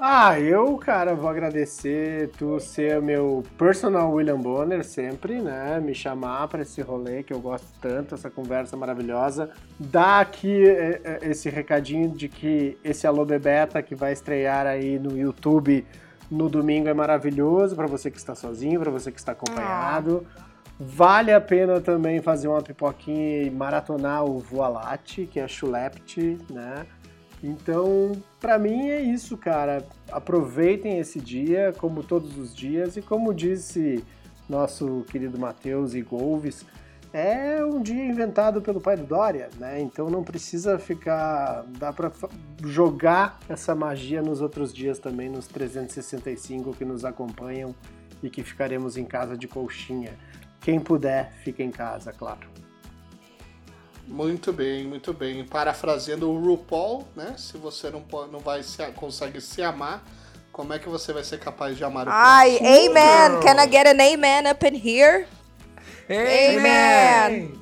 Ah, 0.00 0.38
eu, 0.38 0.76
cara, 0.76 1.12
vou 1.16 1.28
agradecer 1.28 2.30
tu 2.38 2.60
ser 2.60 3.02
meu 3.02 3.42
personal 3.58 4.12
William 4.12 4.38
Bonner 4.38 4.84
sempre, 4.84 5.42
né? 5.42 5.80
Me 5.80 5.92
chamar 5.92 6.46
pra 6.46 6.62
esse 6.62 6.80
rolê 6.80 7.24
que 7.24 7.32
eu 7.32 7.40
gosto 7.40 7.66
tanto, 7.80 8.14
essa 8.14 8.30
conversa 8.30 8.76
maravilhosa. 8.76 9.50
Dar 9.76 10.20
aqui 10.20 10.68
é, 10.68 11.00
é, 11.02 11.18
esse 11.28 11.50
recadinho 11.50 12.10
de 12.10 12.28
que 12.28 12.78
esse 12.84 13.08
Alô 13.08 13.24
Bebeta 13.24 13.82
que 13.82 13.96
vai 13.96 14.12
estrear 14.12 14.68
aí 14.68 15.00
no 15.00 15.18
YouTube 15.18 15.84
no 16.30 16.48
domingo 16.48 16.88
é 16.88 16.94
maravilhoso 16.94 17.74
pra 17.74 17.86
você 17.86 18.10
que 18.10 18.18
está 18.18 18.34
sozinho, 18.34 18.80
pra 18.80 18.90
você 18.90 19.10
que 19.10 19.18
está 19.18 19.32
acompanhado. 19.32 20.26
Vale 20.80 21.32
a 21.32 21.40
pena 21.40 21.80
também 21.80 22.22
fazer 22.22 22.46
uma 22.46 22.62
pipoquinha 22.62 23.42
e 23.42 23.50
maratonar 23.50 24.24
o 24.24 24.38
Voalate, 24.38 25.26
que 25.26 25.40
é 25.40 25.44
a 25.44 25.48
Chulept, 25.48 26.38
né? 26.50 26.86
Então, 27.42 28.12
pra 28.38 28.58
mim 28.58 28.88
é 28.88 29.00
isso, 29.00 29.36
cara. 29.36 29.84
Aproveitem 30.10 30.98
esse 30.98 31.20
dia, 31.20 31.72
como 31.78 32.02
todos 32.02 32.36
os 32.38 32.54
dias, 32.54 32.96
e 32.96 33.02
como 33.02 33.34
disse 33.34 34.04
nosso 34.48 35.04
querido 35.08 35.38
Matheus 35.38 35.94
e 35.94 36.02
Golves, 36.02 36.64
é 37.12 37.64
um 37.64 37.80
dia 37.82 38.04
inventado 38.04 38.60
pelo 38.60 38.80
pai 38.80 38.96
do 38.96 39.04
Dória, 39.04 39.48
né? 39.58 39.80
Então 39.80 40.10
não 40.10 40.22
precisa 40.22 40.78
ficar. 40.78 41.64
dá 41.78 41.92
pra 41.92 42.10
fa- 42.10 42.28
jogar 42.64 43.38
essa 43.48 43.74
magia 43.74 44.20
nos 44.22 44.40
outros 44.40 44.72
dias 44.72 44.98
também, 44.98 45.28
nos 45.28 45.46
365 45.46 46.74
que 46.74 46.84
nos 46.84 47.04
acompanham 47.04 47.74
e 48.22 48.28
que 48.28 48.42
ficaremos 48.42 48.96
em 48.96 49.04
casa 49.04 49.36
de 49.36 49.48
colchinha. 49.48 50.12
Quem 50.60 50.78
puder, 50.80 51.32
fica 51.44 51.62
em 51.62 51.70
casa, 51.70 52.12
claro. 52.12 52.46
Muito 54.06 54.52
bem, 54.52 54.86
muito 54.86 55.12
bem. 55.12 55.44
Parafraseando 55.44 56.30
o 56.30 56.38
RuPaul, 56.40 57.06
né? 57.14 57.34
Se 57.36 57.56
você 57.58 57.90
não, 57.90 58.00
pode, 58.00 58.32
não 58.32 58.40
vai 58.40 58.62
se, 58.62 58.84
consegue 58.92 59.40
se 59.40 59.62
amar, 59.62 60.02
como 60.50 60.72
é 60.72 60.78
que 60.78 60.88
você 60.88 61.12
vai 61.12 61.22
ser 61.22 61.38
capaz 61.38 61.76
de 61.76 61.84
amar 61.84 62.06
o 62.06 62.10
Ai, 62.10 62.56
próximo? 62.58 62.90
amen. 62.90 63.40
Can 63.42 63.62
I 63.62 63.70
get 63.70 63.86
an 63.86 64.00
amen 64.00 64.50
up 64.50 64.66
in 64.66 64.74
here? 64.74 65.26
Amen. 66.10 67.58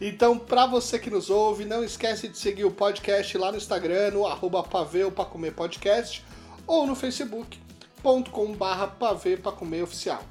Então, 0.00 0.38
pra 0.38 0.66
você 0.66 0.98
que 0.98 1.10
nos 1.10 1.28
ouve, 1.28 1.64
não 1.64 1.84
esquece 1.84 2.26
de 2.28 2.38
seguir 2.38 2.64
o 2.64 2.70
podcast 2.70 3.36
lá 3.36 3.52
no 3.52 3.58
Instagram, 3.58 4.12
no 4.12 4.26
arroba 4.26 4.62
pavê 4.62 5.10
pra 5.10 5.26
comer 5.26 5.52
podcast, 5.52 6.24
ou 6.66 6.86
no 6.86 6.94
facebook.com 6.94 8.52
barra 8.54 8.86
pavê 8.86 9.36
pra 9.36 9.52
comer 9.52 9.82
oficial. 9.82 10.22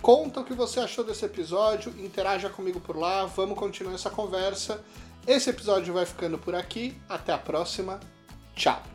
Conta 0.00 0.40
o 0.40 0.44
que 0.44 0.54
você 0.54 0.80
achou 0.80 1.04
desse 1.04 1.24
episódio, 1.24 1.94
interaja 2.00 2.50
comigo 2.50 2.80
por 2.80 2.96
lá, 2.96 3.24
vamos 3.24 3.56
continuar 3.56 3.94
essa 3.94 4.10
conversa. 4.10 4.82
Esse 5.24 5.50
episódio 5.50 5.94
vai 5.94 6.04
ficando 6.04 6.36
por 6.36 6.56
aqui, 6.56 6.96
até 7.08 7.32
a 7.32 7.38
próxima, 7.38 8.00
tchau! 8.56 8.91